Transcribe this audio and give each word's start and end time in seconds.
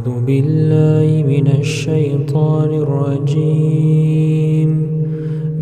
أعوذ 0.00 0.08
بالله 0.28 1.08
من 1.34 1.46
الشيطان 1.60 2.70
الرجيم 2.84 4.70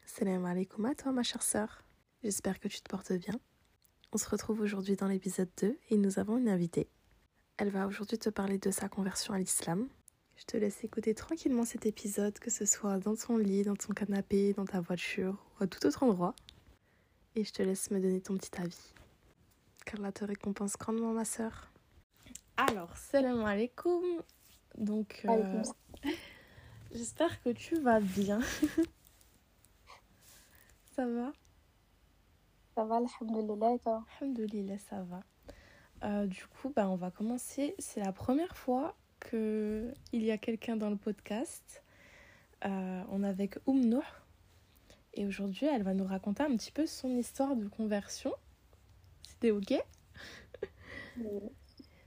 Salam 0.05 0.45
alaikum 0.45 0.85
à 0.85 0.95
toi 0.95 1.11
ma 1.11 1.23
chère 1.23 1.43
sœur. 1.43 1.83
J'espère 2.23 2.61
que 2.61 2.69
tu 2.69 2.79
te 2.81 2.89
portes 2.89 3.11
bien. 3.11 3.37
On 4.13 4.17
se 4.17 4.29
retrouve 4.29 4.61
aujourd'hui 4.61 4.95
dans 4.95 5.07
l'épisode 5.07 5.49
2 5.61 5.77
et 5.89 5.97
nous 5.97 6.17
avons 6.17 6.37
une 6.37 6.47
invitée. 6.47 6.87
Elle 7.57 7.71
va 7.71 7.87
aujourd'hui 7.87 8.17
te 8.17 8.29
parler 8.29 8.57
de 8.57 8.71
sa 8.71 8.87
conversion 8.87 9.33
à 9.33 9.39
l'islam. 9.39 9.89
Je 10.37 10.45
te 10.45 10.55
laisse 10.55 10.81
écouter 10.85 11.13
tranquillement 11.13 11.65
cet 11.65 11.85
épisode, 11.85 12.39
que 12.39 12.49
ce 12.49 12.65
soit 12.65 12.99
dans 12.99 13.17
ton 13.17 13.35
lit, 13.35 13.63
dans 13.63 13.75
ton 13.75 13.91
canapé, 13.93 14.53
dans 14.53 14.63
ta 14.63 14.79
voiture 14.79 15.35
ou 15.59 15.63
à 15.65 15.67
tout 15.67 15.85
autre 15.85 16.03
endroit. 16.03 16.33
Et 17.36 17.44
je 17.44 17.52
te 17.52 17.62
laisse 17.62 17.90
me 17.90 18.00
donner 18.00 18.20
ton 18.20 18.36
petit 18.36 18.60
avis. 18.60 18.92
Qu'Allah 19.84 20.12
te 20.12 20.24
récompense 20.24 20.76
grandement 20.78 21.12
ma 21.12 21.24
sœur. 21.24 21.70
Alors, 22.56 22.96
salam 22.96 23.44
alaikum. 23.44 24.02
Donc, 24.78 25.22
euh, 25.28 25.62
j'espère 26.92 27.42
que 27.42 27.50
tu 27.50 27.80
vas 27.80 28.00
bien. 28.00 28.40
Ça 30.94 31.06
va? 31.06 31.32
Ça 32.76 32.84
va, 32.84 32.96
alhamdoulilah, 32.96 33.74
et 33.74 33.78
toi? 33.80 34.04
Alhamdoulilah, 34.20 34.78
ça 34.78 35.02
va. 35.02 35.22
Euh, 36.04 36.26
du 36.26 36.46
coup, 36.46 36.72
bah, 36.74 36.88
on 36.88 36.94
va 36.94 37.10
commencer. 37.10 37.74
C'est 37.78 38.00
la 38.00 38.12
première 38.12 38.56
fois 38.56 38.96
qu'il 39.28 39.94
y 40.12 40.30
a 40.30 40.38
quelqu'un 40.38 40.76
dans 40.76 40.90
le 40.90 40.96
podcast. 40.96 41.82
Euh, 42.64 43.02
on 43.10 43.24
est 43.24 43.28
avec 43.28 43.58
Oum 43.66 43.80
Nour. 43.80 44.04
Et 45.14 45.26
aujourd'hui, 45.26 45.66
elle 45.66 45.84
va 45.84 45.94
nous 45.94 46.06
raconter 46.06 46.42
un 46.42 46.56
petit 46.56 46.72
peu 46.72 46.86
son 46.86 47.16
histoire 47.16 47.54
de 47.54 47.68
conversion. 47.68 48.34
C'était 49.22 49.52
OK? 49.52 49.72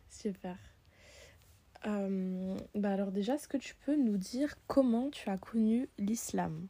Super. 0.10 0.58
Euh, 1.86 2.58
bah 2.76 2.92
alors 2.92 3.12
déjà, 3.12 3.36
est-ce 3.36 3.48
que 3.48 3.58
tu 3.58 3.76
peux 3.76 3.96
nous 3.96 4.18
dire 4.18 4.56
comment 4.68 5.10
tu 5.10 5.30
as 5.30 5.38
connu 5.38 5.90
l'islam? 5.98 6.68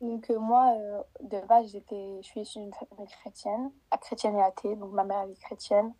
Donc 0.00 0.30
euh, 0.30 0.38
moi, 0.38 0.74
euh, 0.76 1.02
de 1.20 1.40
base, 1.46 1.70
j'étais, 1.70 2.18
je 2.22 2.26
suis 2.26 2.40
issue 2.40 2.58
d'une 2.58 2.74
famille 2.74 3.06
chrétienne, 3.06 3.70
chrétienne 4.00 4.36
et 4.36 4.42
athée, 4.42 4.74
donc 4.74 4.92
ma 4.92 5.04
mère 5.04 5.20
elle 5.20 5.30
est 5.30 5.40
chrétienne. 5.40 5.94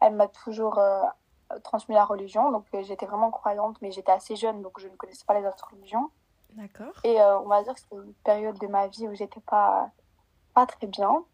Elle 0.00 0.14
m'a 0.14 0.28
toujours 0.28 0.80
transmis 1.62 1.94
la 1.94 2.04
religion, 2.04 2.52
donc 2.52 2.66
j'étais 2.82 3.06
vraiment 3.06 3.30
croyante, 3.30 3.80
mais 3.80 3.90
j'étais 3.90 4.12
assez 4.12 4.36
jeune, 4.36 4.60
donc 4.60 4.78
je 4.78 4.88
ne 4.88 4.96
connaissais 4.96 5.24
pas 5.24 5.38
les 5.40 5.46
autres 5.46 5.70
religions. 5.72 6.10
D'accord 6.54 6.94
Et 7.04 7.20
euh, 7.20 7.38
on 7.40 7.46
va 7.48 7.62
dire 7.62 7.74
que 7.74 7.80
c'était 7.80 7.96
une 7.96 8.14
période 8.24 8.58
de 8.58 8.66
ma 8.66 8.86
vie 8.88 9.08
où 9.08 9.14
j'étais 9.14 9.40
pas, 9.40 9.90
pas 10.54 10.66
très 10.66 10.86
bien. 10.86 11.24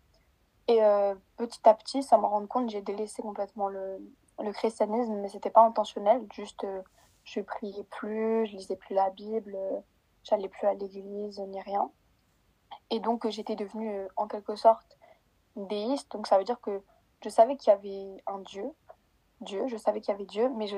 Et 0.68 0.82
euh, 0.82 1.14
petit 1.36 1.60
à 1.68 1.74
petit, 1.74 2.02
sans 2.02 2.20
me 2.20 2.26
rendre 2.26 2.48
compte, 2.48 2.70
j'ai 2.70 2.80
délaissé 2.80 3.22
complètement 3.22 3.68
le, 3.68 3.98
le 4.38 4.52
christianisme, 4.52 5.14
mais 5.16 5.28
c'était 5.28 5.50
pas 5.50 5.64
intentionnel. 5.64 6.26
Juste, 6.32 6.64
euh, 6.64 6.82
je 7.24 7.40
priais 7.40 7.84
plus, 7.84 8.46
je 8.46 8.56
lisais 8.56 8.76
plus 8.76 8.94
la 8.94 9.10
Bible, 9.10 9.54
euh, 9.56 9.80
j'allais 10.24 10.48
plus 10.48 10.66
à 10.66 10.74
l'église, 10.74 11.38
ni 11.40 11.60
rien. 11.60 11.90
Et 12.90 13.00
donc, 13.00 13.28
j'étais 13.28 13.56
devenue 13.56 14.06
en 14.16 14.26
quelque 14.26 14.56
sorte 14.56 14.98
déiste. 15.56 16.12
Donc, 16.12 16.26
ça 16.26 16.38
veut 16.38 16.44
dire 16.44 16.60
que 16.60 16.82
je 17.22 17.28
savais 17.28 17.56
qu'il 17.56 17.70
y 17.70 17.74
avait 17.74 18.22
un 18.26 18.38
Dieu, 18.38 18.64
Dieu, 19.40 19.66
je 19.68 19.76
savais 19.76 20.00
qu'il 20.00 20.12
y 20.12 20.14
avait 20.14 20.26
Dieu, 20.26 20.50
mais 20.56 20.66
je 20.66 20.76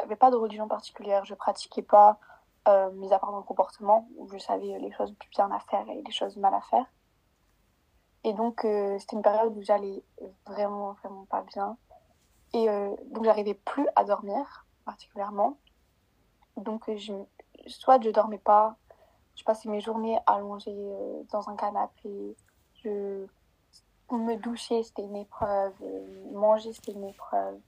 n'avais 0.00 0.16
pas 0.16 0.30
de 0.30 0.36
religion 0.36 0.68
particulière. 0.68 1.24
Je 1.24 1.34
pratiquais 1.34 1.82
pas, 1.82 2.18
euh, 2.68 2.90
mis 2.92 3.12
à 3.12 3.18
part 3.18 3.32
mon 3.32 3.42
comportement, 3.42 4.08
où 4.16 4.28
je 4.28 4.38
savais 4.38 4.78
les 4.78 4.92
choses 4.92 5.14
bien 5.30 5.50
à 5.50 5.60
faire 5.60 5.88
et 5.88 6.02
les 6.02 6.12
choses 6.12 6.36
mal 6.36 6.54
à 6.54 6.60
faire. 6.62 6.86
Et 8.24 8.32
donc, 8.32 8.64
euh, 8.64 8.98
c'était 8.98 9.16
une 9.16 9.22
période 9.22 9.56
où 9.56 9.62
j'allais 9.62 10.02
vraiment, 10.46 10.92
vraiment 10.92 11.24
pas 11.24 11.42
bien. 11.42 11.76
Et 12.52 12.68
euh, 12.68 12.94
donc, 13.06 13.24
j'arrivais 13.24 13.54
plus 13.54 13.86
à 13.96 14.04
dormir, 14.04 14.66
particulièrement. 14.84 15.56
Donc, 16.56 16.88
euh, 16.88 16.96
je, 16.96 17.12
soit 17.66 18.00
je 18.00 18.10
dormais 18.10 18.38
pas, 18.38 18.76
je 19.34 19.42
passais 19.44 19.68
mes 19.68 19.80
journées 19.80 20.18
allongée 20.26 20.92
dans 21.30 21.48
un 21.48 21.56
canapé, 21.56 22.36
je 22.84 23.26
me 24.10 24.36
doucher, 24.36 24.82
c'était 24.82 25.02
une 25.02 25.16
épreuve, 25.16 25.72
manger, 26.32 26.74
c'était 26.74 26.92
une 26.92 27.08
épreuve. 27.08 27.58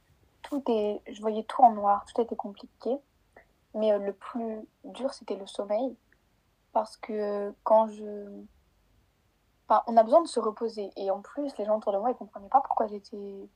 Tout 0.43 0.63
est, 0.69 1.01
je 1.11 1.23
voyais 1.23 1.43
tout 1.45 1.63
en 1.63 1.73
noir, 1.73 2.05
tout 2.05 2.21
était 2.21 2.37
compliqué. 2.37 2.99
Mais 3.75 3.93
euh, 3.93 3.99
le 3.99 4.13
plus 4.13 4.67
dur, 4.85 5.13
c'était 5.13 5.37
le 5.37 5.47
sommeil. 5.47 5.97
Parce 6.73 6.97
que 6.97 7.53
quand 7.63 7.89
je. 7.89 8.43
Enfin, 9.69 9.83
on 9.87 9.97
a 9.97 10.03
besoin 10.03 10.23
de 10.23 10.29
se 10.29 10.41
reposer. 10.41 10.91
Et 10.97 11.11
en 11.11 11.21
plus, 11.21 11.57
les 11.59 11.65
gens 11.65 11.77
autour 11.77 11.93
de 11.93 11.99
moi, 11.99 12.11
ils 12.11 12.17
comprenaient 12.17 12.49
pas 12.49 12.61
pourquoi 12.61 12.87
j'étais. 12.87 13.49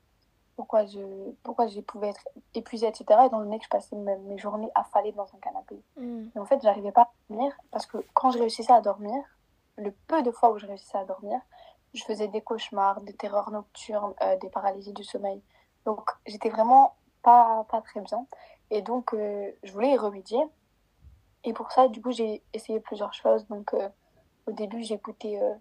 Pourquoi 0.56 0.86
je, 0.86 0.98
pourquoi 1.44 1.68
je 1.68 1.80
pouvais 1.80 2.08
être 2.08 2.28
épuisée, 2.52 2.88
etc. 2.88 3.04
Étant 3.26 3.38
donné 3.38 3.58
que 3.58 3.64
je 3.64 3.70
passais 3.70 3.94
mes, 3.94 4.38
journées 4.38 4.70
affalée 4.74 5.12
dans 5.12 5.26
un 5.32 5.38
canapé. 5.38 5.80
Et 6.00 6.38
en 6.38 6.44
fait, 6.46 6.60
j'arrivais 6.62 6.90
pas 6.90 7.02
à 7.02 7.10
dormir 7.28 7.52
parce 7.70 7.86
que 7.86 7.98
quand 8.12 8.32
je 8.32 8.40
réussissais 8.40 8.72
à 8.72 8.80
dormir, 8.80 9.14
le 9.76 9.92
peu 10.08 10.20
de 10.24 10.32
fois 10.32 10.50
où 10.50 10.58
je 10.58 10.66
réussissais 10.66 10.98
à 10.98 11.04
dormir, 11.04 11.40
je 11.94 12.04
faisais 12.04 12.28
des 12.28 12.40
cauchemars, 12.40 13.00
des 13.02 13.14
terreurs 13.14 13.50
nocturnes, 13.50 14.14
euh, 14.22 14.36
des 14.38 14.50
paralysies 14.50 14.92
du 14.92 15.04
sommeil. 15.04 15.40
Donc, 15.84 16.10
j'étais 16.26 16.50
vraiment 16.50 16.96
pas, 17.22 17.64
pas 17.70 17.80
très 17.80 18.00
bien. 18.00 18.26
Et 18.70 18.82
donc, 18.82 19.14
euh, 19.14 19.50
je 19.62 19.72
voulais 19.72 19.92
y 19.92 19.96
remédier. 19.96 20.40
Et 21.44 21.52
pour 21.52 21.70
ça, 21.72 21.88
du 21.88 22.02
coup, 22.02 22.10
j'ai 22.12 22.42
essayé 22.52 22.80
plusieurs 22.80 23.14
choses. 23.14 23.46
Donc, 23.48 23.72
euh, 23.74 23.88
au 24.46 24.52
début, 24.52 24.82
j'écoutais 24.82 25.40
euh, 25.40 25.54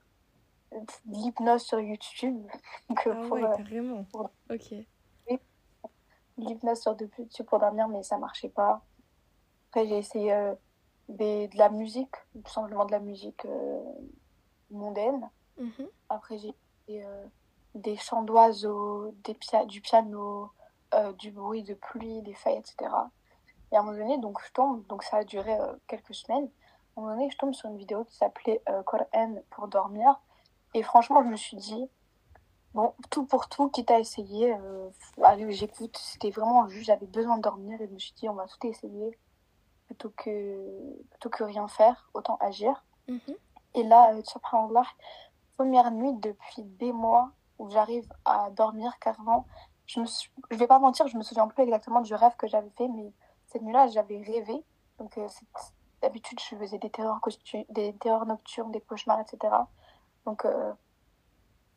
de 0.74 0.86
l'hypnose 1.06 1.62
sur 1.64 1.80
YouTube. 1.80 2.46
Donc, 2.90 3.08
Ah 3.08 3.16
pour, 3.24 3.32
ouais, 3.34 3.44
euh, 3.44 3.56
carrément. 3.58 4.04
pour- 4.06 4.30
Ok. 4.50 4.74
l'hypnose 6.38 6.80
sur 6.82 6.96
YouTube 7.00 7.46
pour 7.48 7.60
dormir, 7.60 7.88
mais 7.88 8.04
ça 8.04 8.18
marchait 8.18 8.50
pas. 8.50 8.86
Après, 9.70 9.88
j'ai 9.88 9.98
essayé 9.98 10.54
des, 11.10 11.48
de 11.48 11.58
la 11.58 11.70
musique, 11.70 12.14
tout 12.34 12.52
simplement 12.52 12.86
de 12.86 12.92
la 12.92 13.00
musique 13.00 13.46
mondaine. 14.70 15.30
Mhm. 15.58 15.88
Après, 16.10 16.38
j'ai 16.38 16.54
essayé 16.88 17.06
des 17.76 17.96
chants 17.98 18.22
d'oiseaux, 18.24 19.14
pia- 19.40 19.66
du 19.66 19.82
piano, 19.82 20.52
euh, 20.94 21.14
du 21.14 21.32
bruit 21.32 21.64
de 21.64 21.74
pluie, 21.74 22.22
des 22.22 22.34
feuilles, 22.34 22.58
etc. 22.58 22.90
Et 23.72 23.76
à 23.76 23.80
un 23.80 23.84
moment 23.84 23.98
donné, 23.98 24.18
donc 24.18 24.40
je 24.46 24.52
tombe, 24.54 24.86
donc 24.88 25.04
ça 25.04 25.18
a 25.18 25.24
duré 25.24 25.54
euh, 25.60 25.74
quelques 25.88 26.16
semaines. 26.16 26.50
À 26.96 27.00
un 27.00 27.04
moment 27.04 27.16
donné, 27.16 27.30
je 27.30 27.38
tombe 27.38 27.54
sur 27.54 27.70
une 27.70 27.78
vidéo 27.78 28.06
qui 28.06 28.16
s'appelait 28.16 28.62
euh, 28.70 28.82
Coran 28.84 29.36
pour 29.50 29.68
dormir. 29.68 30.20
Et 30.74 30.84
franchement, 30.84 31.22
je 31.24 31.28
me 31.28 31.36
suis 31.36 31.58
dit, 31.58 31.90
bon, 32.74 32.94
tout 33.10 33.26
pour 33.26 33.50
tout, 33.50 33.70
quitte 33.70 33.92
à 33.92 34.00
essayer, 34.00 34.54
euh, 34.54 34.90
allez, 35.24 35.52
j'écoute. 35.52 35.98
C'était 35.98 36.32
vraiment 36.32 36.68
juste, 36.68 36.86
j'avais 36.86 37.08
besoin 37.08 37.38
de 37.38 37.42
dormir 37.42 37.80
et 37.82 37.88
je 37.88 37.94
me 37.94 38.00
suis 38.00 38.14
dit, 38.14 38.30
on 38.30 38.34
va 38.34 38.46
tout 38.48 38.68
essayer. 38.68 39.18
Plutôt 39.88 40.12
que, 40.18 40.98
plutôt 41.12 41.30
que 41.30 41.44
rien 41.44 41.68
faire, 41.68 42.10
autant 42.14 42.38
agir. 42.42 42.84
Mhm. 43.08 43.36
Et 43.76 43.84
là, 43.84 44.14
subhanallah, 44.24 44.86
première 45.56 45.92
nuit 45.92 46.14
depuis 46.14 46.64
des 46.64 46.92
mois 46.92 47.32
où 47.58 47.70
j'arrive 47.70 48.08
à 48.26 48.50
dormir 48.52 48.98
carrément. 49.00 49.46
Je 49.88 50.02
je 50.52 50.56
vais 50.58 50.68
pas 50.68 50.80
mentir, 50.80 51.08
je 51.08 51.18
me 51.18 51.24
souviens 51.24 51.48
plus 51.48 51.64
exactement 51.64 52.02
du 52.02 52.14
rêve 52.14 52.36
que 52.38 52.48
j'avais 52.48 52.70
fait, 52.78 52.88
mais 52.90 53.12
cette 53.48 53.62
nuit-là, 53.62 53.88
j'avais 53.88 54.22
rêvé. 54.22 54.64
Donc, 55.00 55.18
euh, 55.18 55.28
d'habitude, 56.02 56.40
je 56.40 56.56
faisais 56.56 56.78
des 56.78 56.90
terreurs, 56.90 57.20
des 57.70 57.94
terreurs 57.94 58.26
nocturnes, 58.26 58.72
des 58.72 58.82
cauchemars, 58.82 59.20
etc. 59.22 59.54
Donc, 60.26 60.46
euh, 60.46 60.74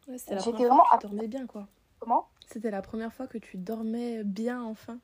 Ouais, 0.08 0.16
J'étais 0.18 0.64
vraiment 0.64 0.84
fois 0.84 0.98
que 0.98 1.02
tu 1.02 1.06
dormais 1.08 1.28
bien, 1.28 1.46
quoi. 1.46 1.68
comment? 2.00 2.26
C'était 2.48 2.70
la 2.70 2.82
première 2.82 3.12
fois 3.12 3.28
que 3.28 3.38
tu 3.38 3.58
dormais 3.58 4.24
bien, 4.24 4.62
enfin. 4.64 4.98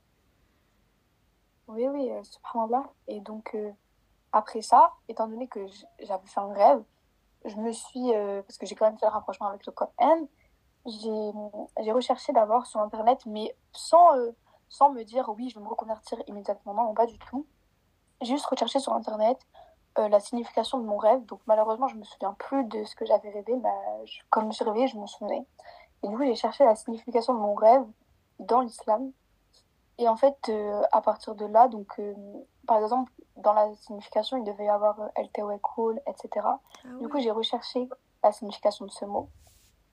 Oui, 1.68 1.86
oui, 1.86 2.10
euh, 2.10 2.22
subhanallah. 2.24 2.90
Et 3.06 3.20
donc, 3.20 3.54
euh, 3.54 3.70
après 4.32 4.62
ça, 4.62 4.94
étant 5.08 5.28
donné 5.28 5.46
que 5.46 5.60
j'avais 6.00 6.26
fait 6.26 6.40
un 6.40 6.52
rêve, 6.52 6.82
je 7.44 7.54
me 7.56 7.70
suis, 7.70 8.10
parce 8.46 8.58
que 8.58 8.66
j'ai 8.66 8.74
quand 8.74 8.86
même 8.86 8.98
fait 8.98 9.06
le 9.06 9.12
rapprochement 9.12 9.46
avec 9.46 9.64
le 9.66 9.70
Coran, 9.70 10.26
j'ai 10.86 11.92
recherché 11.92 12.32
d'abord 12.32 12.66
sur 12.66 12.80
Internet, 12.80 13.20
mais 13.26 13.54
sans, 13.72 14.16
euh, 14.16 14.30
sans 14.68 14.90
me 14.90 15.02
dire, 15.02 15.28
oui, 15.36 15.48
je 15.50 15.58
vais 15.58 15.64
me 15.64 15.68
reconvertir 15.68 16.18
immédiatement. 16.26 16.74
Non, 16.74 16.94
pas 16.94 17.06
du 17.06 17.18
tout. 17.18 17.46
J'ai 18.20 18.34
juste 18.34 18.46
recherché 18.46 18.78
sur 18.78 18.92
Internet 18.94 19.38
euh, 19.98 20.08
la 20.08 20.20
signification 20.20 20.78
de 20.78 20.84
mon 20.84 20.96
rêve. 20.98 21.24
Donc, 21.26 21.40
malheureusement, 21.46 21.88
je 21.88 21.96
me 21.96 22.04
souviens 22.04 22.34
plus 22.38 22.64
de 22.64 22.84
ce 22.84 22.94
que 22.94 23.04
j'avais 23.06 23.30
rêvé. 23.30 23.56
mais 23.56 24.06
je- 24.06 24.20
quand 24.30 24.42
je 24.42 24.46
me 24.46 24.52
suis 24.52 24.64
réveillée, 24.64 24.88
je 24.88 24.96
m'en 24.98 25.06
souvenais. 25.06 25.46
Et 26.02 26.08
du 26.08 26.16
coup, 26.16 26.24
j'ai 26.24 26.34
cherché 26.34 26.64
la 26.64 26.74
signification 26.76 27.32
de 27.34 27.38
mon 27.38 27.54
rêve 27.54 27.84
dans 28.38 28.60
l'islam. 28.60 29.10
Et 29.98 30.08
en 30.08 30.16
fait, 30.16 30.36
euh, 30.50 30.82
à 30.92 31.00
partir 31.00 31.34
de 31.34 31.46
là, 31.46 31.68
donc, 31.68 31.98
euh, 31.98 32.14
par 32.66 32.76
exemple, 32.78 33.10
dans 33.36 33.54
la 33.54 33.74
signification, 33.76 34.36
il 34.36 34.44
devait 34.44 34.66
y 34.66 34.68
avoir 34.68 35.00
El 35.14 35.30
Tawakkul, 35.30 36.00
etc. 36.06 36.28
Ah 36.84 36.88
Du 37.00 37.08
coup, 37.08 37.18
j'ai 37.18 37.30
recherché 37.30 37.88
la 38.22 38.32
signification 38.32 38.84
de 38.84 38.90
ce 38.90 39.06
mot. 39.06 39.28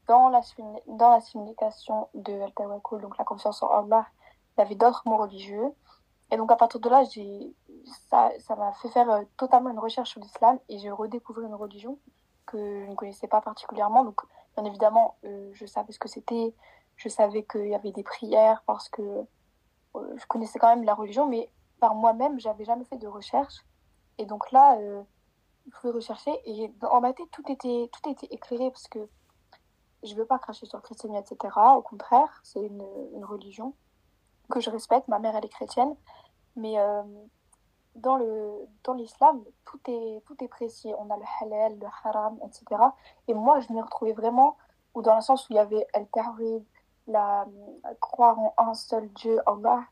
Dans 0.08 0.30
la, 0.30 0.42
dans 0.88 1.12
la 1.12 1.22
signification 1.22 2.10
de 2.14 2.34
El 2.34 2.54
Tawakkul, 2.54 3.02
donc 3.02 3.18
la 3.18 3.24
confiance 3.24 3.64
en 3.64 3.70
Allah, 3.70 4.06
il 4.58 4.62
y 4.62 4.64
avait 4.64 4.76
d'autres 4.76 5.04
mots 5.06 5.18
religieux. 5.18 5.74
Et 6.32 6.38
donc, 6.38 6.52
à 6.52 6.56
partir 6.56 6.80
de 6.80 6.90
là, 6.90 7.04
ça, 8.10 8.32
ça 8.40 8.56
m'a 8.56 8.74
fait 8.74 8.90
faire 8.90 9.10
euh, 9.10 9.22
totalement 9.38 9.70
une 9.70 9.80
recherche 9.80 10.10
sur 10.10 10.22
l'islam 10.22 10.60
et 10.70 10.80
j'ai 10.80 10.92
redécouvert 10.92 11.46
une 11.46 11.56
religion 11.56 12.00
que 12.46 12.58
je 12.86 12.90
ne 12.90 12.96
connaissais 12.96 13.28
pas 13.28 13.42
particulièrement. 13.42 14.04
Donc, 14.04 14.22
bien 14.56 14.66
évidemment, 14.66 15.16
euh, 15.26 15.52
je 15.54 15.66
savais 15.66 15.92
ce 15.92 16.00
que 16.00 16.10
c'était. 16.10 16.54
Je 16.96 17.10
savais 17.10 17.44
qu'il 17.44 17.68
y 17.68 17.76
avait 17.76 17.92
des 17.92 18.04
prières 18.04 18.64
parce 18.66 18.90
que 18.90 19.02
euh, 19.02 20.16
je 20.18 20.26
connaissais 20.26 20.60
quand 20.60 20.70
même 20.70 20.84
la 20.84 20.96
religion, 20.96 21.28
mais 21.28 21.50
par 21.80 21.96
moi-même, 21.96 22.40
j'avais 22.40 22.66
jamais 22.66 22.86
fait 22.86 22.98
de 22.98 23.08
recherche. 23.08 23.64
Et 24.18 24.26
donc 24.26 24.52
là, 24.52 24.78
je 24.80 25.72
pouvais 25.80 25.94
rechercher 25.94 26.32
et 26.46 26.68
dans 26.80 27.02
ma 27.02 27.14
tête, 27.14 27.30
tout 27.32 27.44
était, 27.52 27.90
tout 27.92 28.10
était 28.10 28.28
éclairé 28.28 28.70
parce 28.70 28.88
que 28.88 29.08
je 30.04 30.16
veux 30.16 30.26
pas 30.26 30.40
cracher 30.40 30.66
sur 30.66 30.78
le 30.78 30.84
christianisme, 30.84 31.22
etc. 31.22 31.54
Au 31.76 31.82
contraire, 31.82 32.42
c'est 32.44 32.62
une, 32.62 32.84
religion 33.24 33.74
que 34.50 34.60
je 34.60 34.70
respecte. 34.70 35.08
Ma 35.08 35.20
mère, 35.20 35.36
elle 35.36 35.46
est 35.46 35.50
chrétienne. 35.50 35.96
Mais 36.56 36.80
euh, 36.80 37.02
dans 37.96 38.18
le 38.18 38.68
dans 38.84 38.94
l'islam, 38.94 39.44
tout 39.66 39.80
est, 39.88 40.22
tout 40.26 40.44
est 40.44 40.48
précis. 40.48 40.94
On 40.98 41.10
a 41.10 41.18
le 41.18 41.24
halal, 41.42 41.80
le 41.80 41.88
haram, 42.04 42.38
etc. 42.46 42.82
Et 43.28 43.34
moi, 43.34 43.60
je 43.62 43.72
m'y 43.72 43.82
retrouvais 43.82 44.14
vraiment, 44.14 44.58
ou 44.94 45.02
dans 45.02 45.16
le 45.16 45.22
sens 45.22 45.50
où 45.50 45.54
il 45.54 45.56
y 45.56 45.60
avait 45.60 45.88
al-tawhid, 45.94 46.64
la 47.08 47.46
croire 48.00 48.40
en 48.40 48.54
un 48.58 48.74
seul 48.74 49.10
Dieu, 49.14 49.40
Allah. 49.46 49.84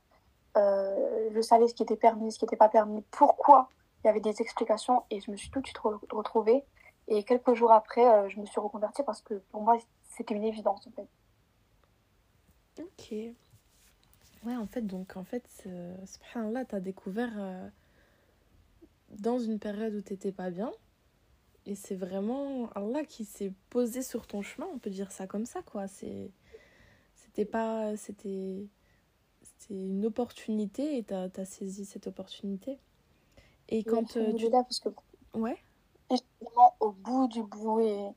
Euh, 0.58 1.30
je 1.34 1.42
savais 1.42 1.68
ce 1.68 1.74
qui 1.74 1.84
était 1.84 1.96
permis, 1.96 2.32
ce 2.32 2.40
qui 2.40 2.46
n'était 2.46 2.58
pas 2.58 2.70
permis, 2.70 3.02
pourquoi 3.12 3.70
il 4.04 4.08
y 4.08 4.10
avait 4.10 4.20
des 4.20 4.42
explications, 4.42 5.04
et 5.10 5.22
je 5.22 5.32
me 5.32 5.38
suis 5.38 5.50
tout 5.50 5.62
de 5.62 5.66
suite 5.66 5.80
re- 5.80 6.00
retrouvée. 6.12 6.66
Et 7.08 7.24
quelques 7.24 7.54
jours 7.54 7.72
après, 7.72 8.06
euh, 8.06 8.30
je 8.30 8.40
me 8.40 8.46
suis 8.46 8.60
reconvertie 8.60 9.04
parce 9.04 9.22
que 9.22 9.36
pour 9.52 9.62
moi, 9.62 9.78
c'était 10.12 10.36
une 10.36 10.44
évidence 10.44 10.86
en 10.88 10.92
fait. 10.92 11.08
Ok. 12.80 13.36
Ouais, 14.44 14.56
en 14.56 14.66
fait, 14.66 14.82
donc, 14.82 15.18
en 15.18 15.24
fait, 15.24 15.46
euh, 15.68 15.96
subhanallah, 16.06 16.66
t'as 16.66 16.80
découvert 16.80 17.32
euh, 17.38 17.70
dans 19.20 19.38
une 19.38 19.60
période 19.60 19.94
où 19.94 20.02
t'étais 20.02 20.32
pas 20.32 20.50
bien. 20.50 20.72
Et 21.68 21.76
c'est 21.76 21.96
vraiment 21.96 22.70
Allah 22.72 23.06
qui 23.06 23.24
s'est 23.24 23.54
posé 23.70 24.02
sur 24.02 24.26
ton 24.26 24.42
chemin, 24.42 24.68
on 24.74 24.80
peut 24.80 24.90
dire 24.90 25.12
ça 25.12 25.28
comme 25.28 25.46
ça, 25.46 25.62
quoi. 25.62 25.88
C'est, 25.88 26.32
c'était 27.16 27.46
pas, 27.46 27.96
c'était, 27.98 28.66
c'était 29.44 29.76
une 29.76 30.06
opportunité 30.06 30.98
et 30.98 31.04
t'as, 31.04 31.30
t'as 31.30 31.46
saisi 31.46 31.86
cette 31.86 32.08
opportunité. 32.08 32.80
Et 33.70 33.84
quand 33.84 34.18
euh, 34.18 34.34
tu... 34.34 34.50
Parce 34.50 34.80
que 34.80 34.90
Ouais, 35.34 35.58
j'étais 36.10 36.26
vraiment 36.42 36.76
au 36.80 36.92
bout 36.92 37.28
du 37.28 37.44
bout 37.44 37.80
et, 37.80 38.10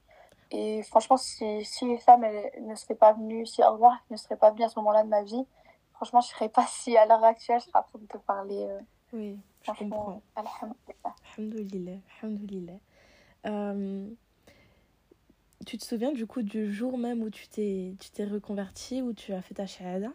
et 0.51 0.83
franchement, 0.85 1.17
si, 1.17 1.65
si 1.65 1.87
les 1.87 1.99
femmes 1.99 2.25
elles, 2.25 2.51
ne 2.65 2.75
seraient 2.75 2.95
pas 2.95 3.13
venues, 3.13 3.47
si 3.47 3.63
Allah 3.63 4.01
ne 4.11 4.17
serait 4.17 4.37
pas 4.37 4.51
venu 4.51 4.65
à 4.65 4.69
ce 4.69 4.79
moment-là 4.79 5.03
de 5.03 5.09
ma 5.09 5.23
vie, 5.23 5.47
franchement, 5.93 6.21
je 6.21 6.29
serais 6.29 6.49
pas 6.49 6.67
si 6.67 6.97
à 6.97 7.07
l'heure 7.07 7.25
actuelle, 7.25 7.61
je 7.61 7.67
serais 7.67 7.79
en 7.79 7.83
train 7.83 7.99
de 7.99 8.07
te 8.07 8.19
parler. 8.19 8.67
euh, 8.69 8.81
oui, 9.13 9.39
je 9.63 9.73
comprends. 9.73 10.21
alhamdoulilah. 10.37 11.15
Alhamdoulilah, 11.37 11.99
alhamdoulilah. 12.23 12.79
Euh, 13.47 14.09
tu 15.67 15.79
te 15.79 15.85
souviens 15.85 16.13
du 16.13 16.27
coup 16.27 16.43
du 16.43 16.73
jour 16.73 16.99
même 16.99 17.23
où 17.23 17.31
tu 17.31 17.49
t'es 17.49 17.95
tu 18.01 18.11
t'es 18.11 18.25
reconverti, 18.25 19.03
où 19.03 19.13
tu 19.13 19.33
as 19.33 19.43
fait 19.43 19.55
ta 19.55 19.67
shahada? 19.67 20.13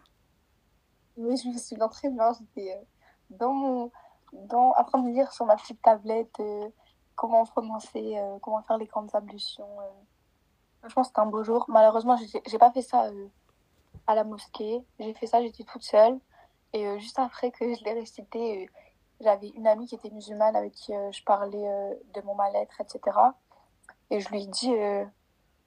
Oui, 1.16 1.36
je 1.36 1.48
me 1.48 1.58
souviens 1.58 1.88
très 1.88 2.08
bien, 2.10 2.32
j'étais 2.32 2.72
euh, 2.72 2.82
dans 3.30 3.52
mon, 3.52 3.92
dans, 4.32 4.72
en 4.76 4.84
train 4.84 5.02
de 5.02 5.10
lire 5.10 5.32
sur 5.32 5.44
ma 5.46 5.56
petite 5.56 5.82
tablette 5.82 6.38
euh, 6.40 6.68
comment 7.14 7.44
prononcer, 7.44 8.16
comment 8.40 8.62
faire 8.62 8.78
les 8.78 8.86
grandes 8.86 9.14
ablutions. 9.14 9.68
Franchement, 10.80 11.04
c'était 11.04 11.20
un 11.20 11.26
beau 11.26 11.44
jour. 11.44 11.64
Malheureusement, 11.68 12.16
j'ai 12.46 12.58
pas 12.58 12.70
fait 12.70 12.82
ça 12.82 13.06
euh, 13.06 13.26
à 14.06 14.14
la 14.14 14.24
mosquée. 14.24 14.82
J'ai 14.98 15.14
fait 15.14 15.26
ça, 15.26 15.42
j'étais 15.42 15.64
toute 15.64 15.82
seule. 15.82 16.18
Et 16.72 16.86
euh, 16.86 16.98
juste 16.98 17.18
après 17.18 17.50
que 17.50 17.74
je 17.74 17.84
l'ai 17.84 17.92
récité, 17.92 18.64
euh, 18.64 18.66
j'avais 19.20 19.48
une 19.48 19.66
amie 19.66 19.86
qui 19.86 19.94
était 19.94 20.10
musulmane 20.10 20.56
avec 20.56 20.72
qui 20.72 20.92
je 20.92 21.22
parlais 21.24 21.98
de 22.14 22.22
mon 22.22 22.34
mal-être, 22.34 22.80
etc. 22.80 23.16
Et 24.08 24.20
je 24.20 24.28
lui 24.30 24.44
ai 24.44 24.46
dit, 24.46 24.72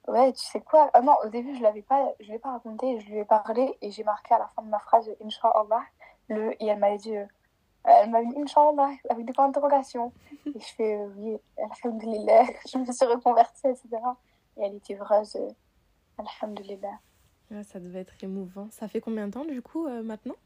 ouais, 0.08 0.32
tu 0.32 0.44
sais 0.44 0.60
quoi? 0.60 0.90
Ah 0.92 1.00
non, 1.02 1.14
au 1.24 1.28
début, 1.28 1.54
je 1.54 1.62
l'avais 1.62 1.82
pas, 1.82 2.14
pas 2.42 2.50
raconté, 2.50 2.98
je 2.98 3.06
lui 3.06 3.18
ai 3.18 3.24
parlé 3.24 3.78
et 3.80 3.92
j'ai 3.92 4.02
marqué 4.02 4.34
à 4.34 4.40
la 4.40 4.48
fin 4.56 4.62
de 4.62 4.68
ma 4.68 4.80
phrase, 4.80 5.08
Inch'Allah, 5.24 5.84
le, 6.28 6.60
et 6.60 6.66
elle 6.66 6.80
m'a 6.80 6.96
dit, 6.96 7.14
elle 7.84 8.10
m'a 8.10 8.22
mis 8.22 8.36
Inch'Allah 8.38 8.90
avec 9.10 9.26
des 9.26 9.32
points 9.32 9.46
d'interrogation. 9.46 10.12
Et 10.46 10.58
je 10.58 10.74
fais, 10.74 10.96
euh, 10.96 11.08
oui, 11.16 11.36
Alhamdulillah, 11.58 12.44
je 12.72 12.78
me 12.78 12.90
suis 12.90 13.06
reconvertie, 13.06 13.66
etc. 13.66 13.88
Et 14.56 14.62
elle 14.62 14.74
était 14.76 14.96
heureuse, 14.96 15.36
euh, 15.36 15.48
Alhamdulillah. 16.18 16.98
Ouais, 17.50 17.62
Ça 17.64 17.80
devait 17.80 18.00
être 18.00 18.22
émouvant. 18.22 18.68
Ça 18.70 18.88
fait 18.88 19.00
combien 19.00 19.26
de 19.26 19.32
temps 19.32 19.44
du 19.44 19.62
coup 19.62 19.86
euh, 19.86 20.02
maintenant? 20.02 20.36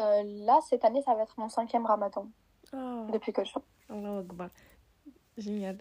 Euh, 0.00 0.22
là, 0.44 0.58
cette 0.68 0.84
année, 0.84 1.02
ça 1.02 1.14
va 1.14 1.22
être 1.22 1.38
mon 1.38 1.48
cinquième 1.48 1.86
ramadan 1.86 2.28
Oh, 2.72 3.06
depuis 3.12 3.32
que 3.32 3.44
je 3.44 3.50
suis. 3.50 3.60
Génial. 5.38 5.78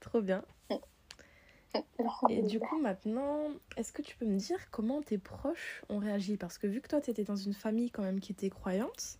Trop 0.00 0.20
bien. 0.20 0.44
Et 2.30 2.42
du 2.42 2.58
coup, 2.58 2.78
maintenant, 2.78 3.48
est-ce 3.76 3.92
que 3.92 4.00
tu 4.00 4.16
peux 4.16 4.24
me 4.24 4.38
dire 4.38 4.70
comment 4.70 5.02
tes 5.02 5.18
proches 5.18 5.82
ont 5.90 5.98
réagi? 5.98 6.36
Parce 6.36 6.56
que 6.56 6.66
vu 6.66 6.80
que 6.80 6.88
toi, 6.88 7.00
tu 7.00 7.10
étais 7.10 7.24
dans 7.24 7.36
une 7.36 7.52
famille 7.52 7.90
quand 7.90 8.02
même 8.02 8.18
qui 8.18 8.32
était 8.32 8.48
croyante, 8.48 9.18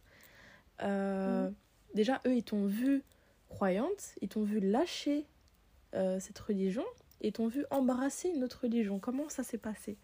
euh, 0.83 1.51
déjà, 1.95 2.21
eux, 2.27 2.35
ils 2.35 2.45
t'ont 2.45 2.67
vu 2.67 3.03
croyante, 3.49 4.15
ils 4.23 4.29
t'ont 4.29 4.43
vu 4.43 4.61
lâcher 4.61 5.27
cette 6.19 6.39
religion, 6.39 6.85
et 7.21 7.33
t'ont 7.33 7.49
vu 7.49 7.65
embrasser 7.71 8.29
une 8.29 8.45
autre 8.45 8.61
religion. 8.63 8.99
Comment 8.99 9.29
ça 9.29 9.43
s'est 9.43 9.59
passé? 9.59 9.97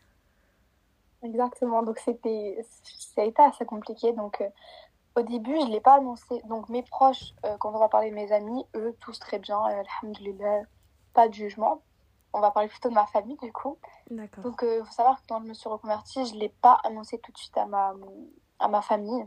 Exactement, 1.23 1.83
donc 1.83 1.99
c'était, 1.99 2.67
ça 2.85 3.23
a 3.23 3.25
été 3.25 3.41
assez 3.43 3.65
compliqué. 3.65 4.13
Donc, 4.13 4.41
euh, 4.41 4.49
au 5.15 5.23
début, 5.23 5.55
je 5.61 5.67
ne 5.67 5.71
l'ai 5.71 5.81
pas 5.81 5.95
annoncé. 5.95 6.43
Donc, 6.47 6.69
mes 6.69 6.83
proches, 6.83 7.35
euh, 7.45 7.57
quand 7.59 7.73
on 7.75 7.79
va 7.79 7.89
parler 7.89 8.11
de 8.11 8.15
mes 8.15 8.33
amis, 8.33 8.65
eux, 8.75 8.97
tous 9.01 9.19
très 9.19 9.39
bien, 9.39 9.59
euh, 9.59 9.83
alhamdoulilah, 10.03 10.63
pas 11.15 11.29
de 11.29 11.35
jugement. 11.35 11.83
On 12.33 12.41
va 12.41 12.51
parler 12.51 12.69
plutôt 12.69 12.89
de 12.89 12.95
ma 12.95 13.07
famille, 13.07 13.37
du 13.37 13.53
coup. 13.53 13.77
D'accord. 14.11 14.43
Donc, 14.43 14.65
il 14.67 14.83
faut 14.85 14.93
savoir 14.93 15.21
que 15.21 15.27
quand 15.29 15.43
je 15.43 15.49
me 15.49 15.55
suis 15.55 15.69
reconvertie, 15.69 16.25
je 16.27 16.35
ne 16.35 16.41
l'ai 16.41 16.49
pas 16.49 16.81
annoncé 16.83 17.19
tout 17.19 17.31
de 17.31 17.39
suite 17.39 17.57
à 17.57 17.67
ma, 17.67 17.95
à 18.59 18.69
ma 18.69 18.81
famille, 18.81 19.27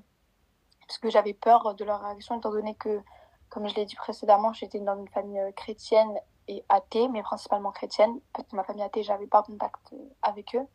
parce 0.87 0.97
que 0.97 1.09
j'avais 1.09 1.33
peur 1.33 1.75
de 1.75 1.85
leur 1.85 2.01
réaction, 2.01 2.37
étant 2.37 2.49
donné 2.49 2.75
que, 2.75 2.99
comme 3.49 3.67
je 3.67 3.75
l'ai 3.75 3.85
dit 3.85 3.95
précédemment, 3.95 4.53
j'étais 4.53 4.79
dans 4.79 4.97
une 4.97 5.07
famille 5.09 5.39
euh, 5.39 5.51
chrétienne 5.51 6.13
et 6.47 6.63
athée, 6.69 7.07
mais 7.07 7.21
principalement 7.21 7.71
chrétienne. 7.71 8.19
Parce 8.33 8.47
que 8.47 8.55
ma 8.55 8.63
famille 8.63 8.83
athée, 8.83 9.03
j'avais 9.03 9.27
pas 9.27 9.43
contact 9.43 9.93
euh, 9.93 9.97
avec 10.21 10.55
eux. 10.55 10.67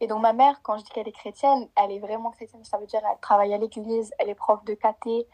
Et 0.00 0.06
donc 0.06 0.20
ma 0.20 0.32
mère, 0.32 0.60
quand 0.62 0.76
je 0.78 0.84
dis 0.84 0.90
qu'elle 0.90 1.08
est 1.08 1.12
chrétienne, 1.12 1.68
elle 1.76 1.92
est 1.92 1.98
vraiment 1.98 2.30
chrétienne. 2.30 2.64
Ça 2.64 2.78
veut 2.78 2.86
dire 2.86 3.00
elle 3.10 3.20
travaille 3.20 3.54
à 3.54 3.58
l'église, 3.58 4.12
elle 4.18 4.28
est 4.28 4.34
prof 4.34 4.62
de 4.64 4.74
caté. 4.74 5.26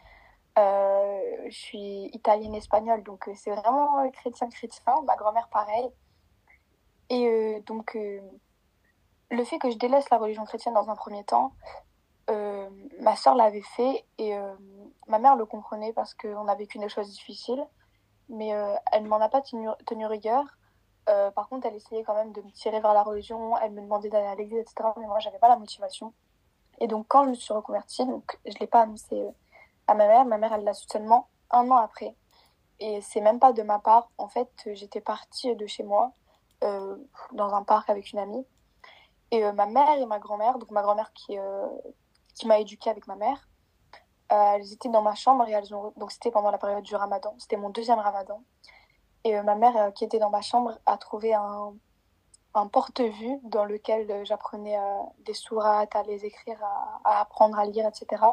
Euh, 0.57 1.19
je 1.47 1.57
suis 1.57 2.05
italienne 2.13 2.55
espagnole, 2.55 3.03
donc 3.03 3.27
euh, 3.27 3.33
c'est 3.35 3.51
vraiment 3.51 4.09
chrétien 4.11 4.49
chrétien. 4.49 4.93
Ma 5.05 5.15
grand-mère 5.15 5.49
pareil. 5.49 5.89
Et 7.09 7.61
donc 7.65 7.97
le 9.31 9.43
fait 9.43 9.57
que 9.57 9.71
je 9.71 9.77
délaisse 9.77 10.07
la 10.11 10.19
religion 10.19 10.45
chrétienne 10.45 10.75
dans 10.75 10.91
un 10.91 10.95
premier 10.95 11.23
temps, 11.23 11.53
ma 12.99 13.15
sœur 13.15 13.33
l'avait 13.33 13.63
fait 13.63 14.05
et 14.19 14.37
ma 15.07 15.17
mère 15.17 15.35
le 15.35 15.47
comprenait 15.47 15.91
parce 15.91 16.13
qu'on 16.13 16.47
a 16.47 16.53
vécu 16.53 16.77
des 16.77 16.87
choses 16.87 17.09
difficiles, 17.09 17.65
mais 18.29 18.53
euh, 18.53 18.75
elle 18.91 19.03
ne 19.03 19.09
m'en 19.09 19.19
a 19.19 19.29
pas 19.29 19.41
tenu, 19.41 20.05
rigueur. 20.05 20.45
Euh, 21.09 21.31
par 21.31 21.49
contre, 21.49 21.65
elle 21.67 21.75
essayait 21.75 22.03
quand 22.03 22.13
même 22.13 22.31
de 22.31 22.41
me 22.41 22.51
tirer 22.51 22.79
vers 22.79 22.93
la 22.93 23.03
religion, 23.03 23.57
elle 23.57 23.71
me 23.71 23.81
demandait 23.81 24.09
d'aller 24.09 24.27
à 24.27 24.35
l'église, 24.35 24.59
etc. 24.59 24.89
Mais 24.97 25.07
moi, 25.07 25.19
j'avais 25.19 25.39
pas 25.39 25.49
la 25.49 25.57
motivation. 25.57 26.13
Et 26.79 26.87
donc, 26.87 27.07
quand 27.07 27.25
je 27.25 27.29
me 27.29 27.33
suis 27.33 27.53
reconvertie, 27.53 28.05
donc, 28.05 28.39
je 28.45 28.53
l'ai 28.59 28.67
pas 28.67 28.81
annoncé 28.81 29.19
euh, 29.19 29.31
à 29.87 29.95
ma 29.95 30.07
mère. 30.07 30.25
Ma 30.25 30.37
mère, 30.37 30.53
elle 30.53 30.63
l'a 30.63 30.73
su 30.73 30.87
seulement 30.91 31.27
un 31.49 31.69
an 31.71 31.77
après. 31.77 32.15
Et 32.79 33.01
c'est 33.01 33.21
même 33.21 33.39
pas 33.39 33.51
de 33.53 33.63
ma 33.63 33.79
part. 33.79 34.09
En 34.17 34.27
fait, 34.27 34.49
j'étais 34.73 35.01
partie 35.01 35.55
de 35.55 35.67
chez 35.67 35.83
moi, 35.83 36.13
dans 36.61 37.53
un 37.53 37.63
parc 37.63 37.89
avec 37.89 38.11
une 38.13 38.19
amie. 38.19 38.45
Et 39.31 39.43
ma 39.51 39.65
mère 39.65 39.97
et 39.97 40.05
ma 40.05 40.19
grand-mère, 40.19 40.57
donc 40.59 40.71
ma 40.71 40.81
grand-mère 40.81 41.11
qui, 41.13 41.37
qui 42.35 42.47
m'a 42.47 42.59
éduquée 42.59 42.89
avec 42.89 43.05
ma 43.07 43.15
mère, 43.15 43.48
euh, 44.31 44.53
elles 44.55 44.73
étaient 44.73 44.89
dans 44.89 45.01
ma 45.01 45.15
chambre 45.15 45.47
et 45.47 45.51
elles 45.51 45.73
ont... 45.73 45.93
Donc, 45.97 46.11
c'était 46.11 46.31
pendant 46.31 46.51
la 46.51 46.57
période 46.57 46.83
du 46.83 46.95
ramadan. 46.95 47.35
C'était 47.39 47.57
mon 47.57 47.69
deuxième 47.69 47.99
ramadan. 47.99 48.43
Et 49.23 49.35
euh, 49.35 49.43
ma 49.43 49.55
mère, 49.55 49.75
euh, 49.77 49.91
qui 49.91 50.03
était 50.03 50.19
dans 50.19 50.29
ma 50.29 50.41
chambre, 50.41 50.77
a 50.85 50.97
trouvé 50.97 51.33
un, 51.33 51.73
un 52.53 52.67
porte-vue 52.67 53.39
dans 53.43 53.65
lequel 53.65 54.25
j'apprenais 54.25 54.77
des 55.25 55.33
sourates, 55.33 55.95
à 55.95 56.03
les 56.03 56.25
écrire, 56.25 56.63
à, 57.03 57.21
apprendre 57.21 57.57
à 57.57 57.65
lire, 57.65 57.87
etc. 57.87 58.23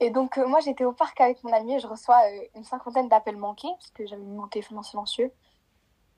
Et 0.00 0.10
donc, 0.10 0.36
moi, 0.38 0.60
j'étais 0.60 0.84
au 0.84 0.92
parc 0.92 1.20
avec 1.20 1.42
mon 1.44 1.52
ami 1.52 1.74
et 1.74 1.78
je 1.78 1.86
reçois 1.86 2.20
une 2.54 2.64
cinquantaine 2.64 3.08
d'appels 3.08 3.36
manqués 3.36 3.68
parce 3.78 3.90
que 3.90 4.06
j'avais 4.06 4.22
mis 4.22 4.36
mon 4.36 4.48
téléphone 4.48 4.78
en 4.78 4.82
silencieux. 4.82 5.32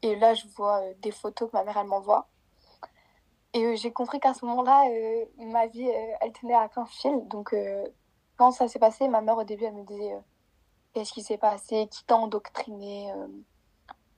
Et 0.02 0.16
là, 0.16 0.34
je 0.34 0.46
vois 0.56 0.82
des 0.98 1.12
photos 1.12 1.50
que 1.50 1.56
ma 1.56 1.64
mère, 1.64 1.76
elle 1.76 1.86
m'envoie. 1.86 2.28
Et 3.54 3.76
j'ai 3.76 3.92
compris 3.92 4.18
qu'à 4.20 4.34
ce 4.34 4.44
moment-là, 4.46 4.84
ma 5.38 5.66
vie, 5.66 5.88
elle 6.20 6.32
tenait 6.32 6.54
à 6.54 6.68
qu'un 6.68 6.86
fil. 6.86 7.26
Donc, 7.28 7.54
quand 8.42 8.50
ça 8.50 8.66
s'est 8.66 8.80
passé, 8.80 9.06
ma 9.06 9.20
mère, 9.20 9.38
au 9.38 9.44
début, 9.44 9.66
elle 9.66 9.74
me 9.74 9.84
disait 9.84 10.14
euh, 10.14 10.20
Qu'est-ce 10.92 11.12
qui 11.12 11.22
s'est 11.22 11.38
passé 11.38 11.86
Qui 11.88 12.04
t'a 12.04 12.16
endoctriné 12.16 13.12
euh, 13.12 13.28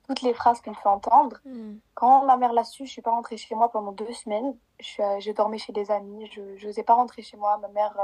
Toutes 0.07 0.23
les 0.23 0.33
phrases 0.33 0.61
qu'elle 0.61 0.73
me 0.73 0.79
fait 0.79 0.89
entendre. 0.89 1.37
Hmm. 1.45 1.75
Quand 1.93 2.25
ma 2.25 2.35
mère 2.35 2.51
l'a 2.51 2.63
su, 2.63 2.87
je 2.87 2.91
suis 2.91 3.03
pas 3.03 3.11
rentrée 3.11 3.37
chez 3.37 3.53
moi 3.53 3.71
pendant 3.71 3.91
deux 3.91 4.11
semaines. 4.13 4.57
Je, 4.79 4.99
euh, 5.03 5.19
je 5.19 5.31
dormais 5.31 5.59
chez 5.59 5.73
des 5.73 5.91
amis. 5.91 6.27
Je 6.31 6.65
n'osais 6.65 6.81
pas 6.81 6.95
rentrer 6.95 7.21
chez 7.21 7.37
moi. 7.37 7.59
Ma 7.59 7.67
mère, 7.67 7.95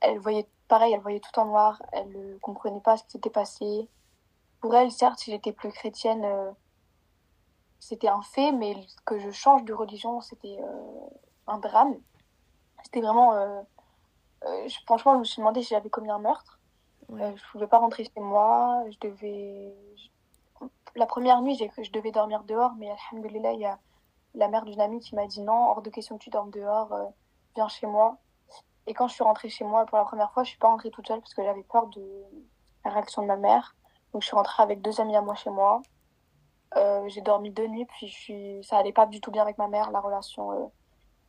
elle 0.00 0.18
voyait 0.18 0.48
pareil, 0.66 0.92
elle 0.92 1.00
voyait 1.00 1.20
tout 1.20 1.38
en 1.38 1.44
noir. 1.44 1.80
Elle 1.92 2.10
ne 2.10 2.36
comprenait 2.38 2.80
pas 2.80 2.96
ce 2.96 3.04
qui 3.04 3.12
s'était 3.12 3.30
passé. 3.30 3.88
pour 4.60 4.74
elle, 4.74 4.90
certes, 4.90 5.20
si 5.20 5.30
j'étais 5.30 5.52
plus 5.52 5.70
chrétienne, 5.70 6.26
c'était 7.78 8.08
un 8.08 8.22
fait, 8.22 8.50
mais 8.50 8.74
que 9.04 9.20
je 9.20 9.30
change 9.30 9.62
de 9.62 9.72
religion, 9.72 10.20
c'était 10.22 10.58
un 11.46 11.58
drame. 11.58 11.94
C'était 12.82 13.00
vraiment. 13.00 13.64
Euh, 14.44 14.68
je- 14.68 14.78
franchement, 14.86 15.14
je 15.14 15.18
me 15.20 15.24
suis 15.24 15.40
demandé 15.40 15.62
si 15.62 15.70
j'avais 15.70 15.90
commis 15.90 16.10
un 16.10 16.18
meurtre. 16.18 16.58
Ouais. 17.08 17.22
Euh, 17.22 17.36
je 17.36 17.42
pouvais 17.52 17.66
pas 17.66 17.78
rentrer 17.78 18.04
chez 18.04 18.20
moi. 18.20 18.82
Je 18.90 18.98
devais. 19.00 19.74
je- 19.96 20.66
La 20.94 21.06
première 21.06 21.40
nuit, 21.42 21.54
je 21.56 21.90
devais 21.90 22.10
dormir 22.10 22.42
dehors, 22.44 22.72
mais 22.78 22.88
alhamdoulilah, 23.12 23.52
il 23.52 23.60
y 23.60 23.66
a 23.66 23.78
la 24.34 24.48
mère 24.48 24.64
d'une 24.64 24.80
amie 24.80 25.00
qui 25.00 25.14
m'a 25.14 25.26
dit 25.26 25.40
non, 25.42 25.70
hors 25.70 25.82
de 25.82 25.90
question 25.90 26.18
que 26.18 26.24
tu 26.24 26.30
dormes 26.30 26.50
dehors, 26.50 26.92
euh, 26.92 27.04
viens 27.54 27.68
chez 27.68 27.86
moi. 27.86 28.16
Et 28.86 28.94
quand 28.94 29.08
je 29.08 29.14
suis 29.14 29.24
rentrée 29.24 29.48
chez 29.48 29.64
moi 29.64 29.84
pour 29.86 29.98
la 29.98 30.04
première 30.04 30.32
fois, 30.32 30.42
je 30.44 30.50
suis 30.50 30.58
pas 30.58 30.68
rentrée 30.68 30.90
toute 30.90 31.06
seule 31.06 31.20
parce 31.20 31.34
que 31.34 31.42
j'avais 31.42 31.62
peur 31.64 31.86
de 31.88 32.24
la 32.84 32.90
réaction 32.92 33.22
de 33.22 33.26
ma 33.26 33.36
mère. 33.36 33.74
Donc 34.12 34.22
je 34.22 34.26
suis 34.28 34.36
rentrée 34.36 34.62
avec 34.62 34.80
deux 34.80 35.00
amis 35.00 35.16
à 35.16 35.20
moi 35.22 35.34
chez 35.34 35.50
moi. 35.50 35.82
J'ai 37.06 37.20
dormi 37.22 37.50
deux 37.50 37.66
nuits, 37.68 37.86
puis 37.86 38.06
je 38.08 38.14
suis... 38.14 38.64
ça 38.64 38.76
allait 38.78 38.92
pas 38.92 39.06
du 39.06 39.20
tout 39.20 39.30
bien 39.30 39.42
avec 39.42 39.56
ma 39.58 39.66
mère, 39.68 39.90
la 39.90 40.00
relation. 40.00 40.70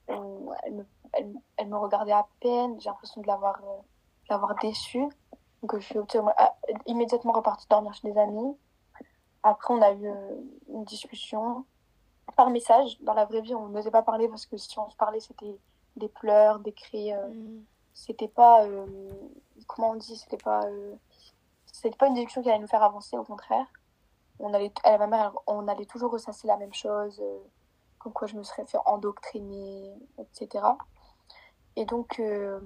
elle, 0.07 0.73
me... 0.73 0.85
Elle... 1.13 1.33
elle 1.57 1.67
me 1.67 1.77
regardait 1.77 2.11
à 2.11 2.27
peine, 2.39 2.79
j'ai 2.79 2.89
l'impression 2.89 3.21
de 3.21 3.27
l'avoir 3.27 3.55
euh, 3.63 3.81
l'avoir 4.29 4.55
déçue. 4.55 5.07
Donc 5.61 5.75
je 5.75 5.79
suis 5.79 5.99
ah, 6.37 6.55
immédiatement 6.85 7.33
repartie 7.33 7.67
dormir 7.69 7.93
chez 7.93 8.11
des 8.11 8.17
amis. 8.17 8.55
Après, 9.43 9.73
on 9.73 9.81
a 9.81 9.91
eu 9.91 10.07
euh, 10.07 10.35
une 10.69 10.83
discussion 10.85 11.65
par 12.35 12.49
message. 12.49 12.99
Dans 13.01 13.13
la 13.13 13.25
vraie 13.25 13.41
vie, 13.41 13.55
on 13.55 13.69
n'osait 13.69 13.91
pas 13.91 14.03
parler 14.03 14.27
parce 14.27 14.45
que 14.45 14.57
si 14.57 14.77
on 14.79 14.89
se 14.89 14.95
parlait, 14.97 15.19
c'était 15.19 15.57
des 15.95 16.09
pleurs, 16.09 16.59
des 16.59 16.73
cris. 16.73 17.13
euh, 17.13 17.27
Mm. 17.29 17.63
c'était 17.93 18.27
pas 18.27 18.63
euh, 18.65 18.85
comment 19.67 19.91
on 19.91 19.95
dit 19.95 20.15
c'était 20.17 20.37
pas 20.37 20.63
euh, 20.65 20.95
c'était 21.65 21.97
pas 21.97 22.07
une 22.07 22.13
discussion 22.13 22.41
qui 22.43 22.49
allait 22.49 22.59
nous 22.59 22.67
faire 22.67 22.83
avancer 22.83 23.17
au 23.17 23.23
contraire 23.23 23.65
on 24.39 24.53
allait 24.53 24.71
elle 24.83 24.99
ma 24.99 25.07
mère 25.07 25.33
on 25.47 25.67
allait 25.67 25.85
toujours 25.85 26.11
ressasser 26.11 26.45
la 26.47 26.57
même 26.57 26.73
chose 26.73 27.21
comme 27.99 28.13
quoi 28.13 28.27
je 28.27 28.35
me 28.35 28.43
serais 28.43 28.65
fait 28.65 28.77
endoctriner 28.85 29.95
etc 30.19 30.63
et 31.77 31.85
donc 31.85 32.19
euh, 32.19 32.59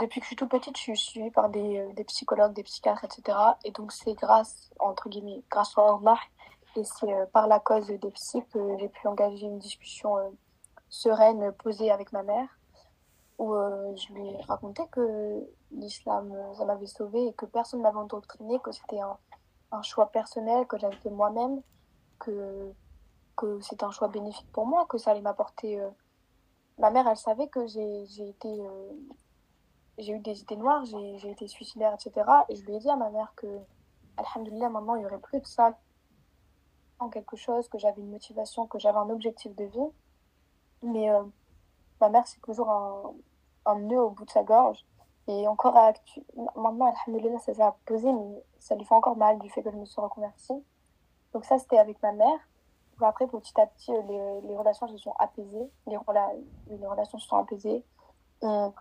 depuis 0.00 0.20
que 0.20 0.24
je 0.24 0.28
suis 0.28 0.36
toute 0.36 0.48
petite 0.48 0.76
je 0.76 0.82
suis 0.82 0.96
suivie 0.96 1.30
par 1.32 1.48
des, 1.50 1.80
euh, 1.80 2.04
psychologues 2.04 2.52
des 2.54 2.62
psychiatres 2.62 3.04
etc 3.04 3.36
et 3.64 3.72
donc 3.72 3.90
c'est 3.90 4.14
grâce 4.14 4.70
entre 4.78 5.08
guillemets 5.08 5.42
grâce 5.50 5.76
à 5.76 5.82
Allah 5.82 6.16
et 6.76 6.84
c'est 6.84 7.12
euh, 7.12 7.26
par 7.26 7.48
la 7.48 7.58
cause 7.58 7.88
des 7.88 8.10
psy 8.12 8.44
que 8.52 8.78
j'ai 8.78 8.88
pu 8.88 9.08
engager 9.08 9.46
une 9.46 9.58
discussion 9.58 10.16
sereine 10.88 11.50
posée 11.52 11.90
avec 11.90 12.12
ma 12.12 12.22
mère 12.22 12.48
où 13.38 13.52
je 13.96 14.12
lui 14.12 14.28
ai 14.28 14.42
raconté 14.42 14.82
que 14.92 15.42
l'islam, 15.72 16.32
ça 16.56 16.64
m'avait 16.64 16.86
sauvée 16.86 17.26
et 17.26 17.32
que 17.32 17.46
personne 17.46 17.80
ne 17.80 17.82
m'avait 17.82 17.98
endoctriné, 17.98 18.60
que 18.60 18.70
c'était 18.70 19.00
un, 19.00 19.18
un 19.72 19.82
choix 19.82 20.06
personnel, 20.12 20.68
que 20.68 20.78
j'avais 20.78 20.94
fait 20.98 21.10
moi-même, 21.10 21.60
que, 22.20 22.72
que 23.36 23.60
c'était 23.60 23.82
un 23.82 23.90
choix 23.90 24.06
bénéfique 24.06 24.46
pour 24.52 24.66
moi, 24.66 24.86
que 24.88 24.98
ça 24.98 25.10
allait 25.10 25.20
m'apporter... 25.20 25.82
Ma 26.78 26.90
mère, 26.90 27.06
elle 27.08 27.16
savait 27.16 27.48
que 27.48 27.66
j'ai 27.66 28.28
été... 28.28 28.48
euh, 28.48 28.92
J'ai 29.98 30.12
eu 30.12 30.18
des 30.18 30.40
idées 30.42 30.56
noires, 30.56 30.84
j'ai 30.84 31.30
été 31.30 31.46
suicidaire, 31.46 31.94
etc. 31.94 32.12
Et 32.48 32.56
je 32.56 32.64
lui 32.64 32.74
ai 32.74 32.78
dit 32.80 32.90
à 32.90 32.96
ma 32.96 33.10
mère 33.10 33.32
que, 33.36 33.46
alhamdoulilah, 34.16 34.68
maintenant, 34.70 34.96
il 34.96 35.00
n'y 35.00 35.06
aurait 35.06 35.18
plus 35.20 35.40
de 35.40 35.46
ça 35.46 35.78
en 36.98 37.08
quelque 37.10 37.36
chose, 37.36 37.68
que 37.68 37.78
j'avais 37.78 38.00
une 38.00 38.10
motivation, 38.10 38.66
que 38.66 38.78
j'avais 38.78 38.98
un 38.98 39.10
objectif 39.10 39.54
de 39.54 39.64
vie. 39.64 39.90
Mais 40.82 41.10
euh, 41.10 41.22
ma 42.00 42.08
mère, 42.08 42.26
c'est 42.26 42.40
toujours 42.40 42.70
un, 42.70 43.14
un 43.66 43.78
nœud 43.78 44.02
au 44.02 44.10
bout 44.10 44.24
de 44.24 44.30
sa 44.30 44.42
gorge. 44.42 44.84
Et 45.28 45.46
encore 45.48 45.76
à 45.76 45.92
maintenant, 46.56 46.92
alhamdoulilah, 46.92 47.38
ça 47.38 47.54
s'est 47.54 47.62
posé, 47.86 48.12
mais 48.12 48.42
ça 48.58 48.74
lui 48.74 48.84
fait 48.84 48.94
encore 48.94 49.16
mal 49.16 49.38
du 49.38 49.48
fait 49.50 49.62
que 49.62 49.70
je 49.70 49.76
me 49.76 49.86
suis 49.86 50.00
reconvertie. 50.00 50.62
Donc 51.32 51.44
ça, 51.44 51.58
c'était 51.58 51.78
avec 51.78 52.02
ma 52.02 52.12
mère. 52.12 52.38
Après, 53.02 53.26
petit 53.26 53.58
à 53.60 53.66
petit, 53.66 53.92
euh, 53.92 54.02
les, 54.08 54.48
les 54.48 54.56
relations 54.56 54.88
se 54.88 54.96
sont 54.98 55.14
apaisées. 55.18 55.70
Les, 55.86 55.96
rela... 55.96 56.30
oui, 56.68 56.78
les 56.78 56.86
relations 56.86 57.18
se 57.18 57.26
sont 57.26 57.36
apaisées. 57.36 57.84
On, 58.42 58.72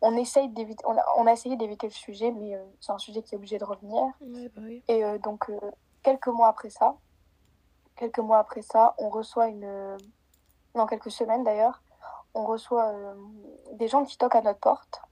on, 0.00 0.16
essaye 0.16 0.48
d'éviter... 0.48 0.84
on, 0.86 0.96
a, 0.96 1.02
on 1.16 1.26
a 1.26 1.32
essayé 1.32 1.56
d'éviter 1.56 1.86
le 1.86 1.92
sujet, 1.92 2.30
mais 2.30 2.54
euh, 2.54 2.64
c'est 2.80 2.92
un 2.92 2.98
sujet 2.98 3.22
qui 3.22 3.34
est 3.34 3.38
obligé 3.38 3.58
de 3.58 3.64
revenir. 3.64 4.02
Ouais, 4.20 4.48
bah 4.48 4.62
oui. 4.64 4.82
Et 4.88 5.04
euh, 5.04 5.18
donc, 5.18 5.50
euh, 5.50 5.58
quelques 6.02 6.28
mois 6.28 6.48
après 6.48 6.70
ça, 6.70 6.96
quelques 7.96 8.18
mois 8.18 8.38
après 8.38 8.62
ça, 8.62 8.94
on 8.98 9.08
reçoit 9.08 9.48
une... 9.48 9.96
Non, 10.74 10.86
quelques 10.86 11.10
semaines 11.10 11.42
d'ailleurs, 11.42 11.82
on 12.34 12.44
reçoit 12.44 12.94
des 13.72 13.88
gens 13.88 14.04
qui 14.04 14.16
toquent 14.16 14.36
à 14.36 14.42
notre 14.42 14.60
porte. 14.60 15.02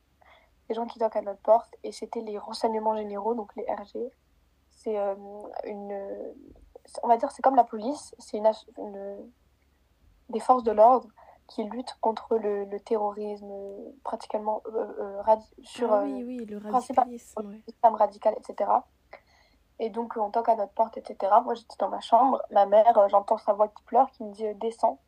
Des 0.68 0.74
gens 0.74 0.86
qui 0.86 0.98
toquent 0.98 1.16
à 1.16 1.22
notre 1.22 1.40
porte. 1.40 1.74
Et 1.82 1.90
c'était 1.90 2.20
les 2.20 2.38
renseignements 2.38 2.96
généraux, 2.96 3.34
donc 3.34 3.54
les 3.56 3.64
RG. 3.64 4.12
C'est 4.70 4.96
une... 5.64 6.34
On 7.02 7.08
va 7.08 7.16
dire, 7.16 7.30
c'est 7.30 7.42
comme 7.42 7.56
la 7.56 7.64
police. 7.64 8.14
C'est 8.18 8.38
une, 8.38 9.30
des 10.28 10.40
forces 10.40 10.62
de 10.62 10.72
l'ordre 10.72 11.08
qui 11.46 11.64
luttent 11.64 11.96
contre 12.00 12.36
le, 12.36 12.64
le 12.66 12.80
terrorisme, 12.80 13.50
euh, 13.50 13.90
pratiquement 14.04 14.62
euh, 14.66 15.22
euh, 15.26 15.36
sur... 15.62 15.92
Ah 15.92 16.02
oui, 16.04 16.22
oui, 16.22 16.44
le 16.44 16.58
radicalisme, 16.58 17.40
ouais. 17.46 17.62
radical, 17.82 18.34
etc. 18.38 18.70
Et 19.78 19.88
donc, 19.88 20.16
on 20.16 20.30
toque 20.30 20.48
à 20.50 20.56
notre 20.56 20.72
porte, 20.72 20.98
etc. 20.98 21.32
Moi, 21.42 21.54
j'étais 21.54 21.76
dans 21.78 21.88
ma 21.88 22.00
chambre. 22.00 22.42
Ma 22.50 22.66
mère, 22.66 23.08
j'entends 23.08 23.38
sa 23.38 23.54
voix 23.54 23.68
qui 23.68 23.82
pleure, 23.84 24.10
qui 24.10 24.24
me 24.24 24.32
dit 24.32 24.44
descends. 24.56 24.98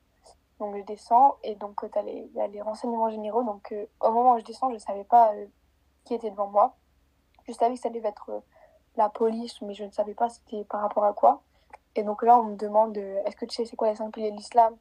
Donc, 0.58 0.76
je 0.76 0.82
descends. 0.82 1.36
Et 1.42 1.56
donc, 1.56 1.82
les- 2.04 2.30
il 2.32 2.36
y 2.36 2.40
a 2.40 2.46
les 2.46 2.62
renseignements 2.62 3.10
généraux. 3.10 3.42
Donc, 3.42 3.72
euh, 3.72 3.86
au 4.00 4.10
moment 4.10 4.34
où 4.34 4.38
je 4.38 4.44
descends, 4.44 4.68
je 4.68 4.74
ne 4.74 4.78
savais 4.78 5.04
pas 5.04 5.32
qui 6.04 6.14
était 6.14 6.30
devant 6.30 6.46
moi. 6.46 6.74
Je 7.46 7.52
savais 7.52 7.74
que 7.74 7.80
ça 7.80 7.90
devait 7.90 8.08
être 8.08 8.42
la 8.96 9.08
police, 9.08 9.60
mais 9.60 9.74
je 9.74 9.84
ne 9.84 9.90
savais 9.90 10.14
pas 10.14 10.28
c'était 10.28 10.64
par 10.64 10.80
rapport 10.80 11.04
à 11.04 11.12
quoi. 11.12 11.42
Et 11.96 12.02
donc, 12.02 12.22
là, 12.22 12.38
on 12.38 12.44
me 12.44 12.56
demande 12.56 12.96
euh, 12.96 13.22
est-ce 13.24 13.36
que 13.36 13.44
tu 13.44 13.56
sais 13.56 13.64
c'est 13.64 13.76
quoi 13.76 13.88
les 13.88 13.96
cinq 13.96 14.12
piliers 14.12 14.30
de 14.30 14.36
l'islam? 14.36 14.76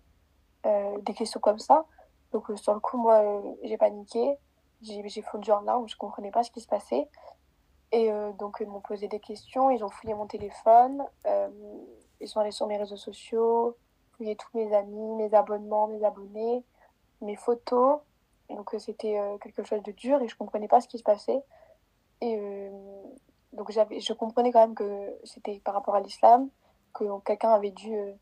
Euh, 0.65 0.97
Des 0.99 1.13
questions 1.13 1.39
comme 1.39 1.59
ça. 1.59 1.85
Donc, 2.31 2.49
euh, 2.49 2.55
sur 2.57 2.73
le 2.73 2.79
coup, 2.79 2.97
moi, 2.97 3.41
j'ai 3.63 3.77
paniqué. 3.77 4.37
J'ai 4.81 5.21
fondu 5.23 5.51
en 5.51 5.61
larmes. 5.61 5.87
Je 5.89 5.95
ne 5.95 5.97
comprenais 5.97 6.31
pas 6.31 6.43
ce 6.43 6.51
qui 6.51 6.61
se 6.61 6.67
passait. 6.67 7.07
Et 7.91 8.11
donc, 8.37 8.57
ils 8.61 8.67
m'ont 8.67 8.81
posé 8.81 9.07
des 9.07 9.19
questions, 9.19 9.71
ils 9.71 9.83
ont 9.83 9.89
fouillé 9.89 10.13
mon 10.13 10.27
téléphone, 10.27 11.03
ils 12.21 12.27
sont 12.27 12.39
allés 12.39 12.51
sur 12.51 12.67
mes 12.67 12.77
réseaux 12.77 12.97
sociaux, 12.97 13.75
fouillé 14.11 14.35
tous 14.35 14.47
mes 14.53 14.71
amis, 14.75 15.15
mes 15.15 15.33
abonnements, 15.33 15.87
mes 15.87 16.03
abonnés, 16.05 16.63
mes 17.21 17.35
photos. 17.35 17.99
Donc, 18.51 18.75
c'était 18.77 19.19
quelque 19.41 19.63
chose 19.63 19.81
de 19.81 19.91
dur 19.91 20.21
et 20.21 20.27
je 20.27 20.37
comprenais 20.37 20.67
pas 20.67 20.81
ce 20.81 20.87
qui 20.87 20.99
se 20.99 21.03
passait. 21.03 21.41
Et 22.21 22.69
donc, 23.53 23.71
je 23.71 24.13
comprenais 24.13 24.51
quand 24.51 24.61
même 24.61 24.75
que 24.75 25.19
c'était 25.23 25.59
par 25.59 25.73
rapport 25.73 25.95
à 25.95 25.99
l'islam, 25.99 26.47
que 26.99 27.19
quelqu'un 27.25 27.51
avait 27.51 27.71
dû 27.71 27.93
euh, 27.95 28.13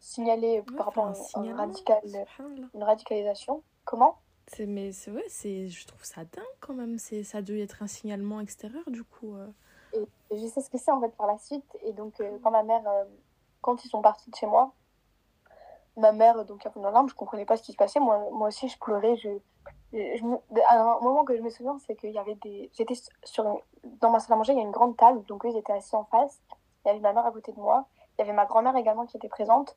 signaler 0.00 0.60
Ouais, 0.60 0.76
par 0.76 0.86
rapport 0.86 1.04
à 1.04 1.08
un 1.08 1.10
un 1.10 1.14
signalement, 1.14 1.56
radical, 1.62 2.00
subhanallah. 2.04 2.66
une 2.74 2.84
radicalisation. 2.84 3.62
Comment? 3.84 4.16
C'est, 4.46 4.66
mais 4.66 4.92
c'est 4.92 5.10
ouais, 5.10 5.24
c'est, 5.28 5.68
je 5.68 5.86
trouve 5.86 6.04
ça 6.04 6.24
dingue 6.24 6.44
quand 6.60 6.74
même. 6.74 6.98
C'est, 6.98 7.22
ça 7.22 7.38
a 7.38 7.42
dû 7.42 7.60
être 7.60 7.82
un 7.82 7.86
signalement 7.86 8.40
extérieur 8.40 8.84
du 8.90 9.04
coup. 9.04 9.34
euh. 9.36 9.48
Et 10.30 10.38
je 10.38 10.46
sais 10.46 10.60
ce 10.60 10.70
que 10.70 10.78
c'est 10.78 10.90
en 10.90 11.00
fait 11.00 11.14
par 11.16 11.26
la 11.26 11.38
suite. 11.38 11.64
Et 11.82 11.92
donc, 11.92 12.20
euh, 12.20 12.38
quand 12.42 12.50
ma 12.50 12.62
mère, 12.62 12.86
euh, 12.86 13.04
quand 13.62 13.84
ils 13.84 13.88
sont 13.88 14.02
partis 14.02 14.30
de 14.30 14.36
chez 14.36 14.46
moi, 14.46 14.72
ma 15.96 16.12
mère, 16.12 16.44
donc, 16.44 16.64
a 16.66 16.70
fait 16.70 16.78
une 16.78 16.84
larme, 16.90 17.08
je 17.08 17.14
comprenais 17.14 17.44
pas 17.44 17.56
ce 17.56 17.62
qui 17.62 17.72
se 17.72 17.76
passait. 17.76 18.00
Moi, 18.00 18.28
moi 18.32 18.48
aussi, 18.48 18.68
je 18.68 18.78
pleurais. 18.78 19.16
Je, 19.16 19.30
je, 19.92 20.16
je 20.16 20.24
me- 20.24 20.38
à 20.68 20.80
un 20.80 21.00
moment 21.00 21.24
que 21.24 21.36
je 21.36 21.42
me 21.42 21.50
souviens, 21.50 21.78
c'est 21.86 21.96
qu'il 21.96 22.10
y 22.10 22.18
avait 22.18 22.36
des. 22.36 22.70
J'étais 22.74 22.94
sur 23.24 23.44
dans 24.00 24.10
ma 24.10 24.20
salle 24.20 24.34
à 24.34 24.36
manger, 24.36 24.52
il 24.52 24.58
y 24.58 24.60
a 24.60 24.64
une 24.64 24.70
grande 24.70 24.96
table, 24.96 25.24
donc 25.26 25.44
eux, 25.44 25.48
ils 25.50 25.56
étaient 25.58 25.72
assis 25.72 25.96
en 25.96 26.04
face. 26.04 26.40
Il 26.84 26.88
y 26.88 26.90
avait 26.90 27.00
ma 27.00 27.12
mère 27.12 27.26
à 27.26 27.32
côté 27.32 27.52
de 27.52 27.58
moi. 27.60 27.86
Il 28.18 28.22
y 28.22 28.24
avait 28.24 28.32
ma 28.32 28.46
grand-mère 28.46 28.74
également 28.74 29.06
qui 29.06 29.16
était 29.16 29.28
présente, 29.28 29.76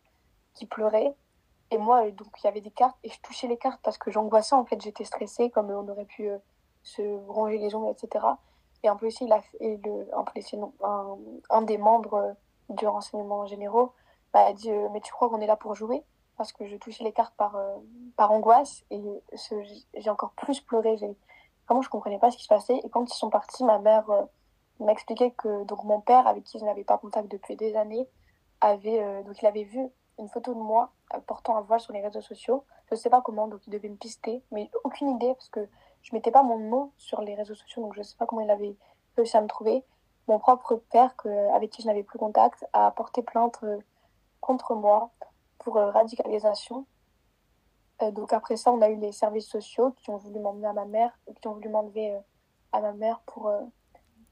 qui 0.55 0.65
pleurait. 0.65 1.15
Et 1.69 1.77
moi, 1.77 2.05
euh, 2.05 2.12
donc, 2.12 2.27
il 2.39 2.45
y 2.45 2.48
avait 2.48 2.62
des 2.62 2.71
cartes 2.71 2.98
et 3.03 3.10
je 3.10 3.21
touchais 3.21 3.48
les 3.48 3.57
cartes 3.57 3.79
parce 3.83 3.98
que 3.98 4.10
j'angoissais. 4.10 4.55
En 4.55 4.65
fait, 4.65 4.81
j'étais 4.81 5.03
stressée, 5.03 5.51
comme 5.51 5.69
on 5.69 5.88
aurait 5.88 6.05
pu 6.05 6.27
euh, 6.27 6.38
se 6.83 7.01
ronger 7.27 7.60
les 7.60 7.75
ongles, 7.75 7.91
etc. 7.91 8.25
Et 8.83 8.88
un 8.88 8.95
policier, 8.95 9.27
il 9.27 9.33
a 9.33 9.41
le, 9.60 10.10
un 10.15 10.25
un, 10.83 11.17
un 11.51 11.62
des 11.62 11.77
membres 11.77 12.13
euh, 12.15 12.33
du 12.69 12.88
renseignement 12.88 13.45
généraux 13.45 13.93
m'a 14.33 14.53
dit 14.53 14.71
euh, 14.71 14.89
Mais 14.91 15.01
tu 15.01 15.12
crois 15.13 15.29
qu'on 15.29 15.39
est 15.39 15.48
là 15.48 15.55
pour 15.55 15.75
jouer? 15.75 16.03
Parce 16.38 16.51
que 16.51 16.65
je 16.65 16.75
touchais 16.77 17.03
les 17.03 17.12
cartes 17.12 17.36
par, 17.36 17.55
par 18.15 18.31
angoisse 18.31 18.83
et 18.89 19.00
j'ai 19.95 20.10
encore 20.10 20.31
plus 20.31 20.60
pleuré. 20.60 20.95
Vraiment, 21.67 21.83
je 21.83 21.89
comprenais 21.89 22.17
pas 22.17 22.31
ce 22.31 22.38
qui 22.38 22.43
se 22.43 22.48
passait. 22.48 22.77
Et 22.83 22.89
quand 22.89 23.05
ils 23.05 23.15
sont 23.15 23.29
partis, 23.29 23.63
ma 23.63 23.77
mère 23.77 24.05
m'a 24.79 24.91
expliqué 24.91 25.31
que 25.31 25.63
donc, 25.65 25.83
mon 25.83 26.01
père, 26.01 26.25
avec 26.25 26.45
qui 26.45 26.57
je 26.57 26.65
n'avais 26.65 26.83
pas 26.83 26.98
contact 26.98 27.29
depuis 27.29 27.55
des 27.55 27.75
années, 27.75 28.07
avait, 28.62 29.03
euh, 29.03 29.24
donc 29.24 29.41
il 29.41 29.46
avait 29.46 29.63
vu 29.63 29.89
une 30.20 30.30
photo 30.30 30.53
de 30.53 30.60
moi 30.60 30.91
euh, 31.13 31.20
portant 31.20 31.58
un 31.58 31.62
voile 31.62 31.80
sur 31.80 31.94
les 31.94 32.01
réseaux 32.01 32.22
sociaux. 32.22 32.63
Je 32.89 32.96
sais 32.96 33.10
pas 33.10 33.22
comment, 33.22 33.48
donc 33.48 33.65
il 33.68 33.72
devait 33.72 33.89
me 33.89 33.96
pister, 33.96 34.44
mais 34.51 34.70
aucune 34.84 35.10
idée 35.10 35.34
parce 35.34 35.50
que 35.50 35.68
je 36.03 36.15
mettais 36.15 36.32
pas 36.32 36.44
mon 36.44 36.58
nom 36.58 36.91
sur 36.98 37.22
les 37.22 37.36
réseaux 37.36 37.56
sociaux, 37.56 37.82
donc 37.82 37.96
je 37.96 38.01
sais 38.01 38.15
pas 38.18 38.25
comment 38.25 38.41
il 38.41 38.50
avait 38.50 38.75
réussi 39.18 39.36
à 39.38 39.41
me 39.41 39.48
trouver. 39.48 39.84
Mon 40.27 40.39
propre 40.39 40.75
père, 40.91 41.15
que, 41.15 41.30
avec 41.53 41.72
qui 41.72 41.82
je 41.82 41.88
n'avais 41.88 42.03
plus 42.03 42.20
contact, 42.20 42.65
a 42.74 42.91
porté 42.91 43.24
plainte 43.24 43.60
euh, 43.63 43.80
contre 44.39 44.75
moi 44.75 45.12
pour 45.60 45.75
radicalisation. 45.75 46.86
Donc 48.13 48.34
après 48.34 48.58
ça, 48.58 48.72
on 48.72 48.82
a 48.82 48.89
eu 48.89 48.96
les 48.96 49.12
services 49.12 49.48
sociaux 49.48 49.91
qui 49.91 50.10
ont 50.10 50.18
voulu 50.18 50.39
m'emmener 50.39 50.65
à 50.65 50.74
ma 50.74 50.86
mère, 50.86 51.15
qui 51.39 51.48
ont 51.48 51.53
voulu 51.53 51.70
m'enlever 51.70 52.18
à 52.72 52.82
ma 52.82 52.94
mère 52.94 53.20
pour, 53.27 53.51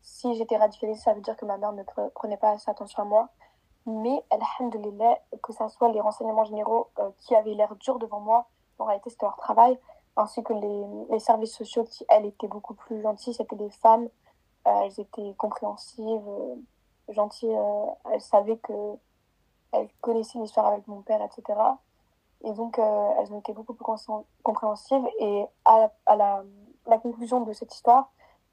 si 0.02 0.34
j'étais 0.34 0.58
radicalisée, 0.58 1.00
ça 1.00 1.14
veut 1.14 1.22
dire 1.22 1.38
que 1.38 1.46
ma 1.46 1.58
mère 1.58 1.74
ne 1.74 1.84
prenait 2.16 2.38
pas 2.38 2.50
assez 2.50 2.72
attention 2.72 3.04
à 3.04 3.06
moi. 3.06 3.30
Mais, 3.86 4.24
alhamdoulilah, 4.30 5.20
que 5.42 5.54
ce 5.54 5.68
soit 5.70 5.90
les 5.90 6.02
renseignements 6.02 6.44
généraux 6.44 6.90
euh, 7.00 7.10
qui 7.18 7.36
avaient 7.36 7.54
l'air 7.54 7.76
durs 7.78 7.98
devant 8.00 8.20
moi, 8.20 8.48
en 8.78 8.86
réalité 8.86 9.10
c'était 9.10 9.26
leur 9.26 9.38
travail, 9.38 9.80
ainsi 10.16 10.44
que 10.44 10.54
les, 10.54 10.86
les, 11.10 11.20
services 11.20 11.56
sociaux 11.56 11.86
qui, 11.86 12.06
elles, 12.10 12.26
étaient 12.26 12.48
beaucoup 12.48 12.74
plus 12.74 13.02
gentilles, 13.02 13.34
c'était 13.34 13.56
des 13.56 13.70
femmes, 13.70 14.10
euh, 14.68 14.82
elles 14.84 15.00
étaient 15.00 15.34
compréhensives, 15.38 16.28
euh, 16.28 16.56
gentilles, 17.10 17.56
elles 18.12 18.22
savaient 18.22 18.58
que 18.58 18.74
elles 19.72 19.90
connaissaient 20.02 20.40
l'histoire 20.40 20.68
avec 20.68 20.88
mon 20.88 21.02
père, 21.02 21.22
etc. 21.22 21.60
Et 22.44 22.52
donc, 22.54 22.80
elles 22.80 23.34
ont 23.34 23.40
été 23.40 23.54
beaucoup 23.54 23.74
plus 23.74 23.86
compréhensives. 24.44 25.06
Et 25.20 25.46
à, 25.66 25.92
à 26.06 26.16
la, 26.16 26.98
conclusion 27.00 27.42
de 27.42 27.54
cette 27.54 27.74
histoire, 27.74 28.12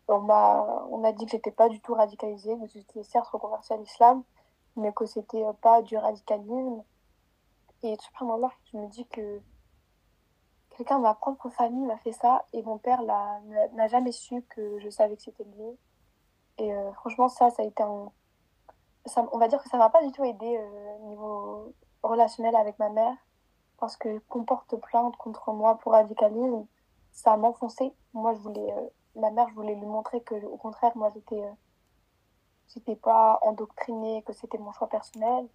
on 0.08 0.20
m'a 0.20 1.12
dit 1.12 1.24
que 1.24 1.30
j'étais 1.32 1.50
pas 1.50 1.68
du 1.68 1.80
tout 1.80 1.94
radicalisée, 1.94 2.56
que 2.58 2.66
j'étais 2.66 3.02
certes 3.02 3.28
reconvertie 3.28 3.72
à 3.72 3.76
l'islam, 3.76 4.24
mais 4.76 4.92
que 4.92 5.06
c'était 5.06 5.44
euh, 5.44 5.52
pas 5.54 5.82
du 5.82 5.96
radicalisme. 5.96 6.84
Et 7.82 7.96
subhanallah, 8.00 8.52
je 8.72 8.78
me 8.78 8.86
dis 8.88 9.06
que 9.06 9.40
quelqu'un 10.70 10.98
de 10.98 11.02
ma 11.02 11.14
propre 11.14 11.48
famille 11.50 11.84
m'a 11.84 11.98
fait 11.98 12.12
ça 12.12 12.44
et 12.52 12.62
mon 12.62 12.78
père 12.78 13.02
n'a 13.02 13.88
jamais 13.88 14.12
su 14.12 14.42
que 14.42 14.78
je 14.80 14.88
savais 14.90 15.16
que 15.16 15.22
c'était 15.22 15.44
lui. 15.44 15.78
Et 16.58 16.72
euh, 16.72 16.92
franchement, 16.94 17.28
ça, 17.28 17.50
ça 17.50 17.62
a 17.62 17.66
été 17.66 17.82
un. 17.82 18.10
On 19.32 19.38
va 19.38 19.48
dire 19.48 19.62
que 19.62 19.68
ça 19.68 19.78
m'a 19.78 19.88
pas 19.90 20.02
du 20.04 20.10
tout 20.12 20.24
aidé 20.24 20.56
euh, 20.58 20.96
au 20.96 21.08
niveau 21.08 21.74
relationnel 22.02 22.56
avec 22.56 22.78
ma 22.78 22.88
mère 22.88 23.14
parce 23.78 23.96
que 23.96 24.18
qu'on 24.28 24.44
porte 24.44 24.74
plainte 24.76 25.16
contre 25.16 25.52
moi 25.52 25.78
pour 25.78 25.92
radicalisme, 25.92 26.66
ça 27.12 27.36
m'a 27.36 27.48
enfoncé. 27.48 27.92
Moi, 28.14 28.34
je 28.34 28.40
voulais. 28.40 28.74
ma 29.14 29.30
mère, 29.30 29.48
je 29.50 29.54
voulais 29.54 29.74
lui 29.74 29.86
montrer 29.86 30.22
que, 30.22 30.34
au 30.46 30.56
contraire, 30.56 30.92
moi, 30.96 31.10
j'étais 31.14 31.42
j'étais 32.68 32.96
pas 32.96 33.38
endoctrinée, 33.42 34.22
que 34.26 34.32
c'était 34.32 34.58
mon 34.58 34.72
choix 34.72 34.88
personnel. 34.88 35.46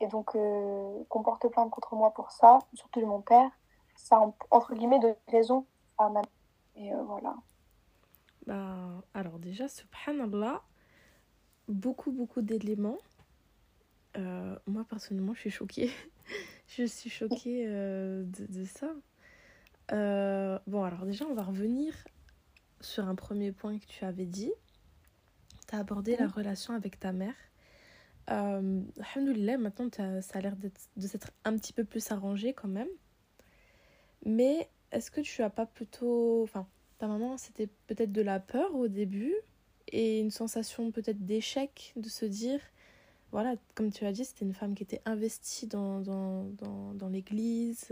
Et 0.00 0.08
donc, 0.08 0.34
euh, 0.34 1.04
qu'on 1.08 1.22
porte 1.22 1.48
plainte 1.48 1.70
contre 1.70 1.94
moi 1.94 2.12
pour 2.12 2.32
ça, 2.32 2.58
surtout 2.74 3.00
de 3.00 3.06
mon 3.06 3.20
père, 3.20 3.50
ça 3.94 4.20
entre 4.50 4.74
guillemets 4.74 4.98
de 4.98 5.14
raison 5.28 5.66
à 5.98 6.08
ma 6.08 6.22
Et 6.74 6.92
euh, 6.92 7.02
voilà. 7.04 7.36
Bah, 8.46 9.02
alors 9.14 9.38
déjà, 9.38 9.68
subhanallah, 9.68 10.60
beaucoup, 11.68 12.10
beaucoup 12.10 12.42
d'éléments. 12.42 12.98
Euh, 14.16 14.58
moi, 14.66 14.84
personnellement, 14.88 15.34
je 15.34 15.40
suis 15.40 15.50
choquée. 15.50 15.90
je 16.66 16.84
suis 16.84 17.10
choquée 17.10 17.66
de, 17.66 18.26
de, 18.26 18.64
ça. 18.64 18.88
bon, 20.66 20.82
alors 20.82 21.06
déjà, 21.06 21.24
on 21.26 21.34
va 21.34 21.44
revenir 21.44 21.94
sur 22.80 23.06
un 23.06 23.14
premier 23.14 23.52
point 23.52 23.78
que 23.78 23.86
tu 23.86 24.04
avais 24.04 24.26
dit 24.26 24.52
aborder 25.78 26.16
la 26.16 26.28
relation 26.28 26.74
avec 26.74 26.98
ta 26.98 27.12
mère. 27.12 27.34
Euh, 28.30 28.80
maintenant 29.58 29.88
ça 29.92 30.38
a 30.38 30.40
l'air 30.40 30.56
de 30.56 31.06
s'être 31.06 31.32
un 31.44 31.56
petit 31.56 31.72
peu 31.72 31.84
plus 31.84 32.10
arrangé 32.10 32.52
quand 32.52 32.68
même. 32.68 32.88
Mais 34.24 34.68
est-ce 34.92 35.10
que 35.10 35.20
tu 35.20 35.42
as 35.42 35.50
pas 35.50 35.66
plutôt. 35.66 36.42
Enfin, 36.42 36.66
ta 36.98 37.08
maman, 37.08 37.36
c'était 37.36 37.68
peut-être 37.86 38.12
de 38.12 38.22
la 38.22 38.38
peur 38.38 38.74
au 38.74 38.88
début 38.88 39.34
et 39.88 40.20
une 40.20 40.30
sensation 40.30 40.90
peut-être 40.92 41.24
d'échec, 41.24 41.92
de 41.96 42.08
se 42.08 42.24
dire. 42.24 42.60
Voilà, 43.32 43.54
comme 43.74 43.90
tu 43.90 44.04
as 44.04 44.12
dit, 44.12 44.26
c'était 44.26 44.44
une 44.44 44.52
femme 44.52 44.74
qui 44.74 44.82
était 44.82 45.00
investie 45.06 45.66
dans, 45.66 46.00
dans, 46.00 46.44
dans, 46.44 46.94
dans 46.94 47.08
l'église. 47.08 47.88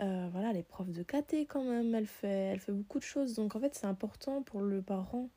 Euh, 0.00 0.28
voilà, 0.32 0.52
les 0.52 0.62
profs 0.62 0.90
de 0.90 1.02
caté 1.02 1.44
quand 1.44 1.62
même, 1.62 1.94
elle 1.94 2.06
fait, 2.06 2.52
elle 2.52 2.58
fait 2.58 2.72
beaucoup 2.72 2.98
de 2.98 3.04
choses. 3.04 3.34
Donc 3.34 3.54
en 3.54 3.60
fait, 3.60 3.74
c'est 3.74 3.86
important 3.86 4.42
pour 4.42 4.62
le 4.62 4.80
parent 4.80 5.28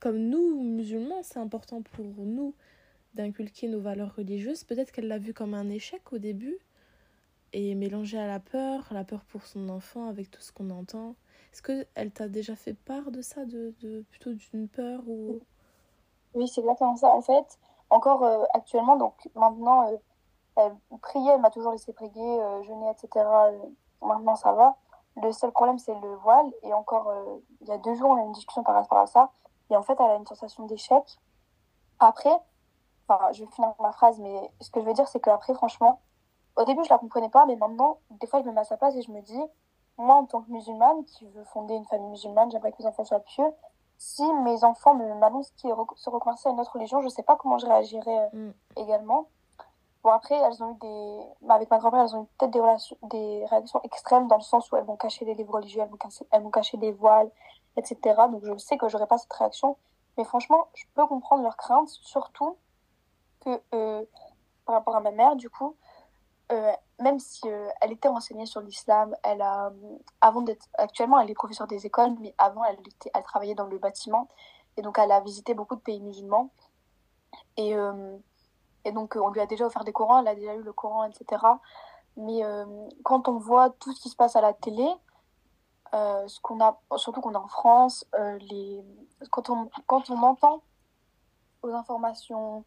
comme 0.00 0.16
nous, 0.16 0.62
musulmans, 0.62 1.22
c'est 1.22 1.38
important 1.38 1.82
pour 1.82 2.04
nous 2.04 2.54
d'inculquer 3.14 3.68
nos 3.68 3.80
valeurs 3.80 4.14
religieuses. 4.16 4.64
Peut-être 4.64 4.92
qu'elle 4.92 5.08
l'a 5.08 5.18
vu 5.18 5.34
comme 5.34 5.54
un 5.54 5.68
échec 5.68 6.12
au 6.12 6.18
début 6.18 6.58
et 7.52 7.74
mélangé 7.74 8.18
à 8.18 8.26
la 8.26 8.40
peur, 8.40 8.88
la 8.92 9.04
peur 9.04 9.24
pour 9.24 9.44
son 9.44 9.68
enfant 9.68 10.08
avec 10.08 10.30
tout 10.30 10.40
ce 10.40 10.52
qu'on 10.52 10.70
entend. 10.70 11.14
Est-ce 11.52 11.62
qu'elle 11.62 12.10
t'a 12.12 12.28
déjà 12.28 12.56
fait 12.56 12.74
part 12.74 13.10
de 13.10 13.22
ça, 13.22 13.44
de, 13.44 13.74
plutôt 14.10 14.32
d'une 14.32 14.68
peur 14.68 15.02
ou? 15.06 15.40
Oui, 16.34 16.48
c'est 16.48 16.60
exactement 16.60 16.96
ça. 16.96 17.08
En 17.08 17.22
fait, 17.22 17.58
encore 17.90 18.24
euh, 18.24 18.44
actuellement, 18.54 18.96
donc 18.96 19.14
maintenant, 19.34 19.90
euh, 19.90 19.96
elle 20.56 20.98
priait, 21.00 21.32
elle 21.34 21.40
m'a 21.40 21.50
toujours 21.50 21.72
laissé 21.72 21.92
prier, 21.92 22.12
euh, 22.16 22.62
jeûner, 22.62 22.90
etc. 22.90 23.26
maintenant, 24.00 24.36
ça 24.36 24.52
va. 24.52 24.76
Le 25.20 25.32
seul 25.32 25.50
problème, 25.50 25.78
c'est 25.78 25.94
le 25.94 26.14
voile. 26.16 26.46
Et 26.62 26.72
encore, 26.72 27.12
il 27.60 27.66
y 27.66 27.72
a 27.72 27.78
deux 27.78 27.96
jours, 27.96 28.10
on 28.10 28.16
a 28.16 28.22
eu 28.22 28.26
une 28.26 28.32
discussion 28.32 28.62
par 28.62 28.76
rapport 28.76 28.98
à 28.98 29.06
ça. 29.08 29.30
Et 29.70 29.76
en 29.76 29.82
fait, 29.82 29.96
elle 29.98 30.10
a 30.10 30.16
une 30.16 30.26
sensation 30.26 30.66
d'échec. 30.66 31.02
Après, 31.98 32.36
enfin, 33.08 33.32
je 33.32 33.44
vais 33.44 33.50
finir 33.50 33.72
ma 33.80 33.92
phrase, 33.92 34.18
mais 34.18 34.50
ce 34.60 34.70
que 34.70 34.80
je 34.80 34.86
veux 34.86 34.94
dire, 34.94 35.08
c'est 35.08 35.20
qu'après, 35.20 35.54
franchement, 35.54 36.00
au 36.56 36.64
début, 36.64 36.84
je 36.84 36.90
la 36.90 36.98
comprenais 36.98 37.28
pas, 37.28 37.46
mais 37.46 37.56
maintenant, 37.56 37.98
des 38.10 38.26
fois, 38.26 38.40
je 38.40 38.46
me 38.46 38.52
mets 38.52 38.60
à 38.60 38.64
sa 38.64 38.76
place 38.76 38.94
et 38.96 39.02
je 39.02 39.10
me 39.10 39.20
dis, 39.20 39.42
moi, 39.96 40.16
en 40.16 40.26
tant 40.26 40.42
que 40.42 40.50
musulmane, 40.50 41.04
qui 41.04 41.26
veut 41.26 41.44
fonder 41.44 41.74
une 41.74 41.84
famille 41.84 42.08
musulmane, 42.08 42.50
j'aimerais 42.50 42.72
que 42.72 42.82
mes 42.82 42.88
enfants 42.88 43.04
soient 43.04 43.20
pieux. 43.20 43.46
Si 43.98 44.24
mes 44.44 44.64
enfants 44.64 44.94
m'annoncent 44.94 45.52
qu'ils 45.56 45.74
se 45.96 46.10
reconvertissent 46.10 46.46
à 46.46 46.50
une 46.50 46.60
autre 46.60 46.72
religion, 46.72 47.02
je 47.02 47.08
sais 47.08 47.22
pas 47.22 47.36
comment 47.36 47.58
je 47.58 47.66
réagirais 47.66 48.30
euh, 48.34 48.48
mm. 48.48 48.52
également. 48.76 49.26
Bon, 50.02 50.10
après, 50.10 50.34
elles 50.34 50.62
ont 50.62 50.72
eu 50.72 50.78
des. 50.80 51.18
Bah, 51.42 51.54
avec 51.54 51.70
ma 51.70 51.78
grand-mère, 51.78 52.04
elles 52.04 52.16
ont 52.16 52.22
eu 52.22 52.26
peut-être 52.38 52.50
des, 52.50 52.60
relations... 52.60 52.96
des 53.02 53.44
réactions 53.50 53.80
extrêmes 53.82 54.26
dans 54.28 54.36
le 54.36 54.42
sens 54.42 54.72
où 54.72 54.76
elles 54.76 54.84
vont 54.84 54.96
cacher 54.96 55.26
des 55.26 55.34
livres 55.34 55.54
religieux, 55.54 55.82
elles 55.82 55.90
vont, 55.90 55.98
elles 56.30 56.42
vont 56.42 56.50
cacher 56.50 56.78
des 56.78 56.92
voiles, 56.92 57.30
etc. 57.76 57.98
Donc 58.30 58.44
je 58.44 58.56
sais 58.58 58.76
que 58.78 58.88
j'aurai 58.88 59.06
pas 59.06 59.18
cette 59.18 59.32
réaction. 59.32 59.76
Mais 60.16 60.24
franchement, 60.24 60.68
je 60.74 60.84
peux 60.94 61.06
comprendre 61.06 61.42
leurs 61.42 61.56
craintes, 61.56 61.88
surtout 61.88 62.56
que 63.40 63.60
euh, 63.74 64.04
par 64.66 64.74
rapport 64.74 64.96
à 64.96 65.00
ma 65.00 65.10
mère, 65.10 65.36
du 65.36 65.48
coup, 65.48 65.76
euh, 66.52 66.72
même 66.98 67.18
si 67.18 67.40
euh, 67.46 67.68
elle 67.80 67.92
était 67.92 68.08
renseignée 68.08 68.46
sur 68.46 68.60
l'islam, 68.60 69.14
elle 69.22 69.40
a, 69.40 69.72
avant 70.20 70.42
d'être, 70.42 70.66
actuellement, 70.74 71.18
elle 71.20 71.30
est 71.30 71.34
professeure 71.34 71.66
des 71.66 71.86
écoles, 71.86 72.14
mais 72.20 72.34
avant, 72.38 72.64
elle, 72.64 72.80
était, 72.80 73.10
elle 73.14 73.22
travaillait 73.22 73.54
dans 73.54 73.66
le 73.66 73.78
bâtiment. 73.78 74.28
Et 74.76 74.82
donc, 74.82 74.98
elle 74.98 75.12
a 75.12 75.20
visité 75.20 75.54
beaucoup 75.54 75.76
de 75.76 75.80
pays 75.80 76.00
musulmans. 76.00 76.50
Et, 77.56 77.74
et 78.84 78.92
donc, 78.92 79.16
on 79.16 79.30
lui 79.30 79.40
a 79.40 79.46
déjà 79.46 79.66
offert 79.66 79.84
des 79.84 79.92
Corans, 79.92 80.20
elle 80.20 80.28
a 80.28 80.34
déjà 80.34 80.54
eu 80.54 80.62
le 80.62 80.72
Coran, 80.72 81.04
etc. 81.04 81.42
Mais 82.16 82.42
quand 83.04 83.28
on 83.28 83.38
voit 83.38 83.70
tout 83.70 83.92
ce 83.92 84.00
qui 84.00 84.08
se 84.08 84.16
passe 84.16 84.36
à 84.36 84.40
la 84.40 84.52
télé, 84.52 84.88
euh, 85.92 86.28
ce 86.28 86.40
qu'on 86.40 86.60
a, 86.60 86.80
surtout 86.96 87.20
qu'on 87.20 87.32
est 87.32 87.36
en 87.36 87.48
France, 87.48 88.06
euh, 88.14 88.38
les, 88.38 88.84
quand, 89.30 89.50
on, 89.50 89.68
quand 89.86 90.08
on 90.10 90.22
entend 90.22 90.62
aux 91.62 91.72
informations 91.72 92.64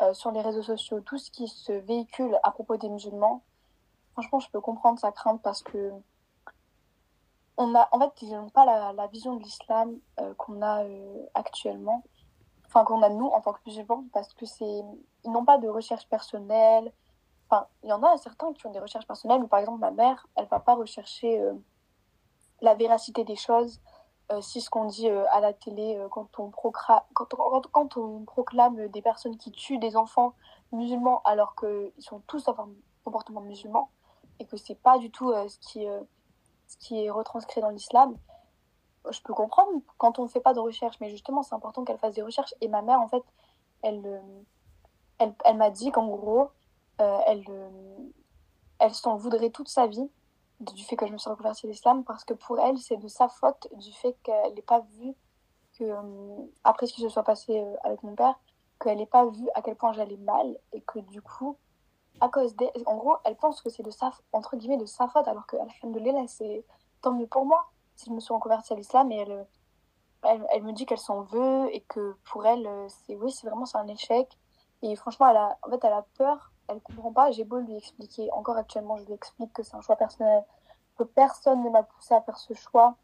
euh, 0.00 0.14
sur 0.14 0.30
les 0.30 0.40
réseaux 0.40 0.62
sociaux 0.62 1.00
tout 1.00 1.18
ce 1.18 1.30
qui 1.30 1.48
se 1.48 1.72
véhicule 1.72 2.38
à 2.44 2.52
propos 2.52 2.76
des 2.76 2.88
musulmans, 2.88 3.42
franchement, 4.12 4.38
je 4.38 4.48
peux 4.50 4.60
comprendre 4.60 5.00
sa 5.00 5.10
crainte 5.10 5.42
parce 5.42 5.62
que 5.62 5.92
on 7.56 7.74
a, 7.74 7.88
en 7.90 7.98
fait, 7.98 8.22
ils 8.22 8.30
n'ont 8.30 8.48
pas 8.48 8.64
la, 8.64 9.06
vision 9.08 9.36
de 9.36 9.42
l'islam 9.42 9.98
qu'on 10.38 10.62
a 10.62 10.84
actuellement, 11.34 12.02
enfin 12.66 12.84
qu'on 12.84 13.02
a 13.02 13.10
nous 13.10 13.26
en 13.26 13.40
tant 13.40 13.52
que 13.52 13.60
musulmans, 13.66 14.04
parce 14.12 14.32
que 14.34 14.46
c'est, 14.46 14.82
ils 15.24 15.30
n'ont 15.30 15.44
pas 15.44 15.58
de 15.58 15.68
recherche 15.68 16.08
personnelle. 16.08 16.92
Enfin, 17.48 17.66
il 17.82 17.90
y 17.90 17.92
en 17.92 18.02
a 18.02 18.16
certains 18.16 18.52
qui 18.54 18.66
ont 18.66 18.72
des 18.72 18.78
recherches 18.78 19.06
personnelles, 19.06 19.42
mais 19.42 19.48
par 19.48 19.58
exemple 19.60 19.80
ma 19.80 19.90
mère, 19.90 20.26
elle 20.36 20.46
va 20.46 20.60
pas 20.60 20.74
rechercher 20.74 21.44
la 22.62 22.74
véracité 22.74 23.24
des 23.24 23.36
choses, 23.36 23.80
euh, 24.30 24.40
si 24.40 24.60
ce 24.60 24.70
qu'on 24.70 24.86
dit 24.86 25.10
euh, 25.10 25.24
à 25.30 25.40
la 25.40 25.52
télé, 25.52 25.96
euh, 25.96 26.08
quand, 26.08 26.38
on 26.38 26.50
proclame 28.24 28.88
des 28.88 29.02
personnes 29.02 29.36
qui 29.36 29.50
tuent 29.50 29.78
des 29.78 29.96
enfants 29.96 30.34
musulmans 30.70 31.20
alors 31.24 31.54
qu'ils 31.56 31.92
sont 31.98 32.22
tous 32.26 32.48
en 32.48 32.54
comportement 33.04 33.40
musulman, 33.40 33.90
et 34.38 34.46
que 34.46 34.56
c'est 34.56 34.76
pas 34.76 34.98
du 34.98 35.10
tout 35.10 35.32
ce, 35.32 35.58
qui, 36.78 37.04
est 37.04 37.10
retranscrit 37.10 37.60
dans 37.60 37.68
l'islam, 37.68 38.16
je 39.10 39.20
peux 39.22 39.34
comprendre 39.34 39.82
quand 39.98 40.18
on 40.18 40.22
ne 40.22 40.28
fait 40.28 40.40
pas 40.40 40.54
de 40.54 40.60
recherche, 40.60 40.96
mais 41.00 41.10
justement, 41.10 41.42
c'est 41.42 41.54
important 41.54 41.84
qu'elle 41.84 41.98
fasse 41.98 42.14
des 42.14 42.22
recherches. 42.22 42.54
Et 42.60 42.68
ma 42.68 42.82
mère, 42.82 43.00
en 43.00 43.08
fait, 43.08 43.24
elle, 43.82 44.22
elle, 45.18 45.56
m'a 45.56 45.70
dit 45.70 45.90
qu'en 45.90 46.06
gros, 46.06 46.50
elle 46.98 47.44
s'en 48.92 49.16
voudrait 49.16 49.50
toute 49.50 49.68
sa 49.68 49.86
vie 49.86 50.08
du 50.70 50.84
fait 50.84 50.96
que 50.96 51.06
je 51.06 51.12
me 51.12 51.18
suis 51.18 51.30
reconvertie 51.30 51.66
à 51.66 51.68
l'islam 51.68 52.04
parce 52.04 52.24
que 52.24 52.34
pour 52.34 52.58
elle, 52.60 52.78
c'est 52.78 52.96
de 52.96 53.08
sa 53.08 53.28
faute 53.28 53.68
du 53.76 53.92
fait 53.92 54.16
qu'elle 54.22 54.54
n'ait 54.54 54.62
pas 54.62 54.80
vu 54.80 55.14
que, 55.78 55.84
euh, 55.84 56.46
après 56.64 56.86
ce 56.86 56.94
qui 56.94 57.00
se 57.00 57.08
soit 57.08 57.24
passé 57.24 57.58
euh, 57.58 57.76
avec 57.82 58.02
mon 58.02 58.14
père, 58.14 58.38
qu'elle 58.80 58.98
n'ait 58.98 59.06
pas 59.06 59.26
vu 59.26 59.48
à 59.54 59.62
quel 59.62 59.76
point 59.76 59.92
j'allais 59.92 60.16
mal 60.18 60.56
et 60.72 60.80
que 60.82 61.00
du 61.00 61.22
coup, 61.22 61.56
à 62.20 62.28
cause 62.28 62.54
des. 62.56 62.70
En 62.86 62.96
gros, 62.96 63.16
elle 63.24 63.36
pense 63.36 63.60
que 63.62 63.70
c'est 63.70 63.82
de 63.82 63.90
sa, 63.90 64.12
entre 64.32 64.56
guillemets, 64.56 64.76
de 64.76 64.86
sa 64.86 65.08
faute 65.08 65.26
alors 65.26 65.46
que, 65.46 65.56
c'est 66.26 66.64
tant 67.00 67.12
mieux 67.12 67.26
pour 67.26 67.44
moi 67.44 67.70
si 67.96 68.10
je 68.10 68.14
me 68.14 68.20
suis 68.20 68.32
reconvertie 68.32 68.72
à 68.72 68.76
l'islam 68.76 69.10
et 69.12 69.16
elle, 69.16 69.46
elle, 70.22 70.46
elle, 70.50 70.62
me 70.62 70.72
dit 70.72 70.86
qu'elle 70.86 70.98
s'en 70.98 71.22
veut 71.22 71.68
et 71.74 71.80
que 71.82 72.16
pour 72.24 72.46
elle, 72.46 72.68
c'est 72.88 73.16
oui, 73.16 73.30
c'est 73.30 73.46
vraiment 73.46 73.66
c'est 73.66 73.78
un 73.78 73.88
échec. 73.88 74.38
Et 74.82 74.96
franchement, 74.96 75.28
elle 75.28 75.36
a, 75.36 75.58
en 75.62 75.70
fait, 75.70 75.84
elle 75.84 75.92
a 75.92 76.04
peur 76.16 76.51
elle 76.68 76.80
comprend 76.80 77.12
pas. 77.12 77.30
J'ai 77.30 77.44
beau 77.44 77.58
lui 77.58 77.76
expliquer, 77.76 78.30
encore 78.32 78.56
actuellement, 78.56 78.96
je 78.96 79.04
lui 79.04 79.14
explique 79.14 79.52
que 79.52 79.62
c'est 79.62 79.76
un 79.76 79.80
choix 79.80 79.96
personnel, 79.96 80.44
que 80.96 81.04
personne 81.04 81.62
ne 81.62 81.70
m'a 81.70 81.82
poussé 81.82 82.14
à 82.14 82.20
faire 82.22 82.38
ce 82.38 82.54
choix, 82.54 82.96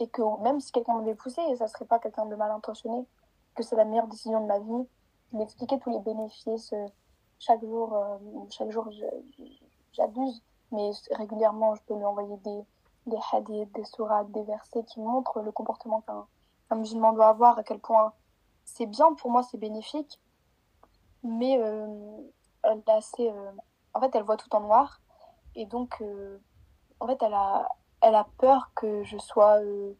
et 0.00 0.08
que 0.08 0.22
même 0.42 0.60
si 0.60 0.72
quelqu'un 0.72 0.94
m'avait 0.94 1.14
poussé, 1.14 1.40
ça 1.56 1.68
serait 1.68 1.84
pas 1.84 1.98
quelqu'un 1.98 2.26
de 2.26 2.34
mal 2.34 2.50
intentionné, 2.50 3.06
que 3.54 3.62
c'est 3.62 3.76
la 3.76 3.84
meilleure 3.84 4.08
décision 4.08 4.40
de 4.40 4.46
ma 4.46 4.58
vie. 4.58 4.86
Il 5.32 5.38
m'expliquait 5.38 5.78
tous 5.78 5.90
les 5.90 6.00
bénéfices. 6.00 6.72
euh, 6.72 6.86
chaque 7.38 7.60
jour, 7.64 7.94
euh, 7.94 8.18
chaque 8.50 8.70
jour, 8.70 8.90
je- 8.90 9.44
j'abuse, 9.92 10.42
mais 10.72 10.90
régulièrement, 11.12 11.74
je 11.74 11.82
peux 11.82 11.94
lui 11.94 12.04
envoyer 12.04 12.36
des, 12.38 12.64
hadiths, 13.32 13.72
des 13.74 13.84
sourates, 13.84 14.30
des 14.30 14.42
versets 14.44 14.84
qui 14.84 15.00
montrent 15.00 15.40
le 15.40 15.52
comportement 15.52 16.00
qu'un 16.02 16.26
un 16.70 16.76
musulman 16.76 17.12
doit 17.12 17.28
avoir, 17.28 17.58
à 17.58 17.64
quel 17.64 17.78
point 17.78 18.12
c'est 18.64 18.86
bien 18.86 19.12
pour 19.14 19.30
moi, 19.30 19.42
c'est 19.42 19.58
bénéfique, 19.58 20.18
mais 21.22 21.58
euh, 21.60 21.86
elle 22.64 22.78
est 22.86 22.90
assez, 22.90 23.28
euh, 23.30 23.50
en 23.94 24.00
fait, 24.00 24.14
elle 24.14 24.22
voit 24.24 24.36
tout 24.36 24.54
en 24.54 24.60
noir, 24.60 25.00
et 25.54 25.66
donc, 25.66 26.00
euh, 26.00 26.38
en 27.00 27.06
fait, 27.06 27.22
elle 27.22 27.34
a, 27.34 27.68
elle 28.00 28.14
a 28.14 28.26
peur 28.38 28.70
que 28.74 29.02
je 29.04 29.18
sois 29.18 29.60
euh, 29.60 29.92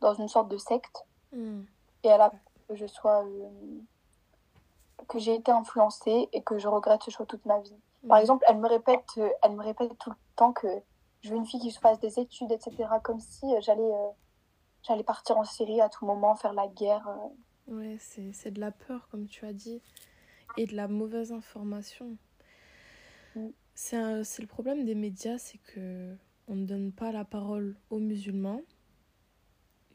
dans 0.00 0.14
une 0.14 0.28
sorte 0.28 0.48
de 0.48 0.56
secte, 0.58 1.04
Hmm. 1.32 1.62
et 2.04 2.08
elle 2.08 2.20
a 2.22 2.30
peur 2.30 2.40
que 2.68 2.74
je 2.76 2.86
sois, 2.86 3.22
que 5.08 5.18
j'ai 5.18 5.34
été 5.34 5.50
influencée 5.52 6.28
et 6.32 6.42
que 6.42 6.58
je 6.58 6.68
regrette 6.68 7.02
ce 7.02 7.10
choix 7.10 7.26
toute 7.26 7.44
ma 7.46 7.58
vie. 7.60 7.76
Par 8.08 8.18
Hmm. 8.18 8.20
exemple, 8.20 8.44
elle 8.48 8.58
me 8.58 8.68
répète, 8.68 9.20
elle 9.42 9.52
me 9.52 9.62
répète 9.62 9.96
tout 9.98 10.10
le 10.10 10.16
temps 10.36 10.52
que 10.52 10.68
je 11.20 11.30
veux 11.30 11.36
une 11.36 11.46
fille 11.46 11.60
qui 11.60 11.70
se 11.70 11.80
fasse 11.80 11.98
des 12.00 12.18
études, 12.20 12.52
etc. 12.52 12.88
Comme 13.02 13.20
si 13.20 13.46
j'allais, 13.60 13.82
euh, 13.82 14.08
j'allais 14.82 15.02
partir 15.02 15.36
en 15.36 15.44
Syrie 15.44 15.80
à 15.80 15.88
tout 15.88 16.06
moment, 16.06 16.34
faire 16.36 16.52
la 16.52 16.68
guerre. 16.68 17.06
euh. 17.08 17.74
Ouais, 17.74 17.96
c'est 18.00 18.32
c'est 18.32 18.50
de 18.52 18.60
la 18.60 18.70
peur, 18.70 19.08
comme 19.10 19.26
tu 19.26 19.44
as 19.44 19.52
dit, 19.52 19.82
et 20.58 20.66
de 20.66 20.76
la 20.76 20.88
mauvaise 20.88 21.32
information. 21.32 22.18
Mm. 23.36 23.48
C'est 23.74 24.40
le 24.40 24.46
problème 24.46 24.84
des 24.84 24.96
médias, 24.96 25.38
c'est 25.38 25.58
que 25.58 26.14
on 26.48 26.56
ne 26.56 26.66
donne 26.66 26.92
pas 26.92 27.12
la 27.12 27.24
parole 27.24 27.76
aux 27.90 28.00
musulmans. 28.00 28.62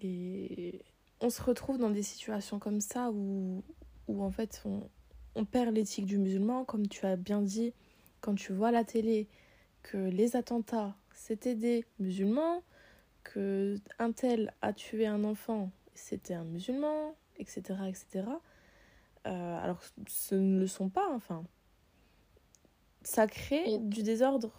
Et 0.01 0.81
on 1.19 1.29
se 1.29 1.41
retrouve 1.41 1.77
dans 1.77 1.89
des 1.89 2.03
situations 2.03 2.59
comme 2.59 2.79
ça 2.79 3.11
où, 3.11 3.63
où 4.07 4.23
en 4.23 4.31
fait 4.31 4.61
on, 4.65 4.89
on 5.35 5.43
perd 5.45 5.75
l'éthique 5.75 6.05
du 6.05 6.17
musulman, 6.17 6.63
comme 6.63 6.87
tu 6.87 7.05
as 7.05 7.17
bien 7.17 7.41
dit, 7.41 7.73
quand 8.21 8.35
tu 8.35 8.53
vois 8.53 8.69
à 8.69 8.71
la 8.71 8.85
télé 8.85 9.27
que 9.81 9.97
les 9.97 10.37
attentats, 10.37 10.95
c'était 11.13 11.55
des 11.55 11.85
musulmans, 11.99 12.63
que 13.23 13.75
un 13.99 14.13
tel 14.13 14.53
a 14.61 14.71
tué 14.71 15.07
un 15.07 15.25
enfant, 15.25 15.71
c'était 15.93 16.33
un 16.33 16.45
musulman, 16.45 17.15
etc. 17.37 17.61
etc. 17.87 18.27
Euh, 19.25 19.57
alors 19.63 19.79
ce 20.07 20.35
ne 20.35 20.59
le 20.59 20.67
sont 20.67 20.89
pas, 20.89 21.09
enfin. 21.13 21.43
Ça 23.03 23.27
crée 23.27 23.77
du 23.79 24.03
désordre 24.03 24.51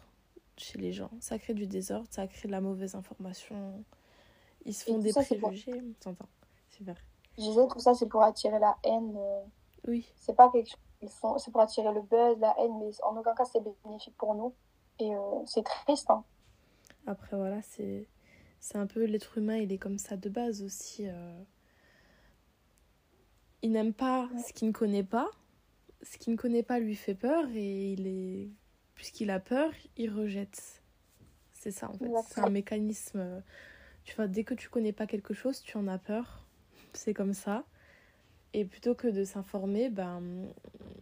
chez 0.57 0.79
les 0.79 0.93
gens. 0.93 1.11
Ça 1.21 1.39
crée 1.39 1.55
du 1.55 1.67
désordre, 1.67 2.07
ça 2.11 2.27
crée 2.27 2.47
de 2.49 2.53
la 2.53 2.61
mauvaise 2.61 2.95
information. 2.95 3.85
Ils 4.65 4.75
se 4.75 4.85
font 4.85 4.99
des 4.99 5.13
ça, 5.13 5.23
préjugés. 5.23 5.83
T'entends 6.01 6.29
Super. 6.71 6.97
Je 7.37 7.43
disais 7.43 7.67
tout 7.69 7.79
ça, 7.81 7.95
c'est 7.95 8.07
pour 8.09 8.23
attirer 8.23 8.59
la 8.59 8.77
haine. 8.85 9.15
euh, 9.17 9.43
Oui. 9.89 10.07
C'est 10.17 10.35
pas 10.37 10.51
quelque 10.51 10.69
chose 10.71 10.79
qu'ils 11.01 11.09
font, 11.09 11.37
c'est 11.39 11.51
pour 11.51 11.61
attirer 11.61 11.93
le 11.93 12.03
buzz, 12.03 12.39
la 12.39 12.55
haine, 12.61 12.79
mais 12.79 12.91
en 13.03 13.17
aucun 13.17 13.35
cas 13.35 13.45
c'est 13.45 13.63
bénéfique 13.85 14.17
pour 14.17 14.35
nous. 14.35 14.55
Et 15.01 15.15
euh, 15.15 15.45
c'est 15.47 15.65
triste. 15.65 16.09
Hein. 16.11 16.25
Après, 17.07 17.37
voilà, 17.37 17.61
c'est 17.63 18.07
c'est 18.61 18.79
un 18.79 18.87
peu 18.87 19.05
l'être 19.05 19.37
humain, 19.37 19.57
il 19.57 19.73
est 19.73 19.79
comme 19.79 19.99
ça 19.99 20.17
de 20.17 20.29
base 20.29 20.63
aussi. 20.63 21.07
euh. 21.09 21.43
Il 23.65 23.73
n'aime 23.73 23.95
pas 23.95 24.29
Ouais. 24.33 24.43
ce 24.47 24.53
qu'il 24.53 24.69
ne 24.69 24.73
connaît 24.73 25.03
pas. 25.03 25.31
Ce 26.03 26.19
qu'il 26.19 26.33
ne 26.35 26.37
connaît 26.39 26.63
pas 26.63 26.79
lui 26.79 26.95
fait 26.95 27.15
peur 27.15 27.47
et 27.55 27.93
il 27.95 28.07
est. 28.07 28.51
Puisqu'il 28.95 29.31
a 29.31 29.41
peur, 29.41 29.73
il 29.97 30.11
rejette. 30.11 30.83
C'est 31.55 31.71
ça 31.71 31.89
en 31.89 31.95
fait. 31.95 32.05
C'est 32.29 32.41
un 32.41 32.51
mécanisme. 32.51 33.19
euh, 33.21 33.41
Tu 34.05 34.15
vois, 34.17 34.29
dès 34.29 34.45
que 34.45 34.53
tu 34.55 34.69
connais 34.69 34.93
pas 34.93 35.07
quelque 35.07 35.33
chose, 35.33 35.63
tu 35.63 35.79
en 35.79 35.89
as 35.89 35.97
peur. 35.99 36.47
C'est 36.93 37.15
comme 37.15 37.33
ça. 37.33 37.65
Et 38.53 38.67
plutôt 38.67 38.95
que 38.95 39.09
de 39.09 39.25
s'informer, 39.25 39.89
ben, 39.89 40.23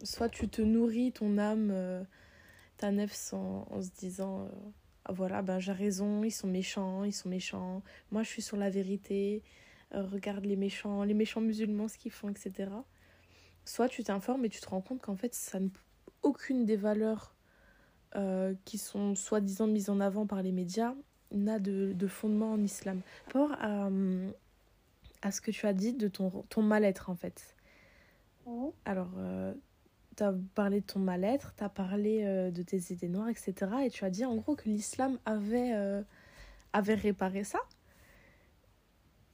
soit 0.04 0.28
tu 0.28 0.48
te 0.48 0.62
nourris 0.62 1.10
ton 1.12 1.36
âme, 1.38 1.70
euh, 1.72 2.02
ta 2.78 2.92
nefs 2.92 3.32
en, 3.34 3.66
en 3.70 3.82
se 3.82 3.90
disant. 3.90 4.42
euh, 4.44 4.48
ah, 5.04 5.12
voilà, 5.12 5.42
ben 5.42 5.58
j'ai 5.58 5.72
raison, 5.72 6.22
ils 6.22 6.30
sont 6.30 6.46
méchants, 6.46 7.02
ils 7.02 7.12
sont 7.12 7.28
méchants. 7.28 7.82
Moi, 8.12 8.22
je 8.22 8.28
suis 8.28 8.40
sur 8.42 8.56
la 8.56 8.70
vérité. 8.70 9.42
Euh, 9.94 10.06
regarde 10.06 10.44
les 10.44 10.56
méchants, 10.56 11.02
les 11.04 11.14
méchants 11.14 11.40
musulmans, 11.40 11.88
ce 11.88 11.98
qu'ils 11.98 12.12
font, 12.12 12.28
etc. 12.28 12.70
Soit 13.64 13.88
tu 13.88 14.02
t'informes 14.02 14.44
et 14.44 14.48
tu 14.48 14.60
te 14.60 14.68
rends 14.68 14.80
compte 14.80 15.00
qu'en 15.00 15.16
fait, 15.16 15.34
ça 15.34 15.60
ne... 15.60 15.68
aucune 16.22 16.64
des 16.64 16.76
valeurs 16.76 17.34
euh, 18.16 18.54
qui 18.64 18.78
sont 18.78 19.14
soi-disant 19.14 19.66
mises 19.66 19.90
en 19.90 20.00
avant 20.00 20.26
par 20.26 20.42
les 20.42 20.52
médias 20.52 20.94
n'a 21.30 21.58
de, 21.58 21.92
de 21.94 22.06
fondement 22.06 22.52
en 22.52 22.62
islam. 22.62 23.00
Par 23.32 23.48
rapport 23.48 23.58
à, 23.60 23.88
à 25.22 25.30
ce 25.30 25.40
que 25.40 25.50
tu 25.50 25.66
as 25.66 25.72
dit 25.72 25.94
de 25.94 26.08
ton, 26.08 26.30
ton 26.48 26.62
mal-être, 26.62 27.08
en 27.08 27.14
fait. 27.14 27.56
Alors, 28.84 29.08
tu 30.16 30.22
as 30.22 30.34
parlé 30.54 30.80
de 30.80 30.86
ton 30.86 30.98
mal-être, 30.98 31.54
tu 31.56 31.64
as 31.64 31.68
parlé 31.68 32.22
euh, 32.24 32.50
de 32.50 32.62
tes 32.62 32.92
idées 32.92 33.08
noires, 33.08 33.28
etc. 33.28 33.54
Et 33.84 33.90
tu 33.90 34.04
as 34.04 34.10
dit 34.10 34.24
en 34.24 34.36
gros 34.36 34.54
que 34.54 34.68
l'islam 34.68 35.18
avait, 35.24 35.72
euh, 35.74 36.02
avait 36.72 36.94
réparé 36.94 37.44
ça. 37.44 37.58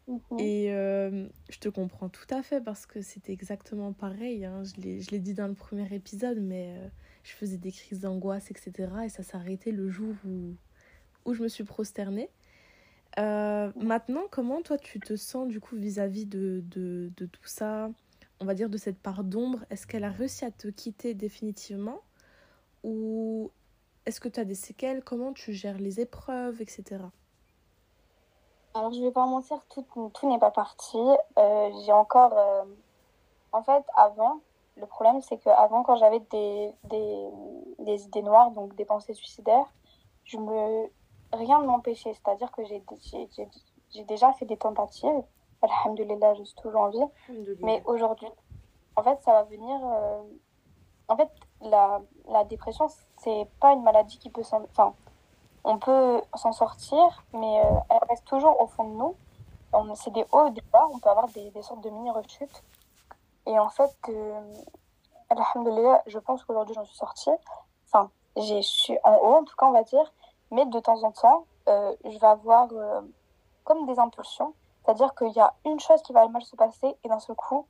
Mhm. 0.09 0.41
Et 0.41 0.73
euh, 0.73 1.29
je 1.51 1.59
te 1.59 1.69
comprends 1.69 2.09
tout 2.09 2.27
à 2.31 2.43
fait 2.43 2.61
parce 2.63 2.87
que 2.87 3.03
c'était 3.03 3.33
exactement 3.33 3.93
pareil. 3.93 4.45
hein. 4.47 4.63
Je 4.65 5.11
l'ai 5.11 5.21
dit 5.21 5.35
dans 5.35 5.49
le 5.49 5.55
premier 5.55 5.93
épisode, 5.95 6.39
mais 6.41 6.75
euh, 6.79 6.89
je 7.25 7.33
faisais 7.33 7.59
des 7.59 7.73
crises 7.73 8.01
d'angoisse, 8.01 8.51
etc. 8.51 8.73
Et 9.05 9.11
ça 9.11 9.23
arrêté 9.37 9.71
le 9.71 9.91
jour 9.91 10.15
où, 10.27 10.55
où 11.27 11.35
je 11.35 11.43
me 11.43 11.49
suis 11.49 11.65
prosternée. 11.65 12.31
Euh, 13.19 13.73
maintenant, 13.77 14.25
comment 14.31 14.63
toi 14.63 14.79
tu 14.79 15.01
te 15.01 15.17
sens 15.17 15.49
du 15.49 15.61
coup 15.61 15.77
vis-à-vis 15.77 16.27
de, 16.27 16.63
de, 16.69 17.13
de 17.17 17.27
tout 17.27 17.47
ça? 17.47 17.91
On 18.41 18.47
va 18.47 18.55
dire 18.55 18.71
de 18.71 18.79
cette 18.79 18.99
part 18.99 19.25
d'ombre. 19.25 19.65
Est-ce 19.71 19.87
qu'elle 19.87 20.05
a 20.05 20.11
réussi 20.11 20.45
à 20.45 20.51
te 20.51 20.69
quitter 20.69 21.15
définitivement? 21.15 22.03
Ou 22.85 23.51
est-ce 24.07 24.21
que 24.21 24.29
tu 24.29 24.41
as 24.41 24.45
des 24.47 24.55
séquelles? 24.55 25.03
Comment 25.05 25.33
tu 25.35 25.53
gères 25.53 25.79
les 25.79 26.01
épreuves, 26.01 26.63
etc. 26.63 27.05
Alors 28.79 28.93
je 28.93 29.01
vais 29.03 29.11
pas 29.11 29.27
mentir, 29.27 29.59
tout, 29.71 29.85
tout 30.15 30.29
n'est 30.29 30.39
pas 30.39 30.51
parti. 30.53 30.99
Euh, 31.39 31.71
j'ai 31.85 31.93
encore... 31.93 32.33
euh, 32.37 32.65
En 33.53 33.63
fait, 33.63 33.85
avant, 33.97 34.39
le 34.77 34.87
problème 34.87 35.21
c'est 35.21 35.39
que 35.39 35.49
avant 35.51 35.83
quand 35.83 35.97
j'avais 35.97 36.21
des, 36.21 36.73
des, 36.85 37.29
des 37.81 38.05
idées 38.05 38.23
noires, 38.23 38.51
donc 38.53 38.75
des 38.77 38.85
pensées 38.85 39.15
suicidaires, 39.15 39.67
je 40.25 40.37
me... 40.39 40.89
rien 41.33 41.61
ne 41.61 41.67
m'empêchait. 41.67 42.15
C'est-à-dire 42.15 42.53
que 42.53 42.65
j'ai 42.65 42.83
j'ai- 43.03 43.29
j'ai- 43.35 43.49
j'ai 43.91 44.05
déjà 44.05 44.33
fait 44.35 44.45
des 44.45 44.57
tentatives. 44.57 45.23
Alhamdulillah, 45.63 46.35
je 46.35 46.45
suis 46.45 46.55
toujours 46.63 46.83
en 46.83 46.91
vie. 46.91 47.05
Mais 47.61 47.83
aujourd'hui, 47.87 48.29
en 48.97 49.03
fait, 49.03 49.21
ça 49.23 49.33
va 49.33 49.43
venir. 49.45 49.77
euh, 49.85 50.23
En 51.09 51.17
fait, 51.17 51.31
la, 51.63 52.01
la 52.29 52.45
dépression, 52.45 52.87
c'est 53.17 53.49
pas 53.61 53.73
une 53.73 53.83
maladie 53.83 54.19
qui 54.19 54.31
peut 54.31 54.43
s'en. 54.45 54.63
Enfin, 54.71 54.95
on 55.65 55.79
peut 55.79 56.23
s'en 56.35 56.53
sortir, 56.53 57.25
mais 57.33 57.61
euh, 57.61 57.79
elle 57.91 58.09
reste 58.09 58.25
toujours 58.25 58.61
au 58.61 58.67
fond 58.67 58.85
de 58.85 58.95
nous. 58.95 59.17
C'est 59.95 60.13
des 60.13 60.25
hauts 60.33 60.47
et 60.47 60.51
des 60.51 60.63
bas, 60.73 60.87
on 60.93 60.99
peut 60.99 61.11
avoir 61.11 61.29
des, 61.29 61.53
sortes 61.63 61.83
de 61.83 61.91
mini-rechutes. 61.91 62.63
Et 63.47 63.59
en 63.59 63.69
fait, 63.69 63.95
euh, 64.09 64.41
alhamdulillah, 65.29 66.03
je 66.07 66.19
pense 66.19 66.45
qu'aujourd'hui 66.45 66.75
j'en 66.75 66.85
suis 66.85 66.97
sortie. 66.97 67.31
Enfin, 67.87 68.11
j'ai- 68.37 68.63
suis 68.63 68.99
en 69.05 69.17
haut, 69.17 69.35
en 69.37 69.45
tout 69.45 69.55
cas, 69.57 69.67
on 69.67 69.73
va 69.73 69.83
dire. 69.83 70.13
Mais 70.51 70.65
de 70.67 70.81
temps 70.81 71.03
en 71.03 71.13
temps, 71.13 71.45
euh, 71.69 71.95
je 72.05 72.19
vais 72.19 72.27
avoir 72.27 72.69
euh, 72.73 73.03
comme 73.65 73.87
des 73.87 73.99
impulsions. 73.99 74.55
C'est-à-dire 74.85 75.15
qu'il 75.15 75.33
y 75.33 75.41
a 75.41 75.53
une 75.67 75.81
chose 75.81 76.01
qui 76.03 76.13
va 76.13 76.27
mal 76.29 76.43
se 76.43 76.57
passer 76.57 76.97
et 77.05 77.09
d'un 77.09 77.19
seul 77.19 77.37
coup, 77.37 77.67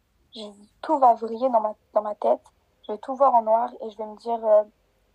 tout 0.83 0.98
va 0.98 1.14
vriller 1.14 1.48
dans 1.48 1.61
ma, 1.61 1.74
dans 1.94 2.03
ma 2.03 2.14
tête. 2.14 2.42
Je 2.87 2.92
vais 2.92 2.98
tout 2.98 3.14
voir 3.16 3.35
en 3.35 3.42
noir 3.42 3.70
et 3.81 3.90
je 3.90 3.96
vais 3.98 4.07
me 4.07 4.16
dire, 4.16 4.38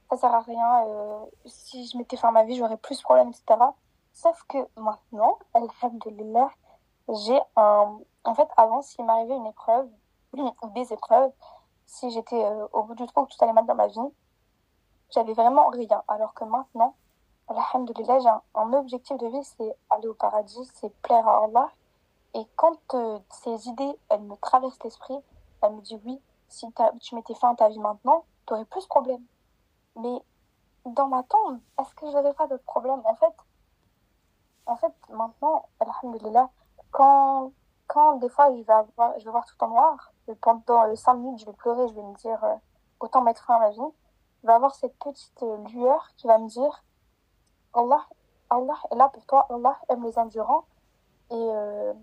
ça 0.10 0.18
sert 0.18 0.34
à 0.34 0.42
rien. 0.42 0.88
euh, 0.88 1.26
si 1.46 1.88
je 1.88 1.98
m'étais 1.98 2.18
fait 2.18 2.30
ma 2.32 2.44
vie, 2.44 2.56
j'aurais 2.56 2.78
plus 2.78 2.98
de 2.98 3.04
problèmes, 3.04 3.30
etc. 3.30 3.60
Sauf 4.14 4.44
que 4.48 4.58
maintenant, 4.78 5.38
alhamdulillah, 5.54 6.50
j'ai 7.10 7.40
un... 7.56 8.00
En 8.24 8.36
fait, 8.36 8.48
avant, 8.58 8.82
s'il 8.82 9.06
m'arrivait 9.06 9.36
une 9.36 9.48
épreuve 9.48 9.90
ou 10.34 10.52
des 10.76 10.94
épreuves, 10.94 11.32
si 11.86 12.10
j'étais 12.12 12.44
euh, 12.44 12.68
au 12.74 12.84
bout 12.84 12.96
du 12.96 13.06
trou, 13.08 13.26
que 13.26 13.36
tout 13.36 13.44
allait 13.44 13.54
mal 13.54 13.66
dans 13.66 13.76
ma 13.76 13.88
vie, 13.88 14.00
j'avais 15.12 15.34
vraiment 15.34 15.68
rien. 15.68 16.04
Alors 16.08 16.34
que 16.34 16.44
maintenant, 16.44 16.96
alhamdulillah, 17.48 18.20
j'ai 18.20 18.30
un, 18.56 18.74
objectif 18.74 19.18
de 19.18 19.28
vie, 19.28 19.44
c'est 19.44 19.76
aller 19.90 20.08
au 20.08 20.14
paradis, 20.14 20.70
c'est 20.76 20.94
plaire 21.02 21.28
à 21.28 21.44
Allah. 21.46 21.70
Et 22.36 22.46
quand 22.56 22.78
euh, 22.96 23.20
ces 23.30 23.68
idées, 23.68 24.00
elles 24.10 24.22
me 24.22 24.36
traversent 24.38 24.84
l'esprit, 24.84 25.18
elles 25.62 25.74
me 25.74 25.82
disent 25.82 26.00
oui, 26.06 26.20
si 26.48 26.68
tu 27.02 27.16
mettais 27.16 27.36
fin 27.36 27.52
à 27.52 27.56
ta 27.56 27.70
vie 27.70 27.80
maintenant, 27.80 28.26
tu 28.48 28.54
aurais 28.54 28.66
plus 28.66 28.82
de 28.82 28.88
problèmes. 28.88 29.24
Mais 29.96 30.22
dans 30.86 31.08
ma 31.08 31.24
tombe, 31.24 31.60
est-ce 31.80 31.94
que 31.96 32.08
je 32.08 32.12
n'aurais 32.12 32.34
pas 32.34 32.48
d'autres 32.48 32.64
problèmes 32.64 33.02
En 33.06 33.16
fait, 33.16 33.34
en 34.66 34.76
fait, 34.76 34.94
maintenant, 35.10 35.66
alhamdulillah, 35.80 36.50
quand, 36.92 37.52
quand 37.88 38.16
des 38.18 38.30
fois 38.30 38.56
je 38.56 38.62
vais, 38.62 38.74
avoir, 38.74 39.20
je 39.20 39.26
vais 39.26 39.32
voir 39.32 39.46
tout 39.46 39.62
en 39.64 39.70
noir, 39.70 40.14
pendant 40.42 40.96
5 40.96 41.14
minutes 41.16 41.40
je 41.42 41.46
vais 41.46 41.54
pleurer, 41.54 41.88
je 41.88 41.94
vais 41.94 42.02
me 42.02 42.16
dire 42.16 42.44
euh, 42.44 42.56
autant 43.00 43.22
mettre 43.22 43.46
fin 43.46 43.56
à 43.56 43.60
ma 43.60 43.70
vie, 43.72 43.94
je 44.42 44.48
vais 44.48 44.54
avoir 44.54 44.74
cette 44.76 44.98
petite 45.00 45.44
euh, 45.44 45.58
lueur 45.70 46.10
qui 46.18 46.28
va 46.28 46.38
me 46.38 46.48
dire 46.48 46.84
Allah, 47.74 48.06
Allah 48.50 48.78
est 48.92 48.96
là 48.96 49.10
pour 49.10 49.26
toi, 49.26 49.48
Allah 49.50 49.78
aime 49.90 50.04
les 50.04 50.18
endurants. 50.18 50.66
Et 51.32 51.36
euh, 51.36 51.94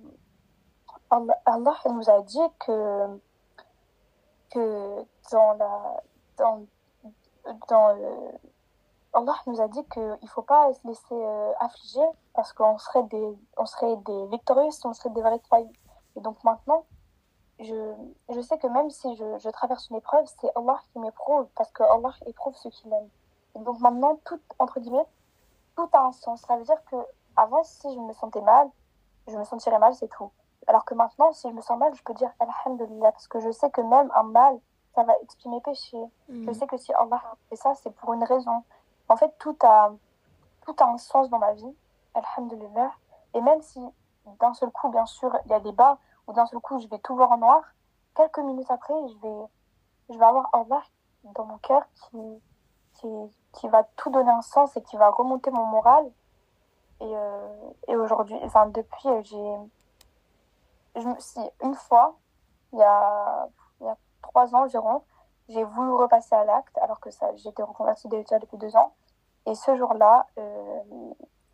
Allah, 1.10 1.34
Allah 1.46 1.76
nous 1.90 2.10
a 2.10 2.22
dit 2.22 2.38
que, 2.58 3.20
que 4.50 5.04
dans 5.30 5.52
la. 5.54 6.02
Dans, 6.38 6.66
dans, 7.68 7.96
Allah 9.12 9.34
nous 9.46 9.60
a 9.60 9.68
dit 9.68 9.84
qu'il 9.86 10.18
ne 10.22 10.28
faut 10.28 10.42
pas 10.42 10.72
se 10.72 10.86
laisser 10.86 11.02
euh, 11.12 11.52
affliger 11.58 12.06
parce 12.34 12.52
qu'on 12.52 12.78
serait 12.78 13.02
des, 13.04 13.38
on 13.56 13.66
serait 13.66 13.96
des 13.96 14.26
victorieux 14.26 14.70
on 14.84 14.92
serait 14.92 15.10
des 15.10 15.20
vrais 15.20 15.40
croyants. 15.40 15.72
Et 16.16 16.20
donc 16.20 16.42
maintenant, 16.44 16.84
je, 17.58 17.94
je 18.28 18.40
sais 18.40 18.56
que 18.58 18.68
même 18.68 18.88
si 18.90 19.16
je, 19.16 19.38
je 19.38 19.50
traverse 19.50 19.90
une 19.90 19.96
épreuve, 19.96 20.24
c'est 20.40 20.50
Allah 20.54 20.80
qui 20.92 21.00
m'éprouve 21.00 21.46
parce 21.56 21.70
que 21.72 21.82
Allah 21.82 22.12
éprouve 22.26 22.54
ceux 22.56 22.70
qu'il 22.70 22.92
aime. 22.92 23.08
Et 23.56 23.58
donc 23.60 23.80
maintenant, 23.80 24.16
tout, 24.24 24.40
entre 24.60 24.78
guillemets, 24.78 25.06
tout 25.76 25.88
a 25.92 26.06
un 26.06 26.12
sens. 26.12 26.42
Ça 26.42 26.56
veut 26.56 26.64
dire 26.64 26.82
que 26.84 26.96
avant, 27.36 27.64
si 27.64 27.92
je 27.92 27.98
me 27.98 28.12
sentais 28.12 28.42
mal, 28.42 28.68
je 29.26 29.36
me 29.36 29.44
sentirais 29.44 29.78
mal, 29.78 29.94
c'est 29.94 30.08
tout. 30.08 30.30
Alors 30.68 30.84
que 30.84 30.94
maintenant, 30.94 31.32
si 31.32 31.48
je 31.48 31.54
me 31.54 31.60
sens 31.62 31.78
mal, 31.78 31.92
je 31.94 32.02
peux 32.04 32.14
dire 32.14 32.30
Alhamdulillah 32.38 33.10
parce 33.10 33.26
que 33.26 33.40
je 33.40 33.50
sais 33.50 33.70
que 33.70 33.80
même 33.80 34.10
un 34.14 34.22
mal, 34.22 34.60
ça 34.94 35.02
va 35.04 35.12
expier 35.22 35.50
mes 35.50 35.60
péchés. 35.60 36.04
Mm. 36.28 36.46
Je 36.48 36.52
sais 36.52 36.66
que 36.66 36.76
si 36.76 36.92
Allah 36.92 37.22
fait 37.48 37.56
ça, 37.56 37.74
c'est 37.74 37.94
pour 37.94 38.12
une 38.14 38.24
raison. 38.24 38.64
En 39.08 39.16
fait, 39.16 39.32
tout 39.38 39.56
a, 39.62 39.92
tout 40.64 40.74
a 40.78 40.84
un 40.84 40.98
sens 40.98 41.28
dans 41.30 41.38
ma 41.38 41.52
vie. 41.52 41.74
Alhamdulillah. 42.14 42.92
Et 43.34 43.40
même 43.40 43.62
si 43.62 43.80
d'un 44.40 44.54
seul 44.54 44.70
coup, 44.70 44.88
bien 44.90 45.06
sûr, 45.06 45.36
il 45.44 45.50
y 45.50 45.54
a 45.54 45.60
des 45.60 45.72
bas, 45.72 45.98
ou 46.26 46.32
d'un 46.32 46.46
seul 46.46 46.60
coup, 46.60 46.78
je 46.78 46.88
vais 46.88 46.98
tout 46.98 47.14
voir 47.14 47.32
en 47.32 47.38
noir, 47.38 47.62
quelques 48.14 48.38
minutes 48.38 48.70
après, 48.70 48.94
je 49.08 49.14
vais, 49.18 49.46
je 50.10 50.18
vais 50.18 50.24
avoir 50.24 50.48
Allah 50.52 50.82
dans 51.34 51.44
mon 51.44 51.58
cœur 51.58 51.82
qui, 51.94 52.18
qui, 52.94 53.08
qui 53.52 53.68
va 53.68 53.84
tout 53.96 54.10
donner 54.10 54.30
un 54.30 54.42
sens 54.42 54.76
et 54.76 54.82
qui 54.82 54.96
va 54.96 55.10
remonter 55.10 55.50
mon 55.50 55.66
moral. 55.66 56.04
Et, 57.00 57.04
euh, 57.04 57.70
et 57.88 57.96
aujourd'hui, 57.96 58.38
enfin, 58.42 58.66
depuis, 58.66 59.08
j'ai. 59.22 59.56
Je 60.96 61.06
me 61.06 61.18
suis. 61.18 61.40
Une 61.62 61.74
fois, 61.74 62.16
il 62.72 62.78
y 62.78 62.82
a, 62.82 63.48
il 63.80 63.86
y 63.86 63.88
a 63.88 63.96
trois 64.30 64.54
ans 64.54 64.62
environ, 64.64 65.02
j'ai 65.48 65.64
voulu 65.64 65.92
repasser 65.92 66.34
à 66.34 66.44
l'acte, 66.44 66.76
alors 66.78 67.00
que 67.00 67.10
ça, 67.10 67.34
j'étais 67.36 67.62
reconvertie 67.62 68.08
déjà 68.08 68.38
depuis 68.38 68.58
deux 68.58 68.74
ans. 68.76 68.94
Et 69.46 69.54
ce 69.54 69.76
jour-là, 69.76 70.26
euh, 70.38 70.80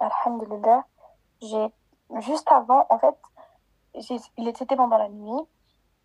Alhamdulillah, 0.01 0.85
j'ai. 1.41 1.73
Juste 2.21 2.51
avant, 2.53 2.87
en 2.89 2.99
fait, 2.99 3.17
il 4.37 4.47
était 4.47 4.77
pendant 4.77 4.99
la 4.99 5.09
nuit. 5.09 5.43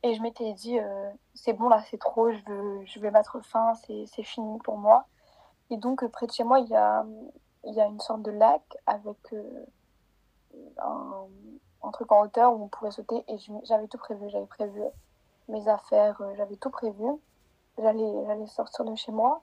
Et 0.04 0.16
je 0.16 0.22
m'étais 0.24 0.52
dit, 0.54 0.80
euh, 0.80 1.12
c'est 1.36 1.54
bon 1.54 1.70
là, 1.70 1.84
c'est 1.92 2.00
trop, 2.00 2.32
je, 2.32 2.42
veux, 2.48 2.84
je 2.86 3.00
vais 3.00 3.12
mettre 3.12 3.40
fin, 3.42 3.76
c'est 3.76 4.24
fini 4.24 4.58
pour 4.64 4.78
moi. 4.78 5.06
Et 5.70 5.78
donc, 5.78 6.04
euh, 6.04 6.10
près 6.10 6.26
de 6.26 6.32
chez 6.32 6.44
moi, 6.44 6.60
il 6.60 6.68
y 6.70 6.76
a, 6.76 7.06
y 7.66 7.80
a 7.80 7.86
une 7.86 8.00
sorte 8.00 8.24
de 8.24 8.32
lac 8.32 8.64
avec 8.88 9.20
euh, 9.34 9.66
un, 10.80 11.28
un 11.84 11.92
truc 11.92 12.12
en 12.12 12.22
hauteur 12.22 12.52
où 12.54 12.64
on 12.64 12.68
pourrait 12.68 12.90
sauter. 12.90 13.24
Et 13.28 13.38
j'avais 13.64 13.88
tout 13.88 14.00
prévu, 14.00 14.28
j'avais 14.30 14.48
prévu 14.48 14.82
mes 15.52 15.68
affaires, 15.68 16.20
euh, 16.22 16.34
j'avais 16.38 16.56
tout 16.58 16.70
prévu. 16.70 17.06
J'allais 17.78 18.48
sortir 18.48 18.86
de 18.86 18.96
chez 18.96 19.12
moi, 19.12 19.42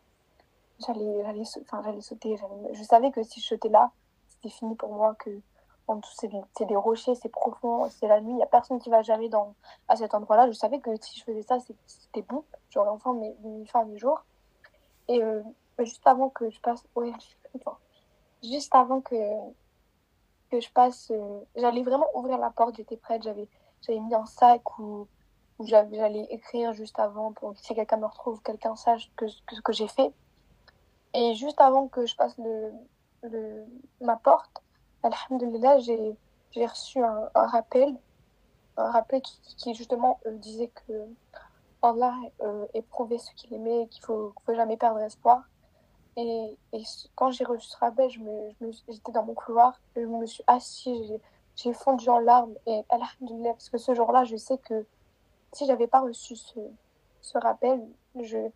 j'allais 0.87 1.23
j'allais 1.25 1.45
sau- 1.45 1.61
enfin, 1.63 1.83
j'allais 1.85 2.01
sauter. 2.01 2.37
Je 2.73 2.83
savais 2.83 3.11
que 3.11 3.23
si 3.23 3.41
je 3.41 3.47
sautais 3.47 3.69
là, 3.69 3.91
c'était 4.29 4.51
fini 4.51 4.75
pour 4.77 4.91
moi, 4.95 5.15
que 5.17 5.31
en 5.89 5.97
dessous, 5.97 6.15
c'est 6.55 6.67
des, 6.67 6.77
rochers, 6.77 7.15
c'est 7.15 7.31
profond, 7.31 7.89
c'est 7.91 8.07
la 8.09 8.21
nuit, 8.21 8.33
il 8.33 8.37
n'y 8.37 8.43
a 8.43 8.47
personne 8.47 8.79
qui 8.79 8.91
va 8.91 9.03
jamais 9.03 9.31
dans, 9.31 9.55
à 9.89 9.97
cet 9.97 10.15
endroit-là. 10.15 10.47
Je 10.49 10.53
savais 10.53 10.81
que 10.81 10.91
si 11.01 11.19
je 11.19 11.25
faisais 11.25 11.43
ça, 11.43 11.59
c'était 11.87 12.23
bon, 12.23 12.45
j'aurais 12.71 12.91
enfin 12.91 13.15
mes, 13.15 13.35
mis 13.43 13.67
fin 13.67 13.81
à 13.81 13.85
mes 13.87 13.97
jours. 13.99 14.23
Et 15.09 15.23
euh, 15.23 15.43
juste 15.79 16.07
avant 16.07 16.29
que 16.29 16.51
je 16.51 16.61
passe, 16.61 16.85
ouais, 16.95 17.13
attends. 17.55 17.79
juste 18.43 18.75
avant 18.75 19.01
que, 19.01 19.17
que 20.51 20.61
je 20.61 20.71
passe, 20.71 21.11
euh, 21.11 21.41
j'allais 21.57 21.83
vraiment 21.83 22.09
ouvrir 22.15 22.37
la 22.39 22.51
porte, 22.51 22.77
j'étais 22.77 22.99
prête, 22.99 23.23
j'avais, 23.23 23.49
j'avais 23.81 24.01
mis 24.01 24.15
un 24.15 24.27
sac 24.27 24.79
où, 24.79 25.09
où 25.59 25.67
j'allais 25.67 26.27
écrire 26.31 26.73
juste 26.73 26.99
avant 26.99 27.33
pour 27.33 27.55
que 27.55 27.61
si 27.61 27.75
quelqu'un 27.75 27.97
me 27.97 28.07
retrouve, 28.07 28.41
quelqu'un 28.43 28.77
sache 28.77 29.11
que, 29.17 29.27
ce 29.29 29.61
que 29.63 29.73
j'ai 29.73 29.89
fait. 29.89 30.13
Et 31.15 31.35
juste 31.35 31.61
avant 31.61 31.89
que 31.89 32.07
je 32.07 32.15
passe 32.17 32.37
le, 32.39 32.73
le, 33.23 33.65
ma 34.01 34.17
porte, 34.17 34.63
Alhamdulillah, 35.03 35.79
j'ai, 35.81 36.17
reçu 36.67 37.03
un, 37.03 37.31
rappel, 37.35 37.97
un 38.77 38.91
rappel 38.91 39.23
qui, 39.23 39.75
justement 39.75 40.21
euh, 40.27 40.33
disait 40.37 40.71
que 40.87 41.07
Allah 41.83 42.15
euh, 42.43 42.67
éprouvait 42.75 43.19
ce 43.19 43.31
qu'il 43.35 43.55
aimait 43.55 43.87
qu'il 43.89 44.05
faut, 44.05 44.35
faut 44.45 44.55
jamais 44.55 44.77
perdre 44.77 45.01
espoir. 45.01 45.43
Et, 46.17 46.57
et 46.73 46.83
quand 47.15 47.31
j'ai 47.31 47.45
reçu 47.45 47.69
ce 47.69 47.77
rappel, 47.79 48.11
je 48.11 48.19
me, 48.21 48.51
je 48.61 48.67
me- 48.67 48.73
j'étais 48.89 49.13
dans 49.13 49.25
mon 49.25 49.35
couloir, 49.35 49.81
je 49.95 50.01
me 50.03 50.27
suis 50.27 50.43
assise, 50.49 51.07
j'ai, 51.07 51.21
j'ai 51.57 51.73
fondu 51.73 52.09
en 52.09 52.19
larmes. 52.19 52.55
Et 52.67 52.83
Alhamdulillah, 52.89 53.53
parce 53.53 53.71
que 53.71 53.79
ce 53.79 53.95
jour-là, 53.95 54.25
je 54.25 54.37
sais 54.37 54.59
que 54.59 54.85
si 55.53 55.67
j'avais 55.67 55.87
pas 55.87 56.01
reçu 56.01 56.37
ce, 56.37 56.61
ce 57.21 57.39
rappel, 57.39 57.87
je, 58.21 58.51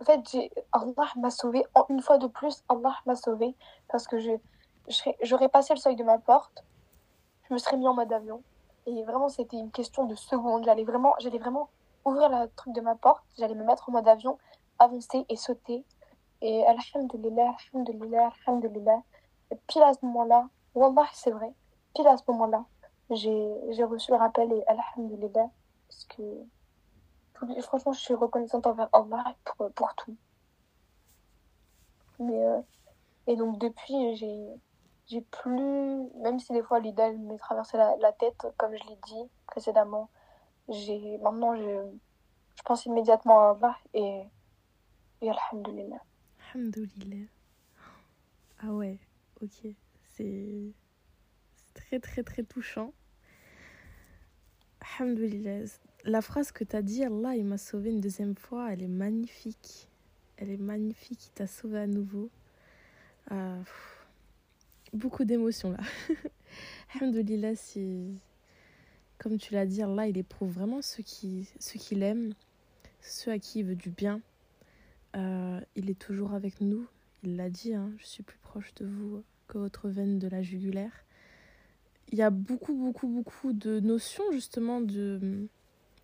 en 0.00 0.04
fait, 0.04 0.50
Allah 0.72 1.12
m'a 1.16 1.30
sauvé. 1.30 1.64
Une 1.88 2.00
fois 2.00 2.18
de 2.18 2.26
plus, 2.26 2.62
Allah 2.68 2.94
m'a 3.06 3.16
sauvé 3.16 3.54
parce 3.88 4.06
que 4.06 4.18
je, 4.18 4.32
j'aurais 5.22 5.48
passé 5.48 5.74
le 5.74 5.80
seuil 5.80 5.96
de 5.96 6.04
ma 6.04 6.18
porte, 6.18 6.64
je 7.48 7.54
me 7.54 7.58
serais 7.58 7.76
mis 7.76 7.88
en 7.88 7.94
mode 7.94 8.12
avion. 8.12 8.42
Et 8.86 9.02
vraiment, 9.04 9.28
c'était 9.28 9.56
une 9.56 9.70
question 9.70 10.04
de 10.04 10.14
secondes. 10.14 10.64
J'allais 10.64 10.84
vraiment, 10.84 11.14
j'allais 11.18 11.38
vraiment 11.38 11.68
ouvrir 12.04 12.28
le 12.28 12.48
truc 12.54 12.74
de 12.74 12.80
ma 12.80 12.94
porte, 12.94 13.24
j'allais 13.38 13.54
me 13.54 13.64
mettre 13.64 13.88
en 13.88 13.92
mode 13.92 14.06
avion, 14.08 14.38
avancer 14.78 15.24
et 15.28 15.36
sauter. 15.36 15.84
Et 16.42 16.64
alhamdulillah, 16.66 17.54
alhamdulillah, 17.72 18.32
alhamdulillah. 18.46 19.02
Et 19.50 19.56
pile 19.66 19.82
à 19.82 19.94
ce 19.94 20.04
moment-là, 20.04 20.48
wallah, 20.74 21.06
c'est 21.12 21.30
vrai, 21.30 21.52
pile 21.94 22.06
à 22.06 22.16
ce 22.16 22.22
moment-là, 22.28 22.64
j'ai, 23.10 23.84
reçu 23.84 24.10
le 24.10 24.16
rappel 24.16 24.52
et 24.52 24.64
alhamdulillah, 24.66 25.50
parce 25.88 26.04
que 26.06 26.22
franchement, 27.62 27.92
je 27.92 28.00
suis 28.00 28.14
reconnaissante 28.14 28.66
envers 28.66 28.88
Allah 28.92 29.34
pour, 29.44 29.70
pour 29.72 29.94
tout. 29.94 30.16
Mais, 32.18 32.44
euh, 32.44 32.60
et 33.26 33.36
donc 33.36 33.58
depuis, 33.58 34.16
j'ai, 34.16 34.46
j'ai 35.06 35.20
plus, 35.20 36.08
même 36.22 36.38
si 36.38 36.52
des 36.52 36.62
fois 36.62 36.80
l'idée 36.80 37.12
m'est 37.12 37.38
traversé 37.38 37.76
la, 37.76 38.12
tête, 38.12 38.46
comme 38.56 38.74
je 38.76 38.84
l'ai 38.88 38.98
dit 39.06 39.30
précédemment, 39.46 40.08
maintenant, 40.68 41.56
je, 41.56 41.90
je 42.56 42.62
pense 42.64 42.86
immédiatement 42.86 43.40
à 43.40 43.50
Allah 43.50 43.76
et, 43.92 44.22
et 45.20 45.30
alhamdulillah. 45.30 46.02
Alhamdoulilah. 46.54 47.26
Ah 48.62 48.72
ouais, 48.72 48.98
ok. 49.42 49.66
C'est 50.16 50.72
très 51.84 52.00
très 52.00 52.22
très 52.22 52.42
touchant. 52.42 52.92
Alhamdoulilah. 54.80 55.66
La 56.04 56.20
phrase 56.20 56.52
que 56.52 56.64
tu 56.64 56.76
as 56.76 56.82
dit, 56.82 57.04
Allah 57.04 57.36
il 57.36 57.44
m'a 57.44 57.58
sauvé 57.58 57.90
une 57.90 58.00
deuxième 58.00 58.34
fois, 58.36 58.72
elle 58.72 58.82
est 58.82 58.88
magnifique. 58.88 59.88
Elle 60.36 60.50
est 60.50 60.58
magnifique, 60.60 61.26
il 61.26 61.30
t'a 61.30 61.46
sauvé 61.46 61.78
à 61.78 61.86
nouveau. 61.86 62.30
Ah, 63.30 63.58
beaucoup 64.92 65.24
d'émotions 65.24 65.72
là. 65.72 65.80
Alhamdoulilah, 66.94 67.56
c'est... 67.56 68.04
Comme 69.18 69.38
tu 69.38 69.54
l'as 69.54 69.66
dit, 69.66 69.82
Allah 69.82 70.08
il 70.08 70.18
éprouve 70.18 70.52
vraiment 70.52 70.82
ceux 70.82 71.02
qui, 71.02 71.48
ceux 71.58 71.78
qu'il 71.78 72.02
aime, 72.02 72.34
ceux 73.00 73.30
à 73.30 73.38
qui 73.38 73.60
il 73.60 73.64
veut 73.64 73.76
du 73.76 73.90
bien. 73.90 74.20
Euh, 75.16 75.60
il 75.76 75.88
est 75.88 75.98
toujours 75.98 76.34
avec 76.34 76.60
nous. 76.60 76.86
Il 77.22 77.36
l'a 77.36 77.48
dit, 77.48 77.74
hein, 77.74 77.92
je 77.98 78.04
suis 78.04 78.22
plus 78.22 78.38
proche 78.38 78.74
de 78.74 78.84
vous 78.84 79.22
que 79.46 79.58
votre 79.58 79.88
veine 79.88 80.18
de 80.18 80.28
la 80.28 80.42
jugulaire. 80.42 81.04
Il 82.12 82.18
y 82.18 82.22
a 82.22 82.30
beaucoup, 82.30 82.74
beaucoup, 82.74 83.08
beaucoup 83.08 83.52
de 83.52 83.80
notions 83.80 84.24
justement 84.32 84.80
de, 84.80 85.48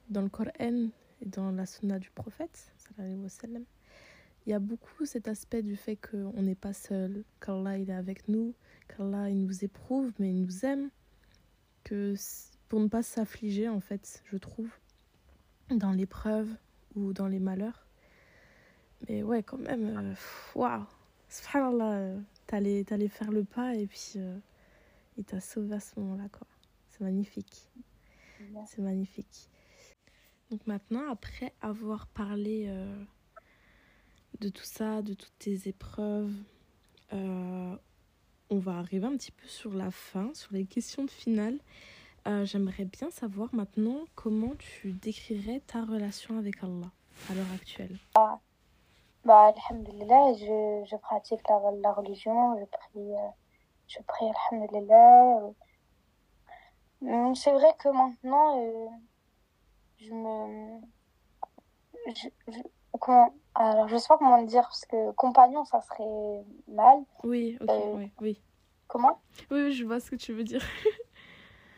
dans 0.08 0.22
le 0.22 0.28
Coran 0.28 0.50
et 1.20 1.26
dans 1.26 1.50
la 1.50 1.66
sunna 1.66 1.98
du 1.98 2.10
prophète. 2.10 2.72
Il 2.98 4.50
y 4.50 4.52
a 4.52 4.58
beaucoup 4.58 5.04
cet 5.04 5.28
aspect 5.28 5.62
du 5.62 5.76
fait 5.76 5.96
qu'on 5.96 6.42
n'est 6.42 6.54
pas 6.54 6.72
seul, 6.72 7.24
qu'Allah 7.40 7.78
il 7.78 7.90
est 7.90 7.94
avec 7.94 8.28
nous, 8.28 8.54
qu'Allah 8.88 9.30
il 9.30 9.42
nous 9.42 9.64
éprouve, 9.64 10.12
mais 10.18 10.30
il 10.30 10.42
nous 10.42 10.64
aime. 10.64 10.90
Que 11.84 12.14
pour 12.68 12.80
ne 12.80 12.88
pas 12.88 13.02
s'affliger, 13.02 13.68
en 13.68 13.80
fait, 13.80 14.22
je 14.30 14.36
trouve, 14.36 14.70
dans 15.70 15.92
l'épreuve 15.92 16.48
ou 16.94 17.12
dans 17.12 17.26
les 17.26 17.38
malheurs. 17.38 17.86
Mais 19.08 19.22
ouais, 19.22 19.42
quand 19.42 19.58
même, 19.58 19.96
euh, 19.96 20.14
waouh, 20.54 20.84
subhanallah, 21.28 21.92
euh, 21.92 22.20
t'allais 22.46 23.08
faire 23.08 23.30
le 23.30 23.44
pas 23.44 23.74
et 23.74 23.86
puis 23.86 24.14
euh, 24.16 24.38
il 25.16 25.24
t'a 25.24 25.40
sauvé 25.40 25.74
à 25.74 25.80
ce 25.80 25.98
moment-là, 26.00 26.28
quoi. 26.28 26.46
C'est 26.88 27.02
magnifique, 27.02 27.70
c'est 28.66 28.82
magnifique. 28.82 29.48
Donc 30.50 30.66
maintenant, 30.66 31.08
après 31.10 31.54
avoir 31.60 32.06
parlé 32.08 32.66
euh, 32.68 33.04
de 34.40 34.48
tout 34.48 34.64
ça, 34.64 35.02
de 35.02 35.14
toutes 35.14 35.38
tes 35.38 35.68
épreuves, 35.68 36.32
euh, 37.12 37.76
on 38.50 38.58
va 38.58 38.78
arriver 38.78 39.06
un 39.06 39.16
petit 39.16 39.30
peu 39.30 39.46
sur 39.46 39.72
la 39.72 39.90
fin, 39.90 40.34
sur 40.34 40.52
les 40.52 40.64
questions 40.66 41.04
de 41.04 41.10
finale. 41.10 41.58
Euh, 42.26 42.44
J'aimerais 42.44 42.84
bien 42.84 43.10
savoir 43.10 43.54
maintenant 43.54 44.04
comment 44.14 44.54
tu 44.58 44.92
décrirais 44.92 45.60
ta 45.66 45.84
relation 45.84 46.36
avec 46.36 46.62
Allah 46.62 46.90
à 47.30 47.34
l'heure 47.34 47.52
actuelle. 47.54 47.96
Bah, 49.24 49.52
alhamdulillah, 49.54 50.34
je, 50.34 50.84
je 50.90 50.96
pratique 50.96 51.40
la, 51.48 51.60
la 51.82 51.92
religion, 51.92 52.58
je 52.58 52.64
prie, 52.64 53.12
je 53.90 54.00
prie, 54.02 54.30
alhamdulillah. 54.50 55.50
Hum, 57.02 57.34
C'est 57.34 57.52
vrai 57.52 57.74
que 57.78 57.88
maintenant, 57.88 58.60
euh, 58.62 58.88
je 59.98 60.12
me... 60.12 60.80
Je, 62.14 62.28
je- 62.48 62.60
comment... 63.00 63.34
Alors, 63.54 63.88
je 63.88 63.96
sais 63.96 64.08
pas 64.08 64.18
comment 64.18 64.36
le 64.38 64.46
dire, 64.46 64.62
parce 64.62 64.84
que 64.86 65.10
compagnon, 65.12 65.64
ça 65.64 65.80
serait 65.80 66.44
mal. 66.68 66.98
Oui, 67.24 67.58
ok, 67.60 67.68
Euh, 67.70 67.96
ouais, 67.96 68.12
oui. 68.20 68.42
Comment? 68.86 69.18
Oui, 69.50 69.62
oui, 69.64 69.72
je 69.72 69.84
vois 69.84 70.00
ce 70.00 70.10
que 70.10 70.16
tu 70.16 70.32
veux 70.32 70.44
dire. 70.44 70.62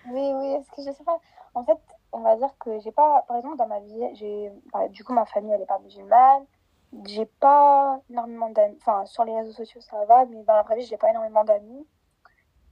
Oui, 0.05 0.33
oui, 0.35 0.46
est-ce 0.55 0.68
que 0.72 0.83
je 0.83 0.90
sais 0.96 1.05
pas? 1.05 1.20
En 1.55 1.64
fait, 1.64 1.79
on 2.11 2.22
va 2.22 2.37
dire 2.37 2.51
que 2.59 2.77
j'ai 2.81 2.90
pas, 2.90 3.22
par 3.29 3.37
exemple, 3.37 3.57
dans 3.57 3.68
ma 3.68 3.79
vie, 3.79 4.05
j'ai, 4.16 4.51
bah, 4.72 4.88
du 4.88 5.05
coup, 5.05 5.12
ma 5.12 5.25
famille, 5.27 5.53
elle 5.53 5.62
est 5.62 5.66
pas 5.66 5.79
musulmane. 5.79 6.44
J'ai 7.07 7.25
pas 7.27 8.01
énormément 8.11 8.51
d'amis. 8.51 8.77
Enfin, 8.81 9.07
sur 9.07 9.25
les 9.25 9.33
réseaux 9.35 9.53
sociaux, 9.53 9.81
ça 9.81 10.05
va, 10.07 10.25
mais 10.27 10.42
dans 10.42 10.57
la 10.57 10.62
vraie 10.64 10.77
vie, 10.77 10.87
j'ai 10.87 10.96
pas 10.96 11.11
énormément 11.11 11.44
d'amis. 11.44 11.87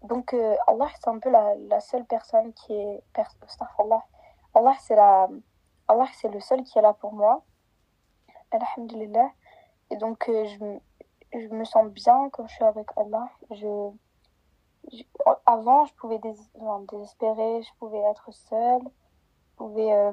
Donc, 0.02 0.32
euh, 0.32 0.56
Allah, 0.66 0.88
c'est 0.94 1.08
un 1.08 1.18
peu 1.18 1.30
la, 1.30 1.80
seule 1.80 2.04
personne 2.06 2.52
qui 2.54 2.72
est. 2.72 3.02
Allah, 4.54 4.74
c'est 4.80 4.96
la... 4.96 5.28
Allah, 5.88 6.06
c'est 6.14 6.28
le 6.28 6.40
seul 6.40 6.62
qui 6.64 6.78
est 6.78 6.82
là 6.82 6.94
pour 6.94 7.12
moi. 7.12 7.42
Alhamdulillah. 8.50 9.30
Et 9.90 9.96
donc, 9.96 10.28
euh, 10.28 10.46
je, 10.46 11.38
je 11.38 11.48
me 11.48 11.64
sens 11.64 11.86
bien 11.88 12.30
quand 12.30 12.46
je 12.46 12.54
suis 12.54 12.64
avec 12.64 12.86
Allah. 12.96 13.28
Je, 13.50 13.90
avant, 15.46 15.84
je 15.86 15.94
pouvais 15.94 16.18
désespérer, 16.18 17.62
je 17.62 17.70
pouvais 17.78 17.98
être 17.98 18.32
seule, 18.32 18.82
je 18.82 19.56
pouvais 19.56 19.92
euh, 19.92 20.12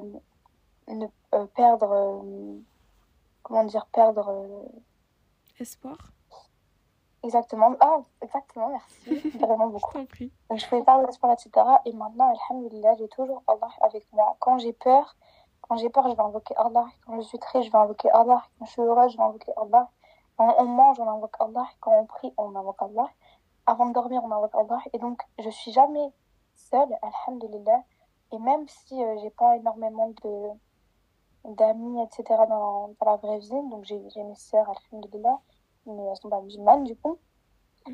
ne, 0.88 1.06
perdre. 1.54 2.24
comment 3.42 3.64
dire 3.64 3.86
Perdre. 3.86 4.68
Espoir, 5.58 6.12
exactement. 7.22 7.74
Ah, 7.80 8.00
exactement, 8.22 8.70
merci. 8.70 9.30
Vraiment 9.38 9.68
je 9.68 9.72
beaucoup. 9.72 9.98
Donc, 9.98 10.58
je 10.58 10.68
pouvais 10.68 10.82
perdre 10.82 11.06
l'espoir, 11.06 11.32
etc. 11.32 11.50
Et 11.84 11.92
maintenant, 11.92 12.32
Alhamdulillah, 12.32 12.94
j'ai 12.98 13.08
toujours 13.08 13.42
Allah 13.46 13.68
avec 13.80 14.06
moi. 14.12 14.36
Quand 14.40 14.58
j'ai 14.58 14.72
peur, 14.72 15.16
quand 15.62 15.76
j'ai 15.76 15.90
peur, 15.90 16.08
je 16.08 16.14
vais 16.14 16.22
invoquer 16.22 16.54
Allah. 16.56 16.86
Quand 17.06 17.16
je 17.20 17.26
suis 17.26 17.38
triste, 17.38 17.66
je 17.66 17.72
vais 17.72 17.78
invoquer 17.78 18.10
Allah. 18.10 18.42
Quand 18.58 18.66
je 18.66 18.70
suis 18.70 18.82
heureuse, 18.82 19.12
je 19.12 19.16
vais 19.16 19.22
invoquer 19.22 19.52
Allah. 19.56 19.90
Quand 20.36 20.54
on 20.58 20.64
mange, 20.64 20.98
on 21.00 21.08
invoque 21.08 21.36
Allah. 21.40 21.66
Quand 21.80 21.92
on 21.92 22.06
prie, 22.06 22.32
on 22.38 22.54
invoque 22.54 22.80
Allah. 22.80 23.08
Avant 23.66 23.86
de 23.86 23.92
dormir, 23.92 24.22
on 24.24 24.30
invoque 24.30 24.54
Allah. 24.54 24.80
Et 24.92 24.98
donc, 24.98 25.20
je 25.38 25.50
suis 25.50 25.72
jamais 25.72 26.12
seule, 26.54 26.96
Alhamdulillah. 27.02 27.82
Et 28.32 28.38
même 28.38 28.66
si 28.68 29.02
euh, 29.02 29.16
j'ai 29.20 29.30
pas 29.30 29.56
énormément 29.56 30.12
de 30.22 30.48
d'amis, 31.44 32.02
etc. 32.02 32.24
dans, 32.48 32.88
dans 32.88 33.06
la 33.06 33.16
vraie 33.16 33.38
vie, 33.38 33.68
donc 33.70 33.84
j'ai 33.84 34.02
j'ai 34.10 34.22
mes 34.22 34.34
sœurs, 34.34 34.68
Alhamdulillah, 34.68 35.38
mais 35.88 36.02
elles 36.04 36.16
sont 36.16 36.28
pas 36.28 36.40
musulmanes, 36.40 36.84
du 36.84 36.96
coup. 36.96 37.18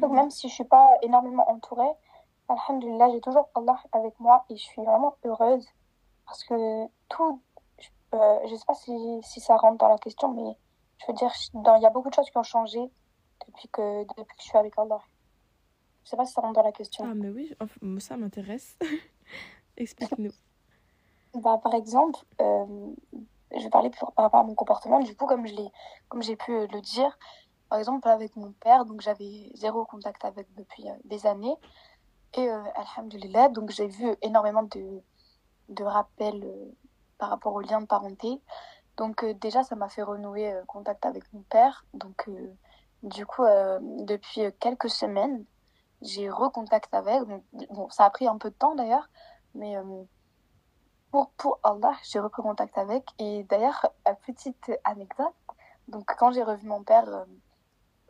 Donc 0.01 0.13
même 0.13 0.31
si 0.31 0.49
je 0.49 0.55
suis 0.55 0.65
pas 0.65 0.89
énormément 1.03 1.49
entourée, 1.49 1.91
Alhamdulillah, 2.49 3.11
j'ai 3.13 3.21
toujours 3.21 3.49
Allah 3.55 3.77
avec 3.93 4.19
moi 4.21 4.45
et 4.51 4.57
je 4.57 4.63
suis 4.63 4.83
vraiment 4.83 5.17
heureuse 5.25 5.67
parce 6.27 6.45
que 6.45 6.87
tout, 7.09 7.41
je, 7.79 7.89
euh, 8.15 8.39
je 8.47 8.55
sais 8.55 8.65
pas 8.67 8.75
si, 8.75 8.93
si 9.23 9.41
ça 9.41 9.57
rentre 9.57 9.79
dans 9.79 9.89
la 9.89 9.99
question, 9.99 10.33
mais 10.33 10.57
je 10.99 11.07
veux 11.07 11.15
dire, 11.15 11.33
il 11.55 11.83
y 11.83 11.87
a 11.87 11.91
beaucoup 11.91 12.11
de 12.11 12.15
choses 12.15 12.31
qui 12.31 12.37
ont 12.37 12.43
changé 12.43 12.81
depuis 13.47 13.69
que, 13.69 14.03
depuis 14.03 14.37
que 14.37 14.43
je 14.43 14.49
suis 14.49 14.59
avec 14.59 14.79
Allah. 14.79 15.01
Je 16.05 16.11
sais 16.11 16.17
pas 16.17 16.27
si 16.27 16.33
ça 16.33 16.41
rentre 16.41 16.55
dans 16.55 16.63
la 16.63 16.73
question. 16.73 17.05
Ah, 17.09 17.15
mais 17.15 17.31
oui, 17.31 17.55
ça 17.99 18.17
m'intéresse. 18.17 18.79
Explique-nous. 19.77 20.33
Bah, 21.35 21.59
par 21.63 21.75
exemple, 21.75 22.21
euh, 22.41 22.95
je 23.57 23.63
vais 23.63 23.71
parler 23.71 23.91
par 23.91 24.13
rapport 24.17 24.41
à 24.41 24.45
mon 24.45 24.55
comportement. 24.55 25.01
Du 25.01 25.17
coup, 25.17 25.27
comme 25.27 25.47
je 25.47 25.55
l'ai, 25.55 25.69
comme 26.09 26.23
j'ai 26.23 26.37
pu 26.37 26.53
euh, 26.53 26.67
le 26.73 26.81
dire, 26.81 27.19
par 27.75 27.81
exemple 27.81 28.09
avec 28.09 28.37
mon 28.37 28.53
père, 28.53 28.85
donc 28.85 29.01
j'avais 29.01 29.51
zéro 29.55 29.85
contact 29.85 30.25
avec 30.25 30.47
depuis 30.55 30.89
euh, 30.89 30.95
des 31.07 31.27
années. 31.27 31.57
Et 32.35 32.49
euh, 32.49 32.63
alhamdulillah, 32.77 33.49
donc 33.49 33.71
j'ai 33.71 33.89
vu 33.89 34.15
énormément 34.23 34.63
de, 34.63 35.03
de 35.71 35.83
rappels 35.83 36.45
euh, 36.45 36.73
par 37.19 37.31
rapport 37.31 37.53
au 37.53 37.61
lien 37.61 37.81
de 37.81 37.87
parenté. 37.87 38.41
Donc 38.97 39.25
euh, 39.25 39.35
déjà, 39.35 39.65
ça 39.65 39.75
m'a 39.75 39.89
fait 39.89 40.05
renouer 40.05 40.55
contact 40.69 41.05
avec 41.05 41.25
mon 41.33 41.43
père. 41.43 41.85
Donc 41.95 42.31
du 43.03 43.27
coup, 43.27 43.43
depuis 43.83 44.43
quelques 44.61 44.89
semaines, 44.89 45.45
j'ai 46.01 46.31
recontact 46.31 46.95
avec. 46.95 47.25
Donc, 47.25 47.43
bon, 47.71 47.91
ça 47.91 48.05
a 48.05 48.11
pris 48.11 48.29
un 48.29 48.39
peu 48.39 48.51
de 48.51 48.55
temps 48.55 48.77
d'ailleurs, 48.77 49.09
mais 49.57 49.75
pour, 51.11 51.31
pour 51.31 51.59
Allah, 51.65 51.95
j'ai 52.05 52.21
repris 52.21 52.43
contact 52.43 52.79
avec. 52.79 53.05
Et 53.19 53.43
d'ailleurs, 53.43 53.85
petite 54.25 54.71
anecdote, 54.85 55.35
donc 55.89 56.05
quand 56.17 56.31
j'ai 56.31 56.45
revu 56.45 56.69
mon 56.69 56.85
père, 56.85 57.27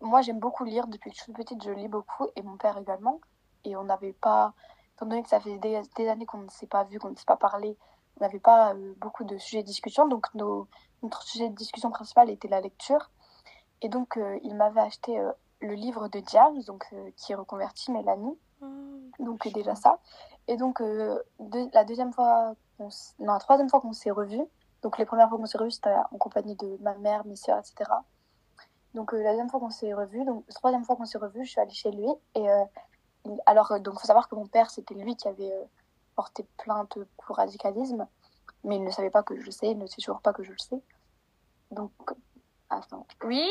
moi 0.05 0.23
j'aime 0.23 0.39
beaucoup 0.39 0.65
lire, 0.65 0.87
depuis 0.87 1.11
que 1.11 1.17
je 1.17 1.23
suis 1.23 1.33
petite, 1.33 1.63
je 1.63 1.71
lis 1.71 1.89
beaucoup, 1.89 2.29
et 2.37 2.43
mon 2.43 2.57
père 2.57 2.79
également. 2.79 3.21
Et 3.65 3.77
on 3.77 3.85
n'avait 3.85 4.13
pas, 4.13 4.55
étant 4.95 5.07
donné 5.07 5.23
que 5.23 5.29
ça 5.29 5.41
fait 5.41 5.59
des, 5.59 5.81
des 5.97 6.09
années 6.09 6.27
qu'on 6.27 6.39
ne 6.39 6.51
s'est 6.51 6.67
pas 6.67 6.85
vu, 6.85 6.99
qu'on 6.99 7.11
ne 7.11 7.17
s'est 7.17 7.25
pas 7.25 7.37
parlé, 7.37 7.77
on 8.19 8.25
n'avait 8.25 8.39
pas 8.39 8.75
euh, 8.75 8.95
beaucoup 8.99 9.25
de 9.25 9.39
sujets 9.39 9.63
de 9.63 9.67
discussion, 9.67 10.07
donc 10.07 10.33
nos, 10.35 10.69
notre 11.03 11.23
sujet 11.23 11.49
de 11.49 11.55
discussion 11.55 11.91
principal 11.91 12.31
était 12.31 12.49
la 12.49 12.61
lecture. 12.61 13.11
Et 13.83 13.89
donc, 13.89 14.17
euh, 14.17 14.39
il 14.43 14.55
m'avait 14.55 14.81
acheté 14.81 15.19
euh, 15.19 15.31
le 15.61 15.75
livre 15.75 16.09
de 16.09 16.23
James, 16.29 16.63
donc, 16.67 16.87
euh, 16.93 17.11
qui 17.17 17.35
reconvertit 17.35 17.93
Mélanie. 17.93 18.37
Oh, 18.63 18.67
Donc 19.19 19.47
déjà 19.53 19.75
ça. 19.75 19.99
Et 20.49 20.57
donc 20.57 20.81
la 21.73 21.85
deuxième 21.85 22.13
fois, 22.13 22.55
non 22.79 22.89
la 23.19 23.39
troisième 23.39 23.71
fois 23.71 23.81
qu'on 23.81 23.95
s'est 23.95 24.11
revus, 24.11 24.45
donc 24.83 24.99
les 24.99 25.07
premières 25.07 25.31
fois 25.31 25.39
qu'on 25.39 25.47
s'est 25.47 25.57
revus 25.57 25.71
c'était 25.71 25.95
en 26.11 26.19
compagnie 26.19 26.55
de 26.57 26.77
ma 26.83 26.95
mère, 26.97 27.25
mes 27.25 27.37
soeurs, 27.37 27.59
etc. 27.59 27.91
Donc 28.95 29.13
euh, 29.13 29.23
la 29.23 29.31
deuxième 29.31 29.51
fois 29.51 29.61
qu'on 29.61 29.71
s'est 29.71 29.93
revus, 29.93 30.25
donc 30.25 30.45
la 30.49 30.55
troisième 30.55 30.85
fois 30.85 30.97
qu'on 30.97 31.05
s'est 31.05 31.19
revus, 31.19 31.45
je 31.45 31.51
suis 31.51 31.61
allée 31.61 31.73
chez 31.73 31.91
lui. 31.91 32.09
Et 32.35 32.49
euh, 32.51 32.65
il- 33.27 33.41
alors 33.47 33.73
euh, 33.73 33.79
donc 33.79 33.99
faut 33.99 34.07
savoir 34.07 34.29
que 34.29 34.35
mon 34.35 34.47
père 34.47 34.71
c'était 34.71 34.95
lui 34.95 35.17
qui 35.17 35.29
avait 35.29 35.53
porté 36.15 36.47
plainte 36.59 36.97
pour 37.27 37.37
radicalisme, 37.37 38.07
mais 38.63 38.77
il 38.77 38.85
ne 38.85 38.91
savait 38.91 39.11
pas 39.11 39.23
que 39.23 39.37
je 39.37 39.45
le 39.45 39.51
sais, 39.51 39.71
il 39.73 39.79
ne 39.79 39.87
sait 39.87 39.97
toujours 40.01 40.21
pas 40.21 40.33
que 40.33 40.43
je 40.45 40.53
le 40.53 40.59
sais. 40.59 40.81
Donc 41.71 41.91
attends, 42.71 43.07
oui, 43.25 43.51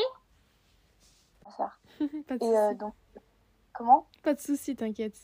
ça. 1.56 1.72
pas 2.26 2.38
de 2.38 2.44
Et 2.44 2.56
euh, 2.58 2.74
donc 2.74 2.94
comment? 3.74 4.06
Pas 4.22 4.34
de 4.34 4.40
souci, 4.40 4.74
t'inquiète. 4.74 5.16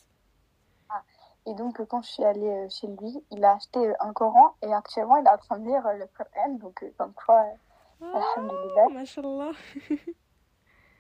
Et 1.47 1.55
donc, 1.55 1.83
quand 1.87 2.03
je 2.03 2.11
suis 2.11 2.25
allée 2.25 2.69
chez 2.69 2.87
lui, 2.87 3.25
il 3.31 3.43
a 3.45 3.53
acheté 3.55 3.95
un 4.01 4.13
Coran 4.13 4.55
et 4.61 4.73
actuellement, 4.75 5.17
il 5.17 5.27
est 5.27 5.31
en 5.31 5.39
train 5.39 5.59
de 5.59 5.65
lire 5.67 5.83
le 5.95 6.07
Coran. 6.09 6.51
Donc, 6.57 6.85
comme 6.99 7.15
quoi, 7.15 7.43
Ah, 7.47 7.70
Alhamdulillah. 8.03 8.89
mashallah. 8.93 9.51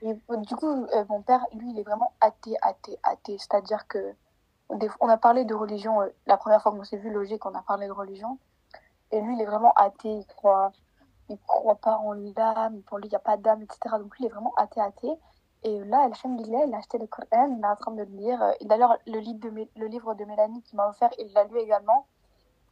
Et 0.02 0.14
euh, 0.30 0.36
du 0.36 0.56
coup, 0.56 0.66
euh, 0.66 1.04
mon 1.08 1.22
père, 1.22 1.46
lui, 1.52 1.70
il 1.70 1.78
est 1.78 1.82
vraiment 1.82 2.12
athée, 2.20 2.56
athée, 2.62 2.98
athée. 3.02 3.36
C'est-à-dire 3.38 3.86
que 3.86 4.14
on 5.00 5.08
a 5.08 5.16
parlé 5.16 5.44
de 5.44 5.54
religion, 5.54 6.00
euh, 6.00 6.08
la 6.26 6.36
première 6.36 6.62
fois 6.62 6.72
qu'on 6.72 6.84
s'est 6.84 6.96
vu, 6.96 7.10
logique, 7.10 7.44
on 7.44 7.54
a 7.54 7.62
parlé 7.62 7.86
de 7.86 7.92
religion. 7.92 8.38
Et 9.10 9.20
lui, 9.20 9.34
il 9.34 9.40
est 9.42 9.46
vraiment 9.46 9.72
athée. 9.74 10.12
Il 10.12 10.26
croit, 10.26 10.72
il 11.28 11.38
croit 11.38 11.74
pas 11.74 11.96
en 11.98 12.12
l'âme. 12.12 12.80
Pour 12.82 12.98
lui, 12.98 13.06
il 13.06 13.10
n'y 13.10 13.16
a 13.16 13.20
pas 13.20 13.36
d'âme, 13.36 13.62
etc. 13.62 13.96
Donc, 13.98 14.16
lui, 14.16 14.24
il 14.24 14.26
est 14.26 14.30
vraiment 14.30 14.54
athée, 14.56 14.80
athée. 14.80 15.12
Et 15.62 15.78
là, 15.84 16.08
Alhamdulillah, 16.10 16.64
il 16.66 16.74
a 16.74 16.78
acheté 16.78 16.96
le 16.96 17.06
Coran, 17.06 17.54
il 17.54 17.62
est 17.62 17.66
en 17.66 17.76
train 17.76 17.90
de 17.90 18.02
le 18.02 18.16
lire. 18.16 18.40
Et 18.60 18.64
d'ailleurs, 18.64 18.96
le, 19.06 19.18
livre 19.18 19.40
de 19.40 19.50
Mé- 19.50 19.68
le 19.76 19.86
livre 19.86 20.14
de 20.14 20.24
Mélanie 20.24 20.62
qu'il 20.62 20.76
m'a 20.76 20.88
offert, 20.88 21.10
il 21.18 21.30
l'a 21.34 21.44
lu 21.44 21.58
également. 21.58 22.06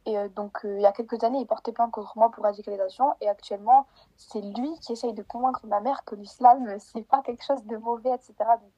Et 0.09 0.17
euh, 0.17 0.27
donc, 0.29 0.65
euh, 0.65 0.75
il 0.77 0.81
y 0.81 0.87
a 0.87 0.91
quelques 0.91 1.23
années, 1.23 1.39
il 1.39 1.45
portait 1.45 1.71
plainte 1.71 1.91
contre 1.91 2.17
moi 2.17 2.31
pour 2.31 2.43
radicalisation. 2.43 3.13
Et 3.21 3.29
actuellement, 3.29 3.85
c'est 4.17 4.41
lui 4.41 4.73
qui 4.79 4.93
essaye 4.93 5.13
de 5.13 5.21
convaincre 5.21 5.61
ma 5.67 5.81
mère 5.81 6.03
que 6.03 6.15
l'islam, 6.15 6.67
euh, 6.67 6.77
c'est 6.79 7.03
pas 7.03 7.21
quelque 7.21 7.43
chose 7.43 7.63
de 7.65 7.77
mauvais, 7.77 8.09
etc. 8.09 8.33
Donc, 8.39 8.71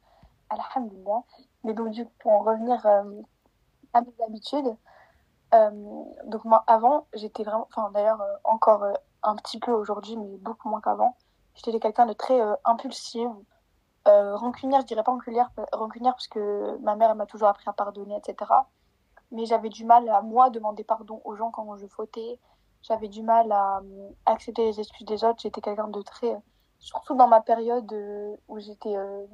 Alhamdulillah. 0.50 1.24
Mais 1.64 1.74
donc, 1.74 1.92
du 1.92 2.06
coup, 2.06 2.12
pour 2.20 2.32
en 2.34 2.40
revenir 2.40 2.86
à 2.86 4.02
mes 4.02 4.24
habitudes, 4.26 4.76
donc 6.26 6.44
moi, 6.44 6.64
avant, 6.68 7.08
j'étais 7.14 7.44
vraiment, 7.44 7.68
enfin 7.70 7.90
d'ailleurs, 7.92 8.22
encore 8.44 8.86
un 9.24 9.36
petit 9.36 9.60
peu 9.60 9.72
aujourd'hui, 9.72 10.18
mais 10.18 10.38
beaucoup 10.38 10.70
moins 10.70 10.82
qu'avant, 10.82 11.16
j'étais 11.56 11.80
quelqu'un 11.80 12.06
de 12.06 12.14
très 12.14 12.42
impulsif, 12.66 13.30
rancunière, 14.06 14.82
je 14.82 14.88
dirais 14.88 15.04
pas 15.04 15.12
rancunière, 15.12 15.52
rancunière 15.72 16.14
parce 16.14 16.28
que 16.28 16.78
ma 16.80 16.96
mère 16.96 17.12
elle 17.12 17.18
m'a 17.18 17.26
toujours 17.28 17.48
appris 17.48 17.70
à 17.70 17.74
pardonner, 17.74 18.18
etc. 18.18 18.52
Mais 19.32 19.46
j'avais 19.46 19.70
du 19.70 19.86
mal 19.86 20.08
à 20.10 20.22
moi 20.22 20.50
demander 20.50 20.84
pardon 20.84 21.22
aux 21.24 21.36
gens 21.36 21.52
quand 21.52 21.76
je 21.78 21.88
fautais. 21.88 22.40
J'avais 22.82 23.08
du 23.08 23.24
mal 23.24 23.52
à 23.52 23.80
euh, 23.80 24.10
accepter 24.26 24.66
les 24.66 24.80
excuses 24.80 25.06
des 25.06 25.24
autres. 25.24 25.40
J'étais 25.42 25.62
quelqu'un 25.62 25.88
de 25.88 26.02
très, 26.02 26.36
surtout 26.80 27.16
dans 27.16 27.28
ma 27.28 27.42
période 27.42 27.92
euh, 27.94 28.36
où 28.48 28.60
j'étais 28.60 28.96
euh, 28.96 29.26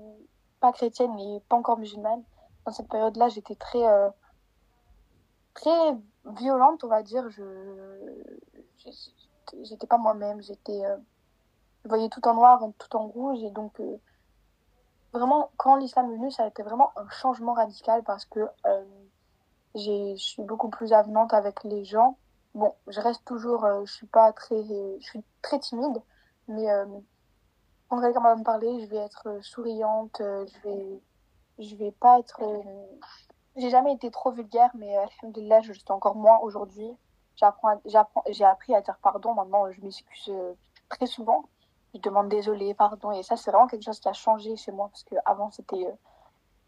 pas 0.59 0.71
chrétienne 0.71 1.17
et 1.19 1.39
pas 1.49 1.55
encore 1.55 1.77
musulmane. 1.77 2.23
Dans 2.65 2.71
cette 2.71 2.89
période-là, 2.89 3.29
j'étais 3.29 3.55
très, 3.55 3.87
euh, 3.87 4.09
très 5.53 5.95
violente, 6.25 6.83
on 6.83 6.87
va 6.87 7.01
dire. 7.03 7.29
Je, 7.29 7.43
j'étais 9.63 9.87
pas 9.87 9.97
moi-même. 9.97 10.41
J'étais, 10.41 10.85
euh, 10.85 10.97
je 11.83 11.89
voyais 11.89 12.09
tout 12.09 12.25
en 12.27 12.33
noir, 12.33 12.61
tout 12.77 12.95
en 12.95 13.07
rouge, 13.07 13.41
et 13.43 13.51
donc 13.51 13.79
euh, 13.79 13.97
vraiment, 15.13 15.51
quand 15.57 15.75
l'islam 15.77 16.11
est 16.11 16.15
venu, 16.15 16.31
ça 16.31 16.43
a 16.43 16.47
été 16.47 16.63
vraiment 16.63 16.91
un 16.97 17.07
changement 17.09 17.53
radical 17.53 18.03
parce 18.03 18.25
que 18.25 18.41
euh, 18.65 18.83
je 19.77 20.15
suis 20.17 20.43
beaucoup 20.43 20.69
plus 20.69 20.93
avenante 20.93 21.33
avec 21.33 21.63
les 21.63 21.85
gens. 21.85 22.17
Bon, 22.55 22.73
je 22.87 22.99
reste 22.99 23.23
toujours, 23.25 23.65
euh, 23.65 23.85
je 23.85 23.93
suis 23.93 24.07
pas 24.07 24.31
très, 24.33 24.63
je 24.63 25.05
suis 25.05 25.23
très 25.41 25.59
timide, 25.59 26.01
mais 26.47 26.69
euh, 26.71 26.85
quand 27.87 28.01
quelqu'un 28.01 28.21
va 28.21 28.35
me 28.35 28.43
parler, 28.43 28.81
je 28.81 28.85
vais 28.87 28.97
être 28.97 29.27
euh, 29.27 29.41
souriante, 29.41 30.19
euh, 30.21 30.45
je 30.45 30.69
vais, 30.69 31.01
je 31.59 31.75
vais 31.75 31.91
pas 31.91 32.19
être, 32.19 32.41
euh, 32.41 32.61
j'ai 33.55 33.69
jamais 33.69 33.93
été 33.93 34.11
trop 34.11 34.31
vulgaire, 34.31 34.71
mais 34.75 34.95
alhamdoulilah, 34.97 35.61
je 35.61 35.73
suis 35.73 35.83
encore 35.89 36.15
moins 36.15 36.37
aujourd'hui. 36.39 36.89
J'ai 37.35 38.45
appris 38.45 38.75
à 38.75 38.81
dire 38.81 38.97
pardon. 39.01 39.33
Maintenant, 39.35 39.71
je 39.71 39.79
m'excuse 39.81 40.31
très 40.89 41.05
souvent. 41.05 41.45
Je 41.93 41.99
demande 41.99 42.29
désolé, 42.29 42.73
pardon. 42.73 43.11
Et 43.11 43.23
ça, 43.23 43.37
c'est 43.37 43.51
vraiment 43.51 43.67
quelque 43.67 43.83
chose 43.83 43.99
qui 43.99 44.09
a 44.09 44.13
changé 44.13 44.55
chez 44.55 44.71
moi 44.71 44.89
parce 44.89 45.03
que 45.03 45.15
avant, 45.23 45.51
c'était, 45.51 45.87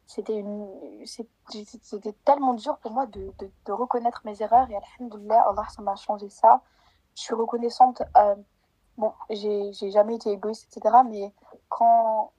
c'était 0.09 0.39
une, 0.39 0.67
c'était 1.05 2.13
tellement 2.25 2.55
dur 2.55 2.79
pour 2.79 2.89
moi 2.89 3.05
de, 3.05 3.31
de, 3.65 3.71
reconnaître 3.71 4.21
mes 4.25 4.41
erreurs. 4.41 4.67
Et 4.71 4.75
alhamdoulilah, 4.75 5.47
Allah, 5.47 5.67
ça 5.69 5.83
m'a 5.83 5.95
changé 5.95 6.29
ça. 6.29 6.63
Je 7.15 7.21
suis 7.21 7.35
reconnaissante. 7.35 8.01
euh, 8.17 8.35
bon, 8.97 9.13
j'ai, 9.29 9.71
jamais 9.91 10.15
été 10.15 10.31
égoïste, 10.31 10.75
etc. 10.75 11.03
Mais 11.07 11.31
quand, 11.69 12.31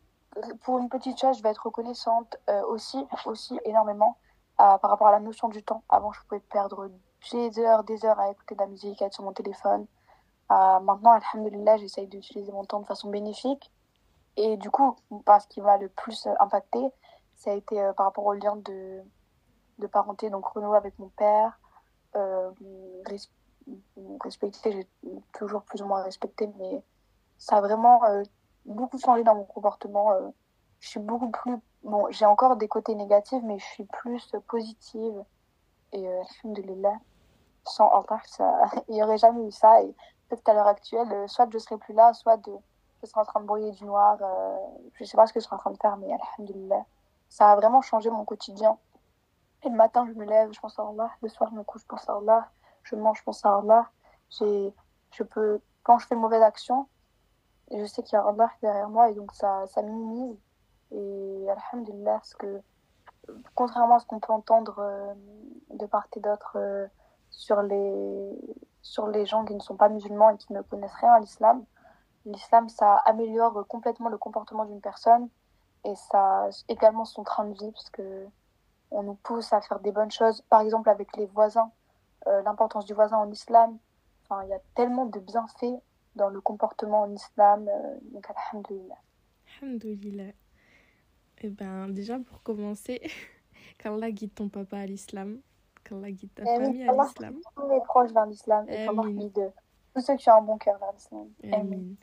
pour 0.62 0.80
une 0.80 0.88
petite 0.88 1.20
chose, 1.20 1.38
je 1.38 1.44
vais 1.44 1.50
être 1.50 1.64
reconnaissante 1.64 2.36
euh, 2.48 2.60
aussi, 2.66 3.06
aussi 3.24 3.56
énormément 3.64 4.16
euh, 4.60 4.76
par 4.78 4.90
rapport 4.90 5.06
à 5.06 5.12
la 5.12 5.20
notion 5.20 5.48
du 5.48 5.62
temps. 5.62 5.84
Avant, 5.88 6.10
je 6.10 6.20
pouvais 6.22 6.40
perdre 6.40 6.90
des 7.30 7.58
heures, 7.60 7.84
des 7.84 8.04
heures 8.04 8.18
à 8.18 8.32
écouter 8.32 8.56
de 8.56 8.60
la 8.60 8.66
musique, 8.66 9.00
à 9.00 9.06
être 9.06 9.14
sur 9.14 9.22
mon 9.22 9.32
téléphone. 9.32 9.86
Maintenant, 10.48 11.12
alhamdulillah, 11.12 11.76
j'essaye 11.76 12.08
d'utiliser 12.08 12.50
mon 12.50 12.64
temps 12.64 12.80
de 12.80 12.86
façon 12.86 13.10
bénéfique. 13.10 13.70
Et 14.36 14.56
du 14.56 14.70
coup, 14.72 14.96
bah, 15.24 15.38
ce 15.38 15.46
qui 15.46 15.60
m'a 15.60 15.76
le 15.76 15.88
plus 15.88 16.26
impacté, 16.40 16.90
ça 17.41 17.53
a 17.53 17.55
été 17.55 17.80
euh, 17.80 17.93
par 17.95 18.07
rapport 18.07 18.26
au 18.26 18.34
lien 18.34 18.57
de, 18.57 19.01
de 19.78 19.86
parenté, 19.86 20.28
donc 20.28 20.47
Renaud 20.47 20.74
avec 20.74 20.99
mon 20.99 21.09
père. 21.09 21.59
Euh, 22.14 22.51
res- 23.07 23.30
respecter, 24.20 24.72
j'ai 24.72 24.88
toujours 25.32 25.62
plus 25.62 25.80
ou 25.80 25.86
moins 25.86 26.03
respecté, 26.03 26.51
mais 26.59 26.82
ça 27.38 27.57
a 27.57 27.61
vraiment 27.62 28.05
euh, 28.05 28.22
beaucoup 28.66 28.99
changé 28.99 29.24
dans 29.24 29.34
mon 29.34 29.45
comportement. 29.45 30.12
je 30.80 30.88
suis 30.88 31.01
beaucoup 31.01 31.30
plus. 31.30 31.57
Bon, 31.82 32.07
j'ai 32.11 32.26
encore 32.26 32.57
des 32.57 32.68
côtés 32.68 32.95
négatifs, 32.95 33.43
mais 33.43 33.59
je 33.59 33.64
suis 33.64 33.84
plus 33.84 34.36
positive. 34.47 35.24
Et 35.93 36.07
euh, 36.07 36.22
alhamdoulilah, 36.45 36.99
sans 37.64 37.88
Allah, 37.88 38.20
ça... 38.26 38.64
il 38.88 38.97
n'y 38.97 39.03
aurait 39.03 39.18
jamais 39.18 39.47
eu 39.47 39.51
ça. 39.51 39.82
Et 39.82 39.95
peut-être 40.28 40.43
qu'à 40.45 40.53
l'heure 40.53 40.66
actuelle, 40.66 41.26
soit 41.26 41.49
je 41.51 41.59
serais 41.59 41.78
plus 41.78 41.95
là, 41.95 42.12
soit 42.12 42.38
je 43.03 43.07
serais 43.07 43.22
en 43.22 43.24
train 43.24 43.41
de 43.41 43.47
brouiller 43.47 43.70
du 43.72 43.84
noir. 43.86 44.18
Je 44.93 45.05
sais 45.05 45.16
pas 45.16 45.26
ce 45.26 45.32
que 45.32 45.41
je 45.41 45.47
serais 45.47 45.57
en 45.57 45.61
train 45.61 45.70
de 45.70 45.78
faire, 45.78 45.97
mais 45.97 46.09
alhamdoulilah, 46.12 46.84
ça 47.30 47.52
a 47.52 47.56
vraiment 47.56 47.80
changé 47.80 48.10
mon 48.10 48.24
quotidien. 48.24 48.76
Et 49.62 49.68
le 49.68 49.76
matin, 49.76 50.06
je 50.06 50.12
me 50.12 50.24
lève, 50.24 50.52
je 50.52 50.60
pense 50.60 50.78
à 50.78 50.82
Allah. 50.82 51.10
Le 51.22 51.28
soir, 51.28 51.48
je 51.50 51.56
me 51.56 51.62
couche, 51.62 51.82
je 51.82 51.86
pense 51.86 52.08
à 52.08 52.16
Allah. 52.16 52.50
Je 52.82 52.96
mange, 52.96 53.18
je 53.18 53.22
pense 53.22 53.44
à 53.46 53.56
Allah. 53.56 53.88
Je 54.30 55.22
peux, 55.22 55.60
quand 55.82 55.98
je 55.98 56.06
fais 56.06 56.14
une 56.14 56.20
mauvaise 56.20 56.42
action, 56.42 56.88
je 57.70 57.84
sais 57.84 58.02
qu'il 58.02 58.14
y 58.14 58.16
a 58.16 58.26
Allah 58.26 58.50
derrière 58.62 58.88
moi 58.88 59.10
et 59.10 59.14
donc 59.14 59.32
ça, 59.32 59.66
ça 59.68 59.80
minimise. 59.82 60.36
Et 60.90 61.46
alhamdulillah, 61.48 62.20
que 62.38 62.60
contrairement 63.54 63.96
à 63.96 63.98
ce 64.00 64.06
qu'on 64.06 64.18
peut 64.18 64.32
entendre 64.32 64.76
euh, 64.80 65.14
de 65.70 65.86
part 65.86 66.08
et 66.16 66.20
d'autre 66.20 66.56
euh, 66.56 66.86
sur, 67.30 67.62
les, 67.62 68.38
sur 68.82 69.06
les 69.06 69.24
gens 69.24 69.44
qui 69.44 69.54
ne 69.54 69.60
sont 69.60 69.76
pas 69.76 69.88
musulmans 69.88 70.30
et 70.30 70.36
qui 70.36 70.52
ne 70.52 70.62
connaissent 70.62 70.94
rien 70.94 71.12
à 71.12 71.20
l'islam, 71.20 71.64
l'islam, 72.24 72.68
ça 72.68 72.96
améliore 73.04 73.66
complètement 73.68 74.08
le 74.08 74.18
comportement 74.18 74.64
d'une 74.64 74.80
personne 74.80 75.28
et 75.84 75.94
ça 75.94 76.48
également 76.68 77.04
son 77.04 77.22
train 77.24 77.44
de 77.44 77.54
vie 77.58 77.70
parce 77.72 77.90
que 77.90 78.26
on 78.90 79.02
nous 79.02 79.14
pousse 79.14 79.52
à 79.52 79.60
faire 79.60 79.78
des 79.80 79.92
bonnes 79.92 80.10
choses. 80.10 80.42
Par 80.42 80.60
exemple, 80.62 80.88
avec 80.88 81.16
les 81.16 81.26
voisins, 81.26 81.70
euh, 82.26 82.42
l'importance 82.42 82.86
du 82.86 82.92
voisin 82.94 83.18
en 83.18 83.30
islam. 83.30 83.78
Enfin, 84.24 84.42
il 84.44 84.48
y 84.50 84.52
a 84.52 84.58
tellement 84.74 85.06
de 85.06 85.20
bienfaits 85.20 85.80
dans 86.16 86.28
le 86.28 86.40
comportement 86.40 87.02
en 87.02 87.12
islam. 87.12 87.68
euh, 87.68 87.98
donc, 88.12 88.26
alhamdulillah. 88.28 88.96
Alhamdoulilah. 89.62 90.32
Eh 91.42 91.48
ben, 91.48 91.88
déjà, 91.88 92.18
pour 92.18 92.42
commencer, 92.42 93.00
qu'Allah 93.78 94.10
guide 94.10 94.34
ton 94.34 94.48
papa 94.48 94.78
à 94.78 94.86
l'islam, 94.86 95.40
qu'Allah 95.84 96.10
guide 96.10 96.34
ta 96.34 96.42
Et 96.42 96.58
oui, 96.58 96.64
famille 96.64 96.88
à 96.88 96.92
l'islam. 96.92 97.40
tous 97.56 97.66
mes 97.68 97.80
proches 97.82 98.12
vers 98.12 98.26
l'islam 98.26 98.68
et 98.68 98.86
qu'Allah 98.86 99.10
guide 99.10 99.52
tous 99.94 100.00
ceux 100.02 100.16
qui 100.16 100.30
ont 100.30 100.34
un 100.34 100.42
bon 100.42 100.58
cœur 100.58 100.78
vers 100.78 100.92
l'islam. 100.92 101.28
Amin. 101.52 101.94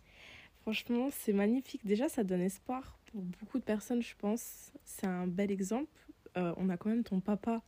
Franchement, 0.68 1.08
c'est 1.12 1.32
magnifique. 1.32 1.86
Déjà, 1.86 2.10
ça 2.10 2.26
donne 2.26 2.42
espoir 2.42 3.00
pour 3.06 3.22
beaucoup 3.22 3.58
de 3.58 3.64
personnes, 3.64 4.02
je 4.02 4.14
pense. 4.18 4.74
C'est 4.84 5.08
un 5.08 5.26
bel 5.26 5.50
exemple. 5.50 5.88
Euh, 6.36 6.54
on 6.58 6.68
a 6.68 6.76
quand 6.76 6.90
même 6.90 7.06
ton 7.06 7.22
papa 7.22 7.62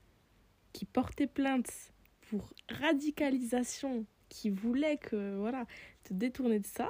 qui 0.73 0.83
portait 0.83 1.25
plainte 1.25 1.93
pour 2.19 2.53
radicalisation, 2.67 4.05
qui 4.27 4.49
voulait 4.49 4.97
que 4.97 5.37
voilà 5.37 5.65
te 6.03 6.13
détourner 6.13 6.59
de 6.59 6.65
ça. 6.65 6.89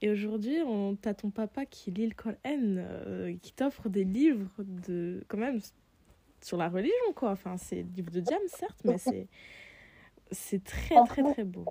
Et 0.00 0.08
aujourd'hui, 0.08 0.62
on 0.66 0.96
t'as 0.96 1.12
ton 1.12 1.28
papa 1.28 1.66
qui 1.66 1.90
lit 1.90 2.06
le 2.06 2.14
Coran, 2.14 2.36
euh, 2.46 3.36
qui 3.42 3.52
t'offre 3.52 3.90
des 3.90 4.04
livres 4.04 4.48
de 4.60 5.22
quand 5.28 5.36
même 5.36 5.60
sur 6.40 6.56
la 6.56 6.70
religion 6.70 7.12
quoi. 7.14 7.32
Enfin, 7.32 7.58
c'est 7.58 7.82
des 7.82 7.96
livres 7.96 8.12
de 8.12 8.20
diam 8.20 8.40
certes, 8.46 8.80
mais 8.86 8.96
c'est 8.96 9.28
c'est 10.30 10.64
très 10.64 11.04
très 11.04 11.22
très 11.34 11.44
beau. 11.44 11.66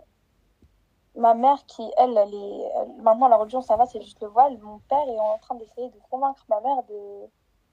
Ma 1.16 1.34
mère, 1.36 1.64
qui, 1.68 1.84
elle, 1.98 2.18
elle 2.18 2.34
est. 2.34 2.72
maintenant, 3.02 3.28
la 3.28 3.36
religion, 3.36 3.62
ça 3.62 3.76
va, 3.76 3.86
c'est 3.86 4.02
juste 4.02 4.22
le 4.22 4.28
voile. 4.28 4.58
Mon 4.60 4.80
père 4.90 5.08
est 5.08 5.20
en 5.20 5.38
train 5.38 5.56
d'essayer 5.56 5.90
de 5.90 6.00
convaincre 6.10 6.44
ma 6.50 6.60
mère 6.62 6.84
de, 6.90 7.30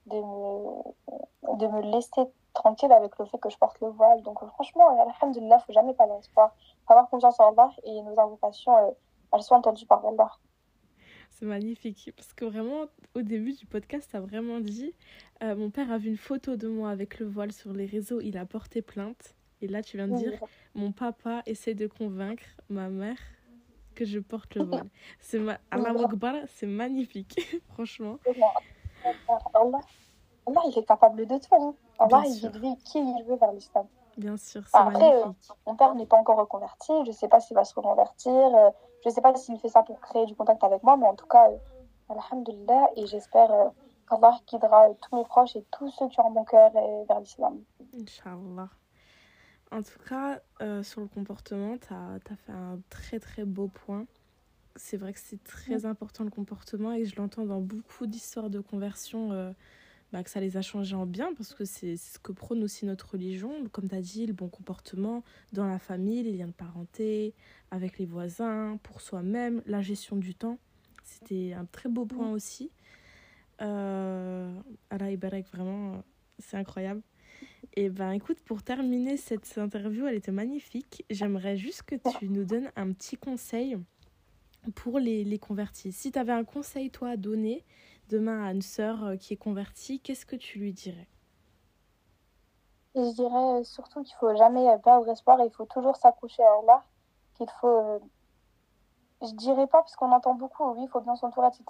de, 0.07 0.17
me, 0.17 1.57
de 1.57 1.67
me 1.67 1.81
laisser 1.93 2.23
tranquille 2.53 2.93
avec 2.93 3.19
le 3.19 3.25
fait 3.25 3.39
que 3.39 3.51
je 3.51 3.57
porte 3.57 3.81
le 3.81 3.89
voile. 3.89 4.23
Donc, 4.23 4.39
franchement, 4.55 4.89
alhamdulillah, 5.01 5.59
faut 5.61 5.73
jamais 5.73 5.95
perdre 5.95 6.19
espoir. 6.19 6.55
Faut 6.87 6.93
avoir 6.93 7.09
confiance 7.09 7.39
en 7.41 7.53
Allah 7.53 7.71
et 7.85 8.03
nos 8.03 8.19
invocations, 8.19 8.77
euh, 8.77 8.91
elles 9.33 9.43
sont 9.43 9.55
entendues 9.55 9.87
par 9.87 10.05
Allah. 10.05 10.31
C'est 11.31 11.47
magnifique 11.47 12.13
parce 12.17 12.33
que 12.33 12.45
vraiment 12.45 12.87
au 13.15 13.23
début 13.23 13.53
du 13.53 13.65
podcast, 13.65 14.11
tu 14.11 14.17
as 14.17 14.21
vraiment 14.21 14.61
dit 14.61 14.95
euh, 15.43 15.55
mon 15.55 15.71
père 15.71 15.91
a 15.91 15.97
vu 15.97 16.09
une 16.09 16.17
photo 16.17 16.57
de 16.57 16.69
moi 16.69 16.91
avec 16.91 17.19
le 17.19 17.27
voile 17.27 17.53
sur 17.53 17.73
les 17.73 17.87
réseaux, 17.87 18.21
il 18.21 18.37
a 18.37 18.45
porté 18.45 18.83
plainte. 18.83 19.37
Et 19.63 19.69
là, 19.69 19.83
tu 19.83 19.97
viens 19.97 20.09
de 20.09 20.17
dire 20.17 20.41
mon 20.75 20.93
papa 20.93 21.43
essaie 21.47 21.75
de 21.75 21.87
convaincre 21.87 22.45
ma 22.69 22.89
mère 22.89 23.19
que 23.95 24.05
je 24.05 24.19
porte 24.19 24.55
le 24.55 24.65
voile. 24.65 24.89
C'est 25.21 25.39
ma... 25.39 25.59
C'est 26.49 26.67
magnifique, 26.67 27.39
franchement. 27.75 28.17
Allah, 29.55 29.81
Allah, 30.47 30.61
il 30.69 30.79
est 30.79 30.85
capable 30.87 31.27
de 31.27 31.37
tout. 31.39 31.55
hein. 31.55 31.75
Allah, 31.99 32.23
Bien 32.23 32.25
il 32.33 32.51
guide 32.61 32.83
qui 32.83 32.99
il 32.99 33.25
veut 33.27 33.37
vers 33.37 33.53
l'islam. 33.53 33.87
Bien 34.17 34.37
sûr, 34.37 34.63
c'est 34.67 34.77
Après, 34.77 35.15
euh, 35.15 35.21
magnifique. 35.21 35.53
Mon 35.67 35.77
père 35.77 35.95
n'est 35.95 36.07
pas 36.07 36.17
encore 36.19 36.39
reconverti. 36.39 36.93
Je 37.05 37.09
ne 37.09 37.13
sais 37.13 37.29
pas 37.29 37.41
s'il 37.41 37.55
va 37.55 37.65
se 37.65 37.75
reconvertir. 37.75 38.33
euh, 38.33 38.71
Je 39.05 39.09
ne 39.09 39.15
sais 39.15 39.21
pas 39.21 39.35
s'il 39.35 39.59
fait 39.59 39.69
ça 39.69 39.83
pour 39.83 40.01
créer 40.01 40.27
du 40.27 40.35
contact 40.35 40.63
avec 40.65 40.83
moi. 40.83 40.97
Mais 40.97 41.07
en 41.07 41.15
tout 41.15 41.27
cas, 41.27 41.49
euh, 41.51 41.57
alhamdulillah. 42.09 42.89
Et 42.97 43.07
j'espère 43.07 43.51
euh, 43.53 43.69
qu'Allah 44.09 44.39
guidera 44.47 44.89
euh, 44.89 44.95
tous 45.01 45.17
mes 45.17 45.25
proches 45.25 45.57
et 45.57 45.65
tous 45.71 45.91
ceux 45.91 46.09
qui 46.09 46.21
ont 46.21 46.31
bon 46.31 46.45
cœur 46.45 46.71
euh, 46.75 47.05
vers 47.09 47.21
l'islam. 47.21 47.61
Inch'Allah. 47.99 48.69
En 49.71 49.83
tout 49.83 49.99
cas, 50.09 50.43
euh, 50.63 50.83
sur 50.83 51.01
le 51.01 51.07
comportement, 51.07 51.79
tu 51.79 51.93
as, 51.93 52.19
fait 52.37 52.53
un 52.53 52.81
très 52.91 53.21
très 53.21 53.45
beau 53.45 53.69
point. 53.69 54.07
C'est 54.77 54.97
vrai 54.97 55.13
que 55.13 55.21
c'est 55.21 55.43
très 55.45 55.87
important 55.87 56.25
le 56.25 56.31
comportement 56.31 56.93
et 56.93 57.05
je 57.05 57.15
l'entends 57.17 57.45
dans 57.45 57.61
beaucoup 57.61 58.07
d'histoires 58.07 58.51
de 58.51 58.61
conversion 58.61 59.33
euh, 59.33 59.53
bah, 60.13 60.25
que 60.25 60.31
ça 60.31 60.41
les 60.41 60.57
a 60.57 60.63
changés 60.63 60.97
en 60.97 61.07
bien 61.07 61.33
parce 61.35 61.55
que 61.55 61.65
c'est 61.65 61.97
ce 61.97 62.19
que 62.19 62.33
prône 62.33 62.65
aussi 62.65 62.85
notre 62.85 63.13
religion. 63.13 63.69
Comme 63.71 63.89
tu 63.89 63.95
as 63.95 64.01
dit, 64.01 64.27
le 64.27 64.33
bon 64.33 64.49
comportement 64.49 65.23
dans 65.53 65.67
la 65.67 65.79
famille, 65.79 66.25
les 66.25 66.33
liens 66.33 66.49
de 66.49 66.53
parenté, 66.53 67.35
avec 67.71 67.99
les 67.99 68.07
voisins, 68.07 68.79
pour 68.83 69.01
soi-même, 69.01 69.63
la 69.67 69.83
gestion 69.83 70.17
du 70.17 70.35
temps. 70.35 70.59
C'était 71.05 71.53
un 71.53 71.65
très 71.65 71.89
beau 71.89 72.07
point 72.07 72.33
aussi. 72.33 72.71
Euh, 73.61 74.53
Allah 74.91 75.11
Ibarek, 75.13 75.47
vraiment, 75.53 76.03
c'est 76.39 76.57
incroyable. 76.57 77.03
Et 77.75 77.89
ben 77.91 78.13
écoute, 78.13 78.41
pour 78.43 78.63
terminer 78.63 79.17
cette 79.17 79.59
interview, 79.59 80.07
elle 80.07 80.17
était 80.17 80.33
magnifique. 80.33 81.05
J'aimerais 81.11 81.57
juste 81.57 81.83
que 81.85 81.95
tu 82.19 82.29
nous 82.29 82.45
donnes 82.45 82.71
un 82.77 82.93
petit 82.93 83.17
conseil 83.17 83.79
pour 84.75 84.99
les, 84.99 85.25
les 85.25 85.39
convertis. 85.39 85.93
Si 85.93 86.13
tu 86.13 86.19
avais 86.19 86.33
un 86.33 86.45
conseil, 86.45 86.91
toi, 86.91 87.11
à 87.11 87.17
donner 87.17 87.65
demain 88.09 88.45
à 88.45 88.53
une 88.53 88.63
sœur 88.63 89.05
euh, 89.05 89.17
qui 89.17 89.35
est 89.35 89.37
convertie, 89.39 90.01
qu'est-ce 90.01 90.27
que 90.27 90.37
tu 90.37 90.59
lui 90.59 90.73
dirais? 90.73 91.09
Je 92.95 93.13
dirais 93.15 93.65
surtout 93.65 94.03
qu'il 94.03 94.15
faut 94.17 94.35
jamais 94.37 94.65
perdre 94.85 95.09
espoir. 95.09 95.41
et 95.41 95.47
Il 95.47 95.53
faut 95.53 95.67
toujours 95.67 95.97
s'accrocher 95.97 96.43
à 96.43 96.53
Allah. 96.63 96.85
Qu'il 97.35 97.49
faut. 97.61 97.69
euh, 97.69 97.99
Je 99.23 99.33
dirais 99.35 99.67
pas, 99.67 99.81
parce 99.83 99.97
qu'on 99.97 100.13
entend 100.13 100.35
beaucoup, 100.35 100.65
oui, 100.73 100.83
il 100.85 100.89
faut 100.89 101.01
bien 101.01 101.15
s'entourer, 101.17 101.49
etc. 101.49 101.65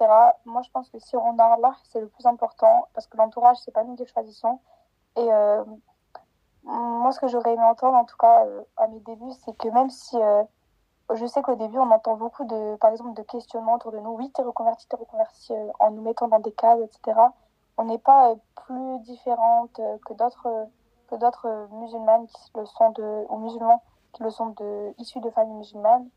Moi, 0.45 0.63
je 0.63 0.71
pense 0.71 0.89
que 0.91 0.99
si 1.01 1.17
on 1.17 1.39
a 1.39 1.45
Allah, 1.55 1.77
c'est 1.85 2.01
le 2.01 2.09
plus 2.09 2.27
important. 2.27 2.89
Parce 2.95 3.07
que 3.09 3.17
l'entourage, 3.17 3.57
c'est 3.59 3.73
pas 3.73 3.85
nous 3.85 3.97
qui 3.97 4.07
choisissons. 4.07 4.61
Et 5.17 5.33
euh, 5.33 5.65
moi, 6.65 7.13
ce 7.13 7.21
que 7.21 7.29
j'aurais 7.29 7.53
aimé 7.55 7.63
entendre, 7.63 7.97
en 7.97 8.05
tout 8.05 8.17
cas, 8.17 8.45
euh, 8.47 8.63
à 8.77 8.87
mes 8.89 9.01
débuts, 9.01 9.33
c'est 9.45 9.57
que 9.57 9.69
même 9.69 9.91
si 9.91 10.17
euh, 10.17 10.43
je 11.15 11.27
sais 11.27 11.43
qu'au 11.43 11.57
début, 11.57 11.79
on 11.79 11.91
entend 11.91 12.17
beaucoup 12.17 12.45
de, 12.45 12.77
par 12.77 12.91
exemple, 12.91 13.15
de 13.15 13.23
questionnements 13.23 13.75
autour 13.75 13.93
de 13.93 13.99
nous. 13.99 14.11
Oui, 14.11 14.31
t'es 14.33 14.43
reconverti, 14.43 14.87
t'es 14.89 14.97
reconverti, 14.97 15.53
euh, 15.53 15.71
en 15.81 15.91
nous 15.91 16.03
mettant 16.03 16.29
dans 16.29 16.39
des 16.39 16.53
cases, 16.53 16.81
etc. 16.81 17.19
On 17.77 17.85
n'est 17.85 17.99
pas 17.99 18.35
plus 18.67 18.99
différente 19.01 19.81
que 20.07 20.13
d'autres 20.15 20.69
que 21.09 21.17
d'autres 21.17 21.69
musulmanes 21.73 22.27
qui 22.29 22.51
le 22.55 22.65
sont 22.67 22.91
de, 22.91 23.27
ou 23.29 23.39
musulmans 23.39 23.83
qui 24.13 24.23
le 24.23 24.31
sont 24.31 24.51
de, 24.51 24.95
issus 24.99 25.21
de 25.21 25.31
familles 25.31 25.57
musulmanes. 25.57 26.09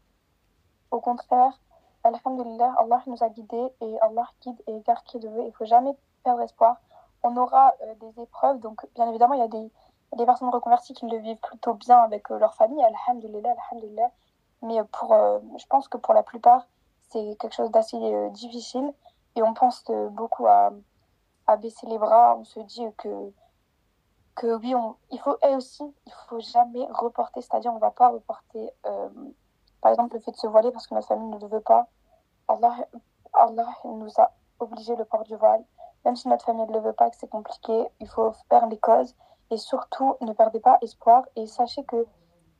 Au 0.91 0.99
contraire, 0.99 1.59
Alhamdulillah, 2.03 2.75
Allah 2.77 3.01
nous 3.07 3.23
a 3.23 3.29
guidés 3.29 3.69
et 3.81 3.99
Allah 4.01 4.27
guide 4.41 4.61
et 4.67 4.75
égare 4.75 5.03
qui 5.05 5.19
le 5.19 5.29
veut. 5.29 5.45
Il 5.47 5.53
faut 5.53 5.65
jamais 5.65 5.95
perdre 6.23 6.41
espoir. 6.41 6.77
On 7.23 7.35
aura 7.37 7.73
euh, 7.81 7.95
des 7.95 8.21
épreuves. 8.21 8.59
Donc, 8.59 8.85
bien 8.95 9.09
évidemment, 9.09 9.33
il 9.33 9.39
y 9.39 9.43
a 9.43 9.47
des, 9.47 9.71
des 10.17 10.25
personnes 10.25 10.49
reconverties 10.49 10.93
qui 10.93 11.07
le 11.07 11.17
vivent 11.17 11.37
plutôt 11.37 11.73
bien 11.73 11.97
avec 11.99 12.29
euh, 12.31 12.37
leur 12.37 12.53
famille, 12.55 12.83
alhamdulillah, 12.83 13.53
alhamdulillah. 13.69 14.11
Mais 14.61 14.79
euh, 14.79 14.83
pour, 14.91 15.15
je 15.57 15.65
pense 15.67 15.87
que 15.87 15.97
pour 15.97 16.13
la 16.13 16.23
plupart, 16.23 16.67
c'est 17.09 17.35
quelque 17.39 17.53
chose 17.53 17.71
d'assez 17.71 17.97
difficile. 18.31 18.93
Et 19.35 19.43
on 19.43 19.53
pense 19.53 19.83
beaucoup 20.11 20.47
à, 20.47 20.71
à 21.47 21.57
baisser 21.57 21.87
les 21.87 21.97
bras. 21.97 22.35
On 22.37 22.43
se 22.43 22.59
dit 22.59 22.85
que, 22.97 23.33
que 24.35 24.55
oui, 24.57 24.75
on, 24.75 24.95
il 25.11 25.19
faut, 25.19 25.37
et 25.43 25.55
aussi, 25.55 25.83
il 26.05 26.13
faut 26.27 26.39
jamais 26.39 26.85
reporter. 26.91 27.41
C'est-à-dire, 27.41 27.71
on 27.71 27.75
ne 27.75 27.81
va 27.81 27.91
pas 27.91 28.09
reporter, 28.09 28.71
par 29.81 29.91
exemple, 29.91 30.15
le 30.15 30.21
fait 30.21 30.31
de 30.31 30.37
se 30.37 30.47
voiler 30.47 30.71
parce 30.71 30.87
que 30.87 30.95
notre 30.95 31.07
famille 31.07 31.29
ne 31.29 31.39
le 31.39 31.47
veut 31.47 31.61
pas. 31.61 31.87
Allah, 32.47 32.75
Allah 33.33 33.67
nous 33.85 34.11
a 34.17 34.31
obligé 34.59 34.95
le 34.95 35.05
port 35.05 35.23
du 35.23 35.35
voile. 35.35 35.63
Même 36.05 36.15
si 36.15 36.27
notre 36.27 36.45
famille 36.45 36.65
ne 36.67 36.73
le 36.73 36.79
veut 36.79 36.93
pas, 36.93 37.09
que 37.09 37.15
c'est 37.17 37.29
compliqué, 37.29 37.87
il 37.99 38.07
faut 38.07 38.33
faire 38.49 38.67
les 38.67 38.77
causes. 38.77 39.15
Et 39.51 39.57
surtout, 39.57 40.15
ne 40.21 40.33
perdez 40.33 40.59
pas 40.59 40.77
espoir. 40.81 41.23
Et 41.35 41.47
sachez 41.47 41.83
que 41.83 42.05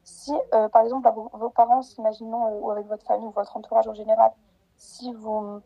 si, 0.04 0.34
euh, 0.54 0.70
par 0.70 0.84
exemple, 0.84 1.10
vos, 1.34 1.50
parents, 1.50 1.82
imaginons, 1.98 2.48
euh, 2.48 2.60
ou 2.60 2.72
avec 2.72 2.88
votre 2.88 3.06
famille 3.06 3.28
ou 3.28 3.32
votre 3.32 3.56
entourage 3.58 3.88
en 3.88 3.94
général, 3.94 4.32
si 4.76 5.14
vous, 5.14 5.62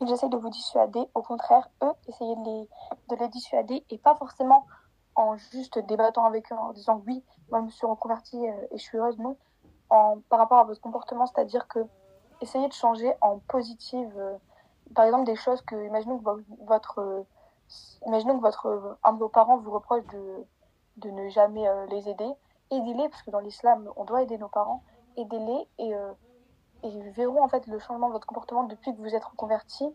ils 0.00 0.10
essayent 0.10 0.30
de 0.30 0.36
vous 0.36 0.50
dissuader, 0.50 1.08
au 1.14 1.22
contraire, 1.22 1.68
eux, 1.82 1.92
essayez 2.06 2.36
de 2.36 2.44
les, 2.44 2.68
de 3.08 3.16
les 3.16 3.28
dissuader 3.28 3.84
et 3.90 3.98
pas 3.98 4.14
forcément 4.14 4.66
en 5.16 5.36
juste 5.36 5.78
débattant 5.78 6.24
avec 6.24 6.52
eux 6.52 6.56
en 6.56 6.72
disant 6.72 7.02
oui, 7.06 7.24
moi 7.50 7.60
je 7.60 7.64
me 7.64 7.70
suis 7.70 7.86
reconvertie 7.86 8.48
euh, 8.48 8.66
et 8.70 8.78
je 8.78 8.82
suis 8.82 8.98
heureuse, 8.98 9.18
non. 9.18 9.36
En, 9.90 10.20
par 10.28 10.38
rapport 10.38 10.58
à 10.58 10.64
votre 10.64 10.80
comportement, 10.80 11.26
c'est-à-dire 11.26 11.66
que 11.66 11.80
essayez 12.40 12.68
de 12.68 12.72
changer 12.72 13.12
en 13.20 13.38
positive. 13.40 14.12
Par 14.94 15.04
exemple, 15.04 15.24
des 15.24 15.36
choses 15.36 15.62
que, 15.62 15.86
imaginons 15.86 16.18
que 16.18 16.24
vo- 16.24 16.40
votre, 16.66 17.00
euh, 17.00 17.22
imaginons 18.06 18.36
que 18.36 18.42
votre, 18.42 18.66
euh, 18.66 18.98
un 19.04 19.12
de 19.12 19.18
vos 19.18 19.28
parents 19.28 19.56
vous 19.58 19.70
reproche 19.70 20.04
de, 20.06 20.46
de 20.96 21.10
ne 21.10 21.28
jamais 21.28 21.68
euh, 21.68 21.86
les 21.86 22.08
aider. 22.08 22.30
Aidez-les, 22.70 23.08
parce 23.08 23.22
que 23.22 23.30
dans 23.30 23.40
l'islam, 23.40 23.90
on 23.96 24.04
doit 24.04 24.22
aider 24.22 24.38
nos 24.38 24.48
parents. 24.48 24.82
Aidez-les 25.16 25.68
et, 25.78 25.94
euh, 25.94 26.12
et 26.82 27.10
verront 27.10 27.42
en 27.42 27.48
fait 27.48 27.66
le 27.66 27.78
changement 27.78 28.08
de 28.08 28.12
votre 28.12 28.26
comportement 28.26 28.64
depuis 28.64 28.94
que 28.94 29.00
vous 29.00 29.14
êtes 29.14 29.24
reconverti. 29.24 29.92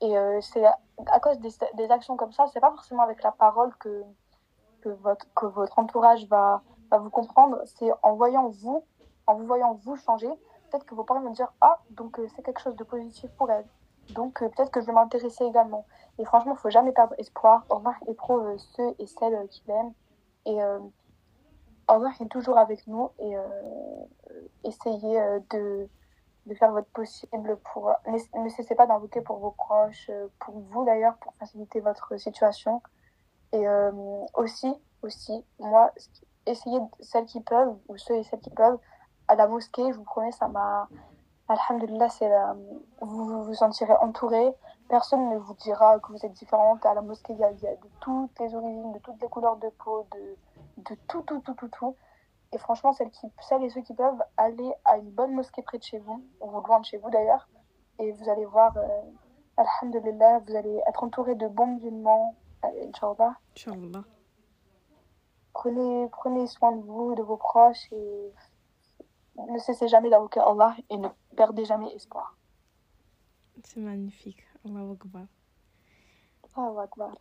Et 0.00 0.14
c'est 0.42 0.64
à, 0.64 1.18
cause 1.18 1.40
des, 1.40 1.90
actions 1.90 2.16
comme 2.16 2.30
ça, 2.30 2.46
c'est 2.52 2.60
pas 2.60 2.70
forcément 2.70 3.02
avec 3.02 3.20
la 3.24 3.32
parole 3.32 3.74
que, 3.78 4.04
que, 4.80 4.90
votre, 4.90 5.26
que 5.34 5.46
votre 5.46 5.76
entourage 5.76 6.24
va, 6.28 6.62
va 6.88 6.98
vous 6.98 7.10
comprendre, 7.10 7.60
c'est 7.64 7.90
en 8.04 8.14
voyant 8.14 8.48
vous, 8.48 8.84
en 9.26 9.34
vous 9.34 9.44
voyant 9.44 9.74
vous 9.74 9.96
changer, 9.96 10.28
peut-être 10.70 10.86
que 10.86 10.94
vos 10.94 11.02
parents 11.02 11.20
vont 11.20 11.30
dire 11.30 11.52
Ah, 11.60 11.80
donc 11.90 12.20
c'est 12.36 12.42
quelque 12.42 12.60
chose 12.60 12.76
de 12.76 12.84
positif 12.84 13.28
pour 13.32 13.50
elle. 13.50 13.66
Donc 14.10 14.42
euh, 14.42 14.48
peut-être 14.48 14.70
que 14.70 14.80
je 14.80 14.86
vais 14.86 14.92
m'intéresser 14.92 15.44
également. 15.44 15.86
Et 16.18 16.24
franchement, 16.24 16.54
il 16.56 16.58
faut 16.58 16.70
jamais 16.70 16.92
perdre 16.92 17.14
espoir. 17.18 17.64
Allah 17.70 17.94
éprouve 18.06 18.56
ceux 18.58 18.94
et 18.98 19.06
celles 19.06 19.34
euh, 19.34 19.46
qu'il 19.46 19.70
aime. 19.70 19.92
Et 20.46 20.62
euh, 20.62 20.78
Allah 21.86 22.10
est 22.20 22.28
toujours 22.28 22.58
avec 22.58 22.86
nous. 22.86 23.10
Et 23.18 23.34
essayez 24.64 25.20
de, 25.50 25.88
de 26.46 26.54
faire 26.54 26.72
votre 26.72 26.88
possible 26.88 27.58
pour. 27.72 27.92
Ne, 28.06 28.44
ne 28.44 28.48
cessez 28.50 28.74
pas 28.74 28.86
d'invoquer 28.86 29.20
pour 29.22 29.38
vos 29.38 29.52
proches, 29.52 30.10
pour 30.38 30.58
vous 30.58 30.84
d'ailleurs, 30.84 31.16
pour 31.16 31.32
faciliter 31.34 31.80
votre 31.80 32.16
situation. 32.18 32.82
Et 33.52 33.64
aussi, 34.34 34.74
aussi, 35.00 35.44
moi, 35.58 35.90
essayez, 36.44 36.78
celles 37.00 37.24
qui 37.24 37.40
peuvent, 37.40 37.74
ou 37.88 37.96
ceux 37.96 38.16
et 38.16 38.22
celles 38.24 38.40
qui 38.40 38.50
peuvent, 38.50 38.78
à 39.26 39.34
la 39.34 39.46
mosquée, 39.46 39.90
je 39.90 39.96
vous 39.96 40.04
promets, 40.04 40.32
ça 40.32 40.48
m'a. 40.48 40.88
Alhamdulillah, 41.48 42.08
c'est 42.10 42.28
la... 42.28 42.54
vous 43.00 43.26
vous 43.26 43.42
vous 43.44 43.54
sentirez 43.54 43.94
entouré. 44.00 44.54
Personne 44.88 45.28
ne 45.30 45.38
vous 45.38 45.54
dira 45.54 45.98
que 45.98 46.12
vous 46.12 46.24
êtes 46.24 46.32
différente. 46.32 46.84
À 46.84 46.94
la 46.94 47.02
mosquée, 47.02 47.32
il 47.32 47.38
y 47.38 47.44
a, 47.44 47.50
il 47.50 47.60
y 47.60 47.66
a 47.66 47.74
de 47.74 47.88
toutes 48.00 48.38
les 48.38 48.54
origines, 48.54 48.92
de 48.92 48.98
toutes 48.98 49.20
les 49.22 49.28
couleurs 49.28 49.56
de 49.56 49.68
peau, 49.68 50.06
de, 50.12 50.36
de 50.90 50.96
tout, 51.08 51.22
tout, 51.22 51.40
tout, 51.40 51.54
tout, 51.54 51.68
tout. 51.68 51.96
Et 52.52 52.58
franchement, 52.58 52.92
celles, 52.92 53.10
qui, 53.10 53.30
celles 53.40 53.62
et 53.62 53.70
ceux 53.70 53.82
qui 53.82 53.94
peuvent, 53.94 54.22
aller 54.36 54.72
à 54.84 54.96
une 54.96 55.10
bonne 55.10 55.34
mosquée 55.34 55.62
près 55.62 55.78
de 55.78 55.82
chez 55.82 55.98
vous, 55.98 56.22
ou 56.40 56.50
loin 56.50 56.80
de 56.80 56.84
chez 56.84 56.96
vous 56.96 57.10
d'ailleurs, 57.10 57.48
et 57.98 58.12
vous 58.12 58.28
allez 58.30 58.46
voir, 58.46 58.74
euh, 58.76 58.88
Alhamdulillah, 59.58 60.38
vous 60.46 60.56
allez 60.56 60.82
être 60.86 61.04
entouré 61.04 61.34
de 61.34 61.46
bons 61.46 61.66
musulmans, 61.66 62.34
euh, 62.64 62.88
Inch'Allah. 62.88 63.34
Inch'Allah. 63.54 64.04
Prenez, 65.52 66.08
prenez 66.08 66.46
soin 66.46 66.72
de 66.72 66.80
vous, 66.82 67.14
de 67.14 67.22
vos 67.22 67.36
proches, 67.36 67.92
et 67.92 68.32
ne 69.50 69.58
cessez 69.58 69.88
jamais 69.88 70.10
d'invoquer 70.10 70.40
Allah 70.40 70.76
et 70.90 70.96
ne 70.96 71.08
perdez 71.36 71.64
jamais 71.64 71.92
espoir. 71.94 72.36
C'est 73.64 73.80
magnifique. 73.80 74.44
Allahu 74.64 74.92
Akbar. 74.92 75.26
Allahu 76.56 76.78
Akbar. 76.80 77.18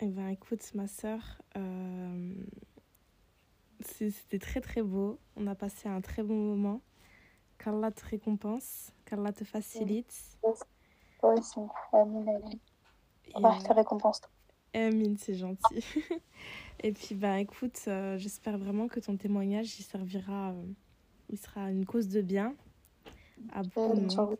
Eh 0.00 0.08
ben, 0.08 0.28
écoute, 0.28 0.62
ma 0.74 0.86
sœur, 0.86 1.20
euh, 1.56 2.34
c'était 3.80 4.38
très 4.38 4.60
très 4.60 4.82
beau. 4.82 5.18
On 5.36 5.46
a 5.46 5.54
passé 5.54 5.88
un 5.88 6.00
très 6.00 6.22
bon 6.22 6.36
moment. 6.36 6.80
Qu'Allah 7.58 7.90
te 7.90 8.04
récompense, 8.04 8.92
qu'Allah 9.06 9.32
te 9.32 9.44
facilite. 9.44 10.14
Amin, 11.22 12.20
amin. 12.20 12.50
Et, 13.24 13.34
Allah 13.34 13.58
te 13.66 13.72
récompense. 13.72 14.20
Amine, 14.74 15.16
c'est 15.16 15.34
gentil. 15.34 15.84
Et 16.82 16.92
puis, 16.92 17.14
bah 17.14 17.40
écoute, 17.40 17.80
euh, 17.88 18.18
j'espère 18.18 18.58
vraiment 18.58 18.88
que 18.88 19.00
ton 19.00 19.16
témoignage, 19.16 19.78
il 19.78 19.82
servira, 19.82 20.50
euh, 20.50 20.66
il 21.30 21.38
sera 21.38 21.70
une 21.70 21.84
cause 21.86 22.08
de 22.08 22.20
bien 22.22 22.54
à 23.52 23.62
beaucoup 23.62 23.94
de 23.94 24.00
monde. 24.26 24.38